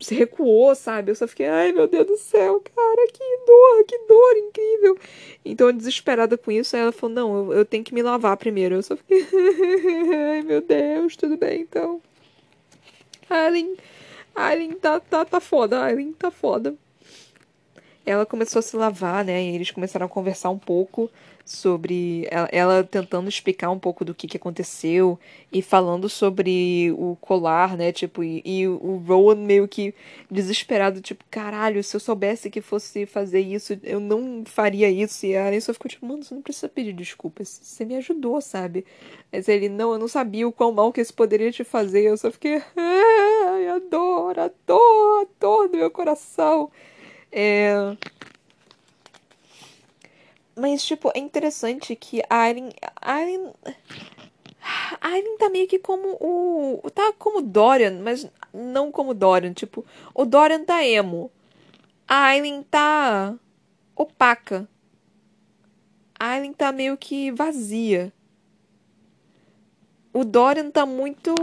se 0.00 0.16
recuou, 0.16 0.74
sabe? 0.74 1.12
Eu 1.12 1.14
só 1.14 1.28
fiquei, 1.28 1.46
ai 1.46 1.70
meu 1.70 1.86
Deus 1.86 2.08
do 2.08 2.16
céu, 2.16 2.60
cara, 2.60 3.06
que 3.06 3.38
dor, 3.46 3.84
que 3.84 3.98
dor 4.08 4.36
incrível. 4.36 4.98
Então, 5.44 5.72
desesperada 5.72 6.36
com 6.36 6.50
isso, 6.50 6.76
ela 6.76 6.90
falou: 6.90 7.14
não, 7.14 7.36
eu, 7.36 7.58
eu 7.58 7.64
tenho 7.64 7.84
que 7.84 7.94
me 7.94 8.02
lavar 8.02 8.36
primeiro. 8.36 8.74
Eu 8.74 8.82
só 8.82 8.96
fiquei, 8.96 9.24
ai 10.32 10.42
meu 10.42 10.60
Deus, 10.60 11.14
tudo 11.14 11.36
bem 11.36 11.60
então. 11.60 12.02
Aileen, 13.30 13.76
Aileen 14.34 14.72
tá, 14.72 14.98
tá, 14.98 15.24
tá 15.24 15.38
foda, 15.38 15.80
Aileen 15.84 16.12
tá 16.12 16.28
foda. 16.28 16.74
ela 18.04 18.26
começou 18.26 18.58
a 18.58 18.62
se 18.62 18.76
lavar, 18.76 19.24
né? 19.24 19.40
E 19.40 19.54
eles 19.54 19.70
começaram 19.70 20.06
a 20.06 20.08
conversar 20.08 20.50
um 20.50 20.58
pouco 20.58 21.08
sobre 21.50 22.26
ela, 22.30 22.48
ela, 22.52 22.84
tentando 22.84 23.28
explicar 23.28 23.70
um 23.70 23.78
pouco 23.78 24.04
do 24.04 24.14
que, 24.14 24.26
que 24.26 24.36
aconteceu 24.36 25.18
e 25.52 25.62
falando 25.62 26.08
sobre 26.08 26.92
o 26.98 27.16
colar, 27.20 27.76
né? 27.76 27.90
Tipo, 27.92 28.22
e, 28.22 28.42
e, 28.44 28.68
o 28.68 29.02
Rowan 29.06 29.36
meio 29.36 29.66
que 29.66 29.94
desesperado, 30.30 31.00
tipo, 31.00 31.24
caralho, 31.30 31.82
se 31.82 31.96
eu 31.96 32.00
soubesse 32.00 32.50
que 32.50 32.60
fosse 32.60 33.06
fazer 33.06 33.40
isso, 33.40 33.78
eu 33.82 34.00
não 34.00 34.44
faria 34.44 34.90
isso. 34.90 35.26
E 35.26 35.36
a 35.36 35.58
só 35.60 35.72
ficou 35.72 35.88
tipo, 35.88 36.06
mano, 36.06 36.22
você 36.22 36.34
não 36.34 36.42
precisa 36.42 36.68
pedir 36.68 36.92
desculpas, 36.92 37.60
você 37.62 37.84
me 37.84 37.96
ajudou, 37.96 38.40
sabe? 38.40 38.84
Mas 39.32 39.48
ele, 39.48 39.68
não, 39.68 39.92
eu 39.92 39.98
não 39.98 40.08
sabia 40.08 40.46
o 40.46 40.52
quão 40.52 40.72
mal 40.72 40.92
que 40.92 41.00
isso 41.00 41.14
poderia 41.14 41.50
te 41.50 41.64
fazer. 41.64 42.02
Eu 42.04 42.16
só 42.16 42.30
fiquei, 42.30 42.62
ai, 42.76 43.68
a 43.68 43.78
dor, 43.78 44.38
a 44.38 44.50
dor, 44.66 45.22
a 45.22 45.26
dor 45.40 45.68
do 45.68 45.76
meu 45.78 45.90
coração. 45.90 46.70
É. 47.30 47.96
Mas, 50.58 50.84
tipo, 50.84 51.12
é 51.14 51.20
interessante 51.20 51.94
que 51.94 52.20
a 52.28 52.42
Aileen. 52.42 52.70
A 53.00 53.14
Aileen, 53.14 53.52
a 55.00 55.38
tá 55.38 55.48
meio 55.48 55.68
que 55.68 55.78
como 55.78 56.16
o. 56.20 56.90
Tá 56.90 57.12
como 57.16 57.40
Dorian, 57.40 58.00
mas 58.02 58.28
não 58.52 58.90
como 58.90 59.14
Dorian. 59.14 59.52
Tipo, 59.52 59.84
o 60.12 60.24
Dorian 60.24 60.64
tá 60.64 60.84
emo. 60.84 61.30
A 62.08 62.24
Aileen 62.24 62.64
tá. 62.64 63.34
opaca. 63.94 64.68
A 66.18 66.30
Aileen 66.30 66.52
tá 66.52 66.72
meio 66.72 66.96
que 66.96 67.30
vazia 67.30 68.12
o 70.18 70.24
Dorian 70.24 70.70
tá 70.70 70.84
muito. 70.84 71.34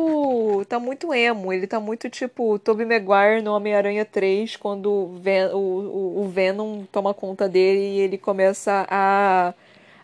tá 0.67 0.79
muito 0.79 1.13
emo. 1.13 1.53
Ele 1.53 1.65
tá 1.65 1.79
muito 1.79 2.09
tipo 2.09 2.59
Tobey 2.59 2.85
Maguire 2.85 3.41
no 3.41 3.53
Homem-Aranha 3.53 4.03
3, 4.03 4.57
quando 4.57 4.91
o, 4.91 5.17
Ven 5.17 5.47
o, 5.53 5.57
o, 5.57 6.21
o, 6.23 6.27
Venom 6.27 6.83
toma 6.91 7.13
conta 7.13 7.47
dele 7.47 7.79
e 7.79 7.99
ele 8.01 8.17
começa 8.17 8.85
a, 8.89 9.53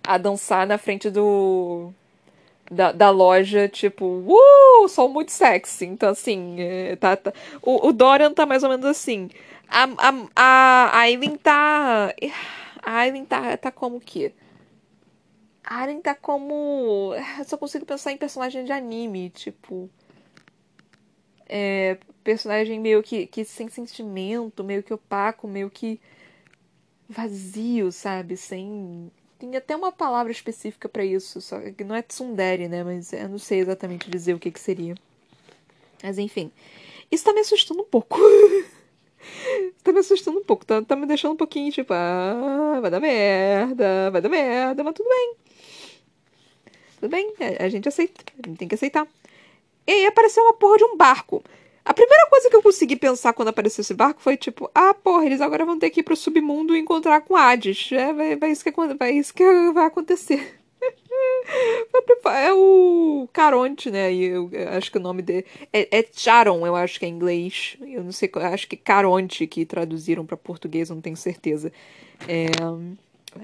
a 0.04 0.18
dançar 0.18 0.66
na 0.66 0.78
frente 0.78 1.10
do. 1.10 1.92
Da, 2.72 2.94
da 2.94 3.10
loja, 3.10 3.68
tipo, 3.68 4.06
uh, 4.06 4.88
sou 4.88 5.10
muito 5.10 5.32
sexy. 5.32 5.86
Então, 5.86 6.10
assim, 6.10 6.56
é, 6.60 6.96
tá, 6.96 7.18
tá. 7.18 7.34
O, 7.62 7.90
o 7.90 7.92
Dorian 7.92 8.34
tá 8.34 8.46
mais 8.46 8.64
ou 8.64 8.70
menos 8.70 8.86
assim. 8.86 9.30
A, 9.68 9.84
a, 9.84 10.14
a, 10.36 10.90
a 10.94 11.00
Aileen 11.00 11.36
tá. 11.36 12.14
A 12.82 12.92
Aileen 13.00 13.26
tá, 13.26 13.58
tá 13.58 13.72
como 13.72 14.00
que? 14.00 14.34
Aren 15.64 16.02
tá 16.02 16.16
como. 16.16 17.14
Eu 17.40 17.46
só 17.46 17.58
consigo 17.58 17.86
pensar 17.86 18.12
em 18.12 18.18
personagem 18.18 18.64
de 18.66 18.72
anime, 18.72 19.30
tipo. 19.30 19.90
É, 21.48 21.98
personagem 22.24 22.80
meio 22.80 23.04
que, 23.04 23.28
que 23.28 23.44
sem 23.44 23.68
sentimento, 23.68 24.64
meio 24.64 24.82
que 24.84 24.94
opaco, 24.94 25.48
meio 25.48 25.70
que 25.70 26.00
vazio, 27.10 27.92
sabe? 27.92 28.38
Sem. 28.38 29.12
Tem 29.38 29.56
até 29.56 29.76
uma 29.76 29.92
palavra 29.92 30.32
específica 30.32 30.88
para 30.88 31.04
isso, 31.04 31.42
só 31.42 31.60
que 31.60 31.84
não 31.84 31.96
é 31.96 32.02
tsundere, 32.02 32.68
né? 32.68 32.84
Mas 32.84 33.12
eu 33.12 33.28
não 33.28 33.40
sei 33.40 33.60
exatamente 33.60 34.10
dizer 34.10 34.34
o 34.34 34.40
que, 34.40 34.52
que 34.52 34.60
seria. 34.60 34.96
Mas 36.04 36.18
enfim. 36.18 36.52
Isso 37.12 37.26
tá 37.26 37.34
me 37.34 37.42
assustando 37.42 37.82
um 37.82 37.86
pouco. 37.86 38.18
tá 39.84 39.92
me 39.92 40.00
assustando 40.00 40.40
um 40.40 40.44
pouco, 40.44 40.66
tá, 40.66 40.82
tá 40.82 40.96
me 40.96 41.06
deixando 41.06 41.34
um 41.34 41.38
pouquinho 41.38 41.72
tipo, 41.72 41.94
ah, 41.94 42.80
vai 42.82 42.90
dar 42.90 43.00
merda, 43.00 44.10
vai 44.12 44.22
dar 44.22 44.30
merda, 44.30 44.84
mas 44.84 44.94
tudo 44.94 45.10
bem. 45.10 45.36
Tudo 47.02 47.10
bem, 47.10 47.34
a 47.60 47.68
gente 47.68 47.90
aceita. 47.90 48.24
A 48.44 48.48
gente 48.48 48.60
tem 48.60 48.68
que 48.68 48.76
aceitar. 48.76 49.08
E 49.88 49.92
aí 49.92 50.06
apareceu 50.06 50.44
uma 50.44 50.54
porra 50.54 50.78
de 50.78 50.84
um 50.84 50.96
barco. 50.96 51.44
A 51.84 51.96
primeira 51.96 52.28
coisa 52.30 52.48
que 52.48 52.56
eu 52.56 52.62
consegui 52.62 52.96
pensar 52.96 53.34
quando 53.34 53.48
apareceu 53.48 53.82
esse 53.82 53.96
barco 53.96 54.22
foi 54.22 54.38
tipo, 54.38 54.70
ah, 54.76 54.94
porra, 54.94 55.26
eles 55.26 55.42
agora 55.42 55.66
vão 55.66 55.80
ter 55.80 55.90
que 55.90 56.02
ir 56.02 56.04
pro 56.04 56.16
submundo 56.16 56.76
e 56.76 56.80
encontrar 56.80 57.22
com 57.22 57.36
Hades. 57.36 57.92
É, 57.92 58.14
vai, 58.14 58.36
vai, 58.36 58.52
isso, 58.52 58.64
que, 58.64 58.72
vai 58.72 59.12
isso 59.14 59.34
que 59.34 59.44
vai 59.74 59.88
acontecer. 59.88 60.60
é 62.38 62.54
o 62.54 63.28
Caronte, 63.34 63.90
né? 63.90 64.14
Eu, 64.14 64.48
eu, 64.52 64.70
acho 64.70 64.92
que 64.92 65.00
o 65.00 65.02
nome 65.02 65.24
dele. 65.24 65.48
É, 65.74 66.00
é 66.00 66.06
Charon, 66.14 66.68
eu 66.68 66.76
acho 66.76 67.00
que 67.00 67.06
é 67.06 67.10
em 67.10 67.14
inglês. 67.14 67.78
Eu 67.82 68.04
não 68.04 68.12
sei, 68.12 68.30
acho 68.54 68.68
que 68.68 68.78
Caronte 68.78 69.48
que 69.48 69.66
traduziram 69.66 70.24
para 70.24 70.38
português, 70.38 70.92
eu 70.92 70.96
não 70.96 71.02
tenho 71.02 71.18
certeza. 71.18 71.74
É, 72.28 72.46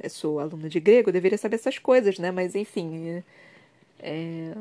eu 0.03 0.09
sou 0.11 0.39
aluna 0.39 0.69
de 0.69 0.79
grego, 0.79 1.09
eu 1.09 1.13
deveria 1.13 1.39
saber 1.39 1.55
essas 1.55 1.79
coisas, 1.79 2.19
né? 2.19 2.29
Mas 2.29 2.53
enfim. 2.53 3.09
É, 3.09 3.23
é... 3.99 4.53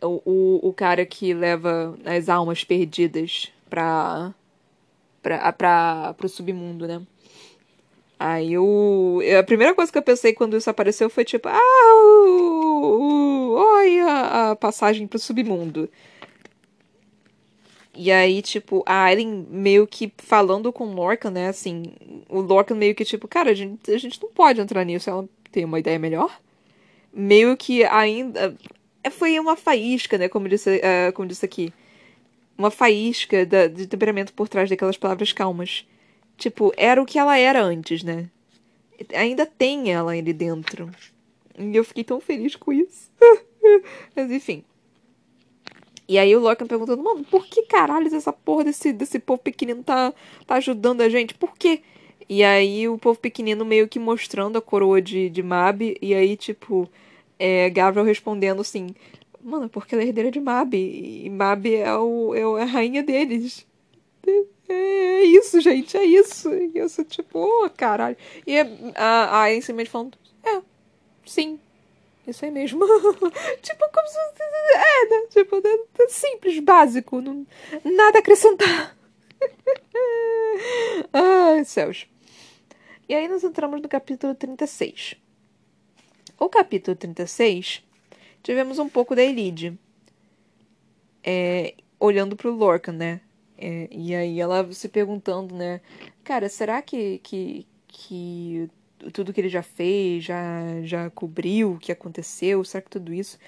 O, 0.00 0.22
o, 0.24 0.68
o 0.68 0.72
cara 0.72 1.04
que 1.04 1.32
leva 1.34 1.98
as 2.04 2.28
almas 2.28 2.62
perdidas 2.62 3.50
pra, 3.68 4.34
pra, 5.22 5.52
pra, 5.52 6.14
pro 6.14 6.28
submundo, 6.28 6.86
né? 6.86 7.02
Aí 8.18 8.52
eu. 8.52 9.20
A 9.38 9.42
primeira 9.42 9.74
coisa 9.74 9.90
que 9.90 9.98
eu 9.98 10.02
pensei 10.02 10.32
quando 10.32 10.56
isso 10.56 10.70
apareceu 10.70 11.10
foi 11.10 11.24
tipo, 11.24 11.48
ah, 11.48 11.58
o, 11.94 13.56
o, 13.56 14.06
a 14.06 14.54
passagem 14.56 15.06
pro 15.06 15.18
submundo. 15.18 15.88
E 17.94 18.10
aí, 18.12 18.40
tipo, 18.40 18.82
a 18.86 19.04
Aileen 19.04 19.46
meio 19.50 19.86
que 19.86 20.12
falando 20.18 20.72
com 20.72 20.84
o 20.86 20.94
Lorcan, 20.94 21.30
né? 21.30 21.48
Assim, 21.48 21.92
o 22.28 22.40
Lorcan 22.40 22.74
meio 22.74 22.94
que 22.94 23.04
tipo, 23.04 23.26
cara, 23.28 23.50
a 23.50 23.54
gente, 23.54 23.90
a 23.90 23.98
gente 23.98 24.22
não 24.22 24.30
pode 24.30 24.60
entrar 24.60 24.84
nisso, 24.84 25.10
ela 25.10 25.28
tem 25.50 25.64
uma 25.64 25.78
ideia 25.78 25.98
melhor 25.98 26.30
meio 27.12 27.56
que 27.56 27.84
ainda. 27.84 28.56
É, 29.02 29.10
foi 29.10 29.38
uma 29.38 29.56
faísca, 29.56 30.16
né? 30.16 30.28
Como 30.28 30.48
disse, 30.48 30.78
uh, 30.78 31.12
como 31.12 31.28
disse 31.28 31.44
aqui. 31.44 31.72
Uma 32.56 32.70
faísca 32.70 33.44
da, 33.44 33.66
de 33.66 33.86
temperamento 33.86 34.32
por 34.32 34.48
trás 34.48 34.68
daquelas 34.70 34.96
palavras 34.96 35.32
calmas. 35.32 35.86
Tipo, 36.36 36.72
era 36.76 37.02
o 37.02 37.06
que 37.06 37.18
ela 37.18 37.36
era 37.36 37.62
antes, 37.62 38.02
né? 38.02 38.28
Ainda 39.14 39.46
tem 39.46 39.92
ela 39.92 40.12
ali 40.12 40.32
dentro. 40.32 40.90
E 41.58 41.74
eu 41.74 41.84
fiquei 41.84 42.04
tão 42.04 42.20
feliz 42.20 42.56
com 42.56 42.72
isso. 42.72 43.10
Mas 44.14 44.30
enfim. 44.30 44.64
E 46.08 46.18
aí 46.18 46.34
o 46.36 46.40
Loki 46.40 46.64
perguntando, 46.64 47.02
mano, 47.02 47.24
por 47.24 47.46
que 47.46 47.62
caralho 47.62 48.14
essa 48.14 48.32
porra 48.32 48.64
desse, 48.64 48.92
desse 48.92 49.18
povo 49.18 49.40
pequenino 49.40 49.82
tá, 49.82 50.12
tá 50.46 50.56
ajudando 50.56 51.00
a 51.00 51.08
gente? 51.08 51.34
Por 51.34 51.56
quê? 51.56 51.82
E 52.34 52.42
aí 52.42 52.88
o 52.88 52.96
povo 52.96 53.18
pequenino 53.18 53.62
meio 53.62 53.86
que 53.86 53.98
mostrando 53.98 54.56
a 54.56 54.62
coroa 54.62 55.02
de, 55.02 55.28
de 55.28 55.42
Mab. 55.42 55.82
E 56.00 56.14
aí, 56.14 56.34
tipo, 56.34 56.88
é, 57.38 57.68
Gabriel 57.68 58.06
respondendo 58.06 58.62
assim: 58.62 58.94
Mano, 59.42 59.68
porque 59.68 59.94
ela 59.94 60.02
é 60.02 60.06
herdeira 60.06 60.30
de 60.30 60.40
Mab. 60.40 60.74
E 60.74 61.28
Mab 61.28 61.66
é, 61.66 61.94
o, 61.94 62.34
é 62.34 62.62
a 62.62 62.64
rainha 62.64 63.02
deles. 63.02 63.66
É, 64.26 64.72
é 64.72 65.24
isso, 65.24 65.60
gente, 65.60 65.94
é 65.94 66.04
isso. 66.04 66.48
Eu 66.74 66.88
sou 66.88 67.04
tipo, 67.04 67.38
oh, 67.38 67.68
caralho. 67.68 68.16
E 68.46 68.58
a, 68.96 69.42
a 69.44 69.50
simplesmente 69.56 69.90
falando: 69.90 70.16
É, 70.42 70.62
sim, 71.26 71.60
isso 72.26 72.46
aí 72.46 72.50
mesmo. 72.50 72.80
tipo, 73.60 73.84
como 73.92 74.08
se. 74.08 74.18
É, 74.74 75.06
né? 75.10 75.26
Tipo, 75.28 75.56
é, 75.56 76.08
simples, 76.08 76.58
básico. 76.60 77.20
Não, 77.20 77.46
nada 77.84 78.16
a 78.16 78.20
acrescentar. 78.20 78.96
Ai, 81.12 81.62
céus. 81.66 82.10
E 83.08 83.14
aí 83.14 83.28
nós 83.28 83.42
entramos 83.44 83.80
no 83.80 83.88
capítulo 83.88 84.34
36. 84.34 85.16
O 86.38 86.48
capítulo 86.48 86.96
36, 86.96 87.82
tivemos 88.42 88.78
um 88.78 88.88
pouco 88.88 89.14
da 89.14 89.22
Elide. 89.22 89.78
É, 91.22 91.74
olhando 92.00 92.34
pro 92.36 92.52
Lorcan, 92.52 92.92
né? 92.92 93.20
É, 93.56 93.88
e 93.90 94.14
aí 94.14 94.40
ela 94.40 94.72
se 94.72 94.88
perguntando, 94.88 95.54
né? 95.54 95.80
Cara, 96.24 96.48
será 96.48 96.82
que, 96.82 97.18
que, 97.18 97.66
que 97.86 98.68
tudo 99.12 99.32
que 99.32 99.40
ele 99.40 99.48
já 99.48 99.62
fez 99.62 100.24
já, 100.24 100.82
já 100.82 101.10
cobriu 101.10 101.72
o 101.72 101.78
que 101.78 101.92
aconteceu? 101.92 102.64
Será 102.64 102.82
que 102.82 102.90
tudo 102.90 103.12
isso? 103.12 103.38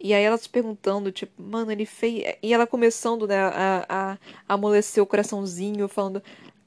E 0.00 0.12
aí 0.12 0.22
ela 0.22 0.36
se 0.36 0.48
perguntando, 0.48 1.12
tipo, 1.12 1.42
mano, 1.42 1.70
ele 1.70 1.86
fez. 1.86 2.36
E 2.42 2.52
ela 2.52 2.66
começando, 2.66 3.26
né, 3.26 3.38
a, 3.38 3.86
a 3.88 4.18
amolecer 4.48 5.02
o 5.02 5.06
coraçãozinho, 5.06 5.88
falando: 5.88 6.22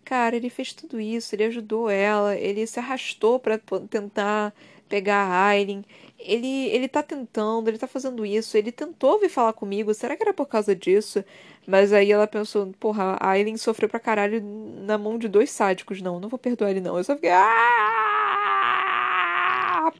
Cara, 0.06 0.36
ele 0.36 0.50
fez 0.52 0.72
tudo 0.72 1.00
isso, 1.02 1.36
ele 1.36 1.46
ajudou 1.46 1.90
ela, 1.90 2.36
ele 2.38 2.66
se 2.68 2.80
arrastou 2.80 3.40
para 3.40 3.60
tentar 3.90 4.54
pegar 4.88 5.24
a 5.26 5.48
Aileen. 5.48 5.84
Ele, 6.20 6.68
ele 6.68 6.88
tá 6.88 7.02
tentando, 7.04 7.68
ele 7.68 7.78
tá 7.80 7.88
fazendo 7.88 8.24
isso, 8.26 8.56
ele 8.56 8.72
tentou 8.72 9.20
vir 9.20 9.30
falar 9.30 9.54
comigo, 9.54 9.94
será 9.96 10.16
que 10.16 10.24
era 10.24 10.34
por 10.34 10.46
causa 10.48 10.76
disso? 10.76 11.24
Mas 11.68 11.92
aí 11.92 12.12
ela 12.12 12.28
pensou, 12.28 12.72
porra, 12.80 13.18
a 13.20 13.32
Aileen 13.32 13.58
sofreu 13.58 13.90
pra 13.90 14.00
caralho 14.00 14.42
na 14.44 14.98
mão 14.98 15.18
de 15.18 15.28
dois 15.28 15.50
sádicos, 15.52 16.02
não, 16.02 16.20
não 16.20 16.30
vou 16.30 16.40
perdoar 16.40 16.70
ele 16.72 16.82
não. 16.82 16.98
Eu 16.98 17.04
só 17.04 17.16
fiquei, 17.16 17.32
ah! 17.32 18.16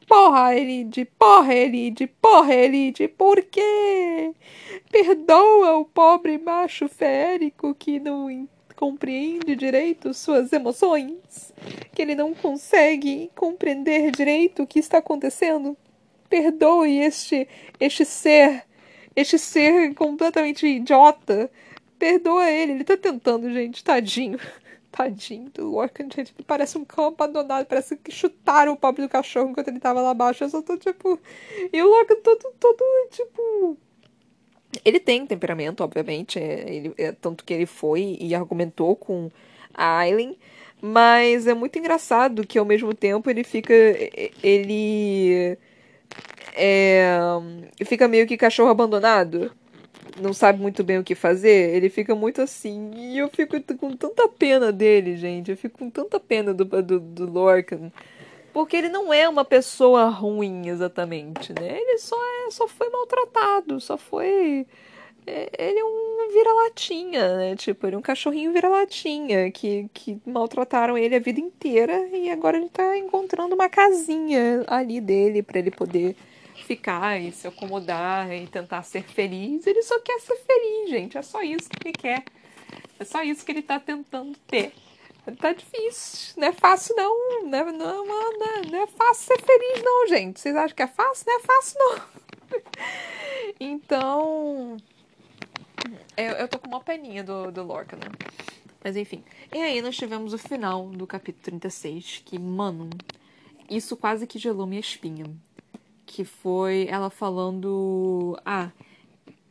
Porra, 0.08 0.54
Elide, 0.54 1.04
porra, 1.04 1.54
Elide, 1.54 2.06
porra, 2.06 2.54
Elide, 2.54 3.08
por 3.08 3.42
quê? 3.42 4.32
Perdoa 4.90 5.76
o 5.78 5.84
pobre 5.84 6.38
macho 6.38 6.88
férico 6.88 7.74
que 7.74 7.98
não 8.00 8.30
compreende 8.76 9.56
direito 9.56 10.14
suas 10.14 10.52
emoções, 10.52 11.52
que 11.92 12.02
ele 12.02 12.14
não 12.14 12.34
consegue 12.34 13.30
compreender 13.34 14.10
direito 14.12 14.62
o 14.62 14.66
que 14.66 14.78
está 14.78 14.98
acontecendo. 14.98 15.76
Perdoe 16.28 16.98
este 16.98 17.48
este 17.80 18.04
ser, 18.04 18.64
este 19.16 19.38
ser 19.38 19.94
completamente 19.94 20.66
idiota. 20.66 21.50
Perdoa 21.98 22.50
ele, 22.50 22.72
ele 22.72 22.84
tá 22.84 22.96
tentando, 22.96 23.50
gente, 23.50 23.82
tadinho. 23.82 24.38
Tadinho 24.92 25.50
do 25.50 25.70
Lorcan, 25.72 26.08
gente. 26.14 26.32
Parece 26.46 26.78
um 26.78 26.84
cão 26.84 27.06
abandonado. 27.06 27.66
Parece 27.66 27.96
que 27.96 28.10
chutaram 28.10 28.72
o 28.72 28.76
pobre 28.76 29.02
do 29.02 29.08
cachorro 29.10 29.50
enquanto 29.50 29.68
ele 29.68 29.78
tava 29.78 30.00
lá 30.00 30.10
abaixo. 30.10 30.44
Eu 30.44 30.48
só 30.48 30.62
tô, 30.62 30.74
tipo... 30.78 31.20
E 31.70 31.82
o 31.82 31.86
Lorcan 31.86 32.16
todo, 32.22 32.54
todo, 32.58 33.08
tipo... 33.10 33.76
Ele 34.84 35.00
tem 35.00 35.26
temperamento, 35.26 35.82
obviamente. 35.82 36.38
É, 36.38 36.64
ele, 36.68 36.94
é, 36.98 37.12
tanto 37.12 37.44
que 37.44 37.54
ele 37.54 37.66
foi 37.66 38.16
e 38.20 38.34
argumentou 38.34 38.96
com 38.96 39.30
a 39.74 39.98
Aileen. 39.98 40.36
Mas 40.80 41.46
é 41.46 41.54
muito 41.54 41.78
engraçado 41.78 42.46
que 42.46 42.58
ao 42.58 42.64
mesmo 42.64 42.92
tempo 42.94 43.30
ele 43.30 43.44
fica. 43.44 43.74
Ele. 44.42 45.56
É, 46.54 47.18
fica 47.84 48.08
meio 48.08 48.26
que 48.26 48.36
cachorro 48.36 48.70
abandonado. 48.70 49.52
Não 50.20 50.32
sabe 50.32 50.60
muito 50.60 50.82
bem 50.84 50.98
o 50.98 51.04
que 51.04 51.14
fazer. 51.14 51.74
Ele 51.74 51.88
fica 51.90 52.14
muito 52.14 52.40
assim. 52.42 52.90
E 52.96 53.18
eu 53.18 53.28
fico 53.28 53.60
com 53.76 53.96
tanta 53.96 54.28
pena 54.28 54.72
dele, 54.72 55.16
gente. 55.16 55.50
Eu 55.50 55.56
fico 55.56 55.78
com 55.78 55.90
tanta 55.90 56.20
pena 56.20 56.54
do, 56.54 56.64
do, 56.64 57.00
do 57.00 57.30
Lorcan. 57.30 57.90
Porque 58.56 58.74
ele 58.74 58.88
não 58.88 59.12
é 59.12 59.28
uma 59.28 59.44
pessoa 59.44 60.08
ruim 60.08 60.68
exatamente, 60.68 61.52
né? 61.52 61.78
Ele 61.78 61.98
só, 61.98 62.16
é, 62.16 62.50
só 62.50 62.66
foi 62.66 62.88
maltratado, 62.88 63.78
só 63.82 63.98
foi 63.98 64.66
é, 65.26 65.50
ele 65.58 65.78
é 65.78 65.84
um 65.84 66.32
vira-latinha, 66.32 67.36
né? 67.36 67.54
Tipo, 67.54 67.86
ele 67.86 67.96
é 67.96 67.98
um 67.98 68.02
cachorrinho 68.02 68.54
vira-latinha 68.54 69.50
que, 69.50 69.90
que 69.92 70.18
maltrataram 70.24 70.96
ele 70.96 71.14
a 71.16 71.18
vida 71.18 71.38
inteira 71.38 72.08
e 72.08 72.30
agora 72.30 72.56
ele 72.56 72.70
tá 72.70 72.96
encontrando 72.96 73.54
uma 73.54 73.68
casinha 73.68 74.64
ali 74.68 75.02
dele 75.02 75.42
para 75.42 75.58
ele 75.58 75.70
poder 75.70 76.16
ficar 76.66 77.20
e 77.20 77.32
se 77.32 77.46
acomodar 77.46 78.32
e 78.32 78.46
tentar 78.46 78.82
ser 78.84 79.02
feliz. 79.02 79.66
Ele 79.66 79.82
só 79.82 80.00
quer 80.00 80.18
ser 80.18 80.36
feliz, 80.36 80.88
gente. 80.88 81.18
É 81.18 81.20
só 81.20 81.42
isso 81.42 81.68
que 81.68 81.88
ele 81.88 81.92
quer. 81.92 82.24
É 82.98 83.04
só 83.04 83.22
isso 83.22 83.44
que 83.44 83.52
ele 83.52 83.60
tá 83.60 83.78
tentando 83.78 84.34
ter. 84.48 84.72
Tá 85.34 85.52
difícil. 85.52 86.34
Não 86.36 86.48
é 86.48 86.52
fácil, 86.52 86.94
não. 86.94 87.42
Não 87.42 87.58
é, 87.58 87.72
não, 87.72 88.06
não, 88.06 88.62
não 88.70 88.82
é 88.82 88.86
fácil 88.86 89.26
ser 89.26 89.42
feliz, 89.42 89.82
não, 89.82 90.06
gente. 90.06 90.40
Vocês 90.40 90.54
acham 90.54 90.76
que 90.76 90.82
é 90.82 90.86
fácil? 90.86 91.24
Não 91.26 91.38
é 91.38 91.42
fácil, 91.42 91.78
não. 91.78 92.00
então. 93.58 94.76
Eu, 96.16 96.32
eu 96.32 96.48
tô 96.48 96.58
com 96.58 96.68
uma 96.68 96.80
peninha 96.80 97.24
do, 97.24 97.50
do 97.50 97.62
Lorca, 97.64 97.96
né? 97.96 98.06
Mas 98.82 98.96
enfim. 98.96 99.24
E 99.52 99.58
aí 99.58 99.82
nós 99.82 99.96
tivemos 99.96 100.32
o 100.32 100.38
final 100.38 100.86
do 100.88 101.06
capítulo 101.08 101.42
36, 101.42 102.22
que, 102.24 102.38
mano, 102.38 102.88
isso 103.68 103.96
quase 103.96 104.28
que 104.28 104.38
gelou 104.38 104.66
minha 104.66 104.80
espinha. 104.80 105.26
Que 106.06 106.24
foi 106.24 106.86
ela 106.88 107.10
falando. 107.10 108.38
Ah, 108.44 108.70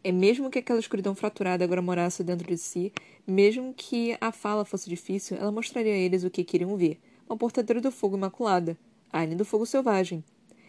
é 0.05 0.11
mesmo 0.11 0.51
que 0.51 0.59
aquela 0.59 0.79
escuridão 0.79 1.15
fraturada 1.15 1.63
agora 1.63 1.81
morasse 1.81 2.23
dentro 2.23 2.47
de 2.47 2.59
si, 2.59 2.93
mesmo 3.25 3.73
que 3.75 4.15
a 4.21 4.31
fala 4.31 4.63
fosse 4.63 4.87
difícil, 4.87 5.35
ela 5.35 5.51
mostraria 5.51 5.93
a 5.93 5.97
eles 5.97 6.23
o 6.23 6.29
que 6.29 6.43
queriam 6.43 6.77
ver. 6.77 6.99
Uma 7.27 7.35
portadora 7.35 7.81
do 7.81 7.91
fogo 7.91 8.15
imaculada, 8.15 8.77
a 9.11 9.21
além 9.21 9.35
do 9.35 9.43
fogo 9.43 9.65
selvagem. 9.65 10.23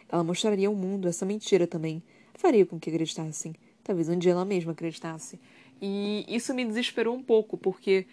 Ela 0.09 0.23
mostraria 0.23 0.67
ao 0.67 0.73
mundo 0.73 1.07
essa 1.07 1.23
mentira 1.23 1.67
também. 1.67 2.01
Faria 2.33 2.65
com 2.65 2.79
que 2.79 2.89
acreditassem. 2.89 3.53
Talvez 3.83 4.09
um 4.09 4.17
dia 4.17 4.31
ela 4.31 4.43
mesma 4.43 4.71
acreditasse. 4.71 5.39
E 5.79 6.25
isso 6.27 6.51
me 6.51 6.65
desesperou 6.65 7.15
um 7.15 7.21
pouco, 7.21 7.57
porque 7.57 8.07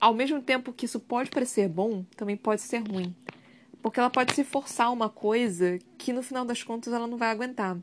ao 0.00 0.12
mesmo 0.12 0.42
tempo 0.42 0.72
que 0.72 0.86
isso 0.86 0.98
pode 0.98 1.30
parecer 1.30 1.68
bom, 1.68 2.04
também 2.16 2.36
pode 2.36 2.62
ser 2.62 2.78
ruim. 2.78 3.14
Porque 3.80 4.00
ela 4.00 4.10
pode 4.10 4.34
se 4.34 4.42
forçar 4.42 4.92
uma 4.92 5.08
coisa 5.08 5.78
que 5.96 6.12
no 6.12 6.20
final 6.20 6.44
das 6.44 6.64
contas 6.64 6.92
ela 6.92 7.06
não 7.06 7.16
vai 7.16 7.30
aguentar. 7.30 7.78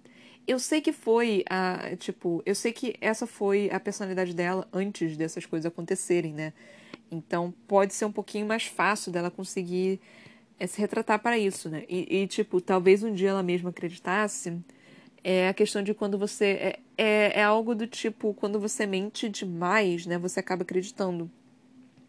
Eu 0.48 0.60
sei 0.60 0.82
que 0.82 0.92
foi 0.92 1.44
a. 1.50 1.96
Tipo, 1.98 2.42
eu 2.46 2.56
sei 2.56 2.74
que 2.74 2.96
essa 3.00 3.28
foi 3.28 3.70
a 3.72 3.80
personalidade 3.80 4.34
dela 4.34 4.68
antes 4.74 5.16
dessas 5.16 5.46
coisas 5.46 5.66
acontecerem, 5.66 6.34
né? 6.34 6.54
Então 7.10 7.54
pode 7.68 7.94
ser 7.94 8.06
um 8.06 8.12
pouquinho 8.12 8.46
mais 8.46 8.66
fácil 8.66 9.12
dela 9.12 9.30
conseguir 9.30 10.00
é, 10.60 10.68
se 10.68 10.80
retratar 10.80 11.20
para 11.20 11.38
isso, 11.38 11.70
né? 11.70 11.84
E, 11.89 12.22
e, 12.22 12.28
tipo, 12.28 12.62
talvez 12.62 13.04
um 13.04 13.14
dia 13.14 13.30
ela 13.30 13.44
mesma 13.44 13.70
acreditasse 13.70 14.58
é 15.24 15.50
a 15.50 15.54
questão 15.54 15.84
de 15.84 15.94
quando 15.94 16.18
você. 16.18 16.46
É, 16.46 16.80
é, 16.98 17.39
é, 17.39 17.44
algo 17.44 17.74
do 17.76 17.88
tipo, 17.88 18.34
quando 18.34 18.60
você 18.60 18.86
mente 18.86 19.30
demais, 19.30 20.06
né? 20.06 20.18
Você 20.18 20.39
acaba 20.39 20.64
acreditando. 20.64 21.30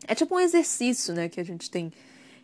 É 0.06 0.14
tipo 0.14 0.34
um 0.34 0.40
exercício, 0.40 1.14
né? 1.14 1.28
Que 1.28 1.40
a 1.40 1.44
gente 1.44 1.70
tem. 1.70 1.92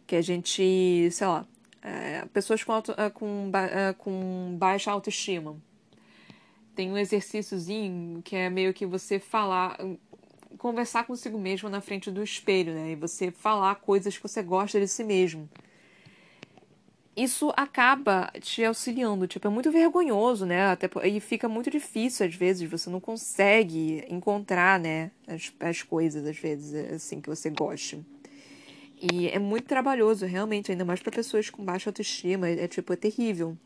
Que 0.07 0.17
a 0.17 0.23
gente, 0.23 1.11
sei 1.11 1.27
lá. 1.27 1.47
É, 1.83 2.25
pessoas 2.33 2.63
com, 2.65 2.73
auto, 2.73 2.93
é, 2.97 3.09
com, 3.11 3.51
com 3.99 4.57
baixa 4.59 4.91
autoestima. 4.91 5.57
Tem 6.79 6.93
um 6.93 6.97
exercíciozinho 6.97 8.23
que 8.23 8.37
é 8.37 8.49
meio 8.49 8.73
que 8.73 8.87
você 8.87 9.19
falar. 9.19 9.77
Conversar 10.59 11.05
consigo 11.09 11.37
mesmo 11.37 11.69
na 11.69 11.81
frente 11.81 12.09
do 12.09 12.23
espelho, 12.23 12.73
né? 12.73 12.93
E 12.93 12.95
você 12.95 13.33
falar 13.33 13.75
coisas 13.75 14.17
que 14.17 14.23
você 14.23 14.45
gosta 14.45 14.79
de 14.79 14.87
si 14.87 15.03
mesmo 15.03 15.49
isso 17.17 17.53
acaba 17.57 18.31
te 18.41 18.65
auxiliando. 18.65 19.27
Tipo, 19.27 19.49
é 19.49 19.51
muito 19.51 19.73
vergonhoso, 19.73 20.47
né? 20.47 20.71
Até, 20.71 20.89
e 21.05 21.19
fica 21.19 21.49
muito 21.49 21.69
difícil, 21.69 22.25
às 22.25 22.35
vezes, 22.37 22.71
você 22.71 22.89
não 22.89 23.01
consegue 23.01 24.05
encontrar, 24.09 24.79
né, 24.79 25.11
as, 25.27 25.53
as 25.59 25.83
coisas, 25.83 26.25
às 26.25 26.39
vezes, 26.39 26.73
assim, 26.93 27.21
que 27.21 27.29
você 27.29 27.51
goste. 27.51 28.07
E 29.03 29.29
é 29.29 29.39
muito 29.41 29.67
trabalhoso, 29.67 30.27
realmente, 30.27 30.71
ainda 30.71 30.85
mais 30.85 31.01
para 31.01 31.11
pessoas 31.11 31.51
com 31.51 31.65
baixa 31.65 31.91
autoestima. 31.91 32.49
É, 32.49 32.63
é, 32.65 32.69
tipo, 32.69 32.93
é 32.93 32.97
terrível. 32.97 33.59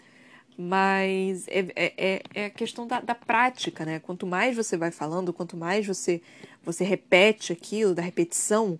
Mas 0.56 1.48
é, 1.48 1.60
é, 1.74 1.94
é, 1.96 2.22
é 2.34 2.44
a 2.46 2.50
questão 2.50 2.86
da, 2.86 3.00
da 3.00 3.14
prática, 3.14 3.84
né? 3.84 3.98
Quanto 3.98 4.26
mais 4.26 4.56
você 4.56 4.76
vai 4.76 4.90
falando, 4.90 5.32
quanto 5.32 5.56
mais 5.56 5.86
você, 5.86 6.20
você 6.62 6.84
repete 6.84 7.52
aquilo, 7.52 7.94
da 7.94 8.02
repetição, 8.02 8.78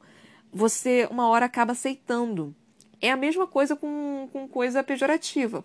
você 0.52 1.08
uma 1.10 1.28
hora 1.28 1.46
acaba 1.46 1.72
aceitando. 1.72 2.54
É 3.00 3.10
a 3.10 3.16
mesma 3.16 3.46
coisa 3.46 3.74
com, 3.74 4.28
com 4.32 4.46
coisa 4.46 4.82
pejorativa. 4.84 5.64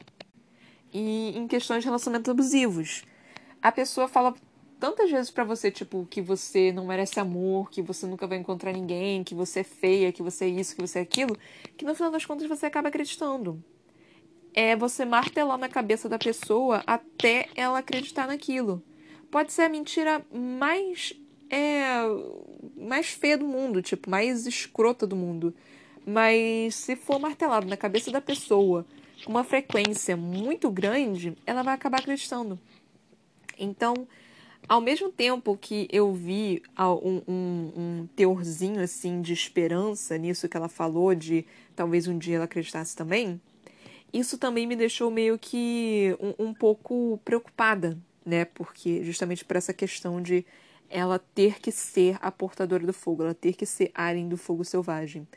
E 0.93 1.37
em 1.37 1.47
questões 1.47 1.81
de 1.81 1.87
relacionamentos 1.87 2.29
abusivos. 2.29 3.03
A 3.61 3.71
pessoa 3.71 4.07
fala 4.07 4.33
tantas 4.79 5.11
vezes 5.11 5.29
para 5.29 5.43
você, 5.43 5.69
tipo, 5.69 6.07
que 6.09 6.21
você 6.21 6.71
não 6.71 6.85
merece 6.85 7.19
amor, 7.19 7.69
que 7.69 7.81
você 7.81 8.05
nunca 8.05 8.25
vai 8.27 8.37
encontrar 8.37 8.71
ninguém, 8.71 9.23
que 9.23 9.35
você 9.35 9.59
é 9.59 9.63
feia, 9.63 10.11
que 10.11 10.23
você 10.23 10.45
é 10.45 10.49
isso, 10.49 10.75
que 10.75 10.81
você 10.81 10.99
é 10.99 11.01
aquilo, 11.01 11.37
que 11.75 11.85
no 11.85 11.95
final 11.95 12.11
das 12.11 12.25
contas 12.25 12.47
você 12.47 12.65
acaba 12.65 12.87
acreditando. 12.87 13.61
É 14.59 14.75
você 14.75 15.05
martelar 15.05 15.55
na 15.55 15.69
cabeça 15.69 16.09
da 16.09 16.17
pessoa 16.17 16.81
até 16.87 17.47
ela 17.53 17.77
acreditar 17.77 18.25
naquilo. 18.25 18.81
Pode 19.29 19.53
ser 19.53 19.61
a 19.61 19.69
mentira 19.69 20.25
mais 20.33 21.13
é 21.47 21.91
mais 22.75 23.09
feia 23.09 23.37
do 23.37 23.45
mundo, 23.45 23.83
tipo, 23.83 24.09
mais 24.09 24.47
escrota 24.47 25.05
do 25.05 25.15
mundo. 25.15 25.53
Mas 26.03 26.73
se 26.73 26.95
for 26.95 27.19
martelado 27.19 27.67
na 27.67 27.77
cabeça 27.77 28.09
da 28.09 28.19
pessoa 28.19 28.83
com 29.23 29.29
uma 29.29 29.43
frequência 29.43 30.17
muito 30.17 30.71
grande, 30.71 31.37
ela 31.45 31.61
vai 31.61 31.75
acabar 31.75 31.99
acreditando. 31.99 32.59
Então, 33.59 34.07
ao 34.67 34.81
mesmo 34.81 35.11
tempo 35.11 35.55
que 35.55 35.87
eu 35.91 36.11
vi 36.13 36.63
um, 37.03 37.21
um, 37.27 37.73
um 37.77 38.09
teorzinho 38.15 38.81
assim 38.81 39.21
de 39.21 39.33
esperança 39.33 40.17
nisso 40.17 40.49
que 40.49 40.57
ela 40.57 40.67
falou, 40.67 41.13
de 41.13 41.45
talvez 41.75 42.07
um 42.07 42.17
dia 42.17 42.37
ela 42.37 42.45
acreditasse 42.45 42.95
também, 42.95 43.39
isso 44.13 44.37
também 44.37 44.65
me 44.65 44.75
deixou 44.75 45.11
meio 45.11 45.37
que 45.37 46.15
um, 46.19 46.47
um 46.47 46.53
pouco 46.53 47.19
preocupada, 47.23 47.97
né? 48.25 48.45
Porque 48.45 49.03
justamente 49.03 49.43
por 49.43 49.55
essa 49.55 49.73
questão 49.73 50.21
de 50.21 50.45
ela 50.89 51.19
ter 51.19 51.59
que 51.59 51.71
ser 51.71 52.17
a 52.21 52.31
portadora 52.31 52.85
do 52.85 52.93
fogo, 52.93 53.23
ela 53.23 53.33
ter 53.33 53.53
que 53.53 53.65
ser 53.65 53.91
Aren 53.93 54.27
do 54.27 54.37
fogo 54.37 54.63
selvagem. 54.63 55.27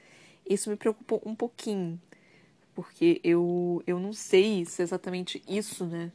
Isso 0.48 0.70
me 0.70 0.76
preocupou 0.76 1.20
um 1.24 1.34
pouquinho, 1.34 2.00
porque 2.74 3.20
eu, 3.22 3.82
eu 3.86 3.98
não 3.98 4.12
sei 4.12 4.64
se 4.64 4.82
é 4.82 4.84
exatamente 4.84 5.42
isso, 5.48 5.84
né? 5.84 6.12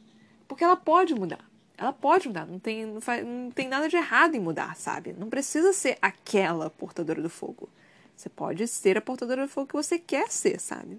Porque 0.48 0.64
ela 0.64 0.76
pode 0.76 1.14
mudar. 1.14 1.44
Ela 1.78 1.92
pode 1.92 2.28
mudar, 2.28 2.46
não 2.46 2.58
tem, 2.58 2.86
não, 2.86 3.00
faz, 3.02 3.24
não 3.24 3.50
tem 3.50 3.68
nada 3.68 3.86
de 3.86 3.96
errado 3.96 4.34
em 4.34 4.40
mudar, 4.40 4.74
sabe? 4.76 5.12
Não 5.12 5.28
precisa 5.28 5.74
ser 5.74 5.98
aquela 6.00 6.70
portadora 6.70 7.20
do 7.20 7.28
fogo. 7.28 7.68
Você 8.16 8.30
pode 8.30 8.66
ser 8.66 8.96
a 8.96 9.02
portadora 9.02 9.42
do 9.42 9.48
fogo 9.48 9.66
que 9.66 9.74
você 9.74 9.98
quer 9.98 10.30
ser, 10.30 10.58
sabe? 10.58 10.98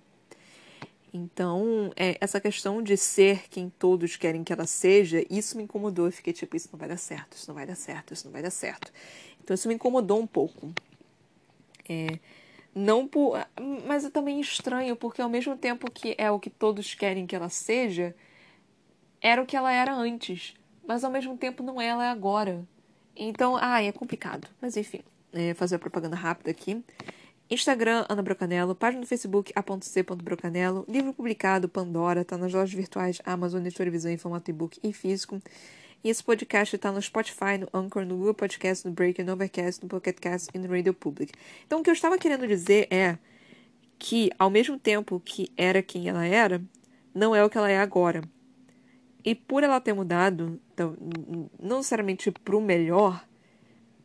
Então, 1.13 1.91
é, 1.95 2.17
essa 2.19 2.39
questão 2.39 2.81
de 2.81 2.97
ser 2.97 3.49
quem 3.49 3.69
todos 3.69 4.15
querem 4.15 4.43
que 4.43 4.51
ela 4.51 4.65
seja, 4.65 5.25
isso 5.29 5.57
me 5.57 5.63
incomodou. 5.63 6.07
Eu 6.07 6.11
fiquei 6.11 6.33
tipo, 6.33 6.55
isso 6.55 6.69
não 6.71 6.79
vai 6.79 6.89
dar 6.89 6.97
certo, 6.97 7.33
isso 7.35 7.47
não 7.47 7.55
vai 7.55 7.65
dar 7.65 7.75
certo, 7.75 8.13
isso 8.13 8.25
não 8.25 8.31
vai 8.31 8.41
dar 8.41 8.51
certo. 8.51 8.91
Então, 9.41 9.53
isso 9.53 9.67
me 9.67 9.75
incomodou 9.75 10.19
um 10.19 10.27
pouco. 10.27 10.71
É, 11.87 12.19
não 12.75 13.07
por. 13.07 13.39
Mas 13.87 14.05
é 14.05 14.09
também 14.09 14.39
estranho, 14.39 14.95
porque 14.95 15.21
ao 15.21 15.29
mesmo 15.29 15.57
tempo 15.57 15.89
que 15.89 16.15
é 16.17 16.29
o 16.29 16.39
que 16.39 16.49
todos 16.49 16.93
querem 16.93 17.25
que 17.25 17.35
ela 17.35 17.49
seja, 17.49 18.15
era 19.21 19.41
o 19.41 19.45
que 19.45 19.55
ela 19.55 19.71
era 19.71 19.93
antes. 19.95 20.53
Mas 20.85 21.03
ao 21.03 21.11
mesmo 21.11 21.37
tempo 21.37 21.63
não 21.63 21.81
é 21.81 21.87
ela 21.87 22.05
é 22.05 22.09
agora. 22.09 22.65
Então, 23.15 23.57
ah, 23.59 23.81
é 23.81 23.91
complicado. 23.91 24.47
Mas 24.61 24.77
enfim, 24.77 25.01
é 25.33 25.53
fazer 25.53 25.75
a 25.75 25.79
propaganda 25.79 26.15
rápida 26.15 26.51
aqui. 26.51 26.83
Instagram, 27.49 28.05
Ana 28.09 28.21
Brocanello. 28.21 28.75
Página 28.75 29.01
do 29.01 29.07
Facebook, 29.07 29.53
a.c.brocanello. 29.55 30.85
Livro 30.87 31.13
publicado, 31.13 31.69
Pandora. 31.69 32.25
Tá 32.25 32.37
nas 32.37 32.53
lojas 32.53 32.73
virtuais 32.73 33.21
Amazon, 33.25 33.65
Editora 33.65 33.89
Visão 33.89 34.11
em 34.11 34.17
formato 34.17 34.51
e-book 34.51 34.79
e 34.83 34.91
físico. 34.91 35.41
E 36.03 36.09
esse 36.09 36.23
podcast 36.23 36.75
está 36.75 36.91
no 36.91 37.01
Spotify, 37.01 37.57
no 37.59 37.67
Anchor, 37.73 38.05
no 38.05 38.17
Google 38.17 38.33
Podcast, 38.33 38.85
no 38.85 38.93
Breaker, 38.93 39.25
no 39.25 39.33
Overcast, 39.33 39.81
no 39.81 39.89
Pocket 39.89 40.19
Cast 40.19 40.49
e 40.53 40.59
no 40.59 40.67
Radio 40.67 40.93
Public. 40.93 41.33
Então, 41.65 41.79
o 41.79 41.83
que 41.83 41.89
eu 41.89 41.93
estava 41.93 42.17
querendo 42.17 42.45
dizer 42.45 42.87
é 42.91 43.17
que, 43.97 44.29
ao 44.37 44.49
mesmo 44.49 44.77
tempo 44.77 45.19
que 45.19 45.51
era 45.57 45.81
quem 45.81 46.07
ela 46.07 46.25
era, 46.25 46.61
não 47.15 47.35
é 47.35 47.43
o 47.43 47.49
que 47.49 47.57
ela 47.57 47.71
é 47.71 47.79
agora. 47.79 48.21
E 49.25 49.33
por 49.33 49.63
ela 49.63 49.81
ter 49.81 49.93
mudado, 49.93 50.61
então, 50.73 50.95
não 51.59 51.77
necessariamente 51.77 52.31
para 52.31 52.55
o 52.55 52.61
melhor, 52.61 53.25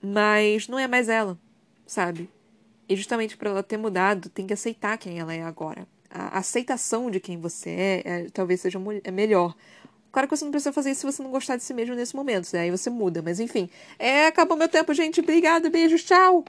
mas 0.03 0.67
não 0.67 0.79
é 0.79 0.89
mais 0.89 1.09
ela, 1.09 1.39
sabe? 1.87 2.29
E 2.93 2.97
justamente 2.97 3.39
por 3.39 3.47
ela 3.47 3.63
ter 3.63 3.79
mudado, 3.79 4.29
tem 4.29 4.47
que 4.47 4.53
aceitar 4.53 4.99
quem 4.99 5.19
ela 5.19 5.33
é 5.33 5.43
agora. 5.43 5.87
A 6.11 6.39
aceitação 6.39 7.11
de 7.11 7.19
quem 7.21 7.39
você 7.39 7.71
é, 7.71 8.03
é 8.05 8.27
talvez 8.31 8.61
seja 8.61 8.79
é 9.03 9.11
melhor. 9.11 9.57
Claro 10.13 10.29
que 10.29 10.37
você 10.37 10.45
não 10.45 10.53
precisa 10.53 10.75
fazer 10.75 10.91
isso 10.91 11.01
se 11.01 11.07
você 11.07 11.23
não 11.23 11.31
gostar 11.31 11.57
de 11.57 11.65
si 11.65 11.73
mesmo 11.73 11.95
nesse 11.95 12.15
momento, 12.15 12.51
né? 12.53 12.61
aí 12.61 12.71
você 12.71 12.91
muda. 12.91 13.23
Mas 13.23 13.41
enfim, 13.41 13.71
é, 13.99 14.27
acabou 14.27 14.59
meu 14.59 14.69
tempo, 14.69 14.93
gente. 14.93 15.21
Obrigada, 15.21 15.71
beijos, 15.71 16.05
tchau! 16.05 16.45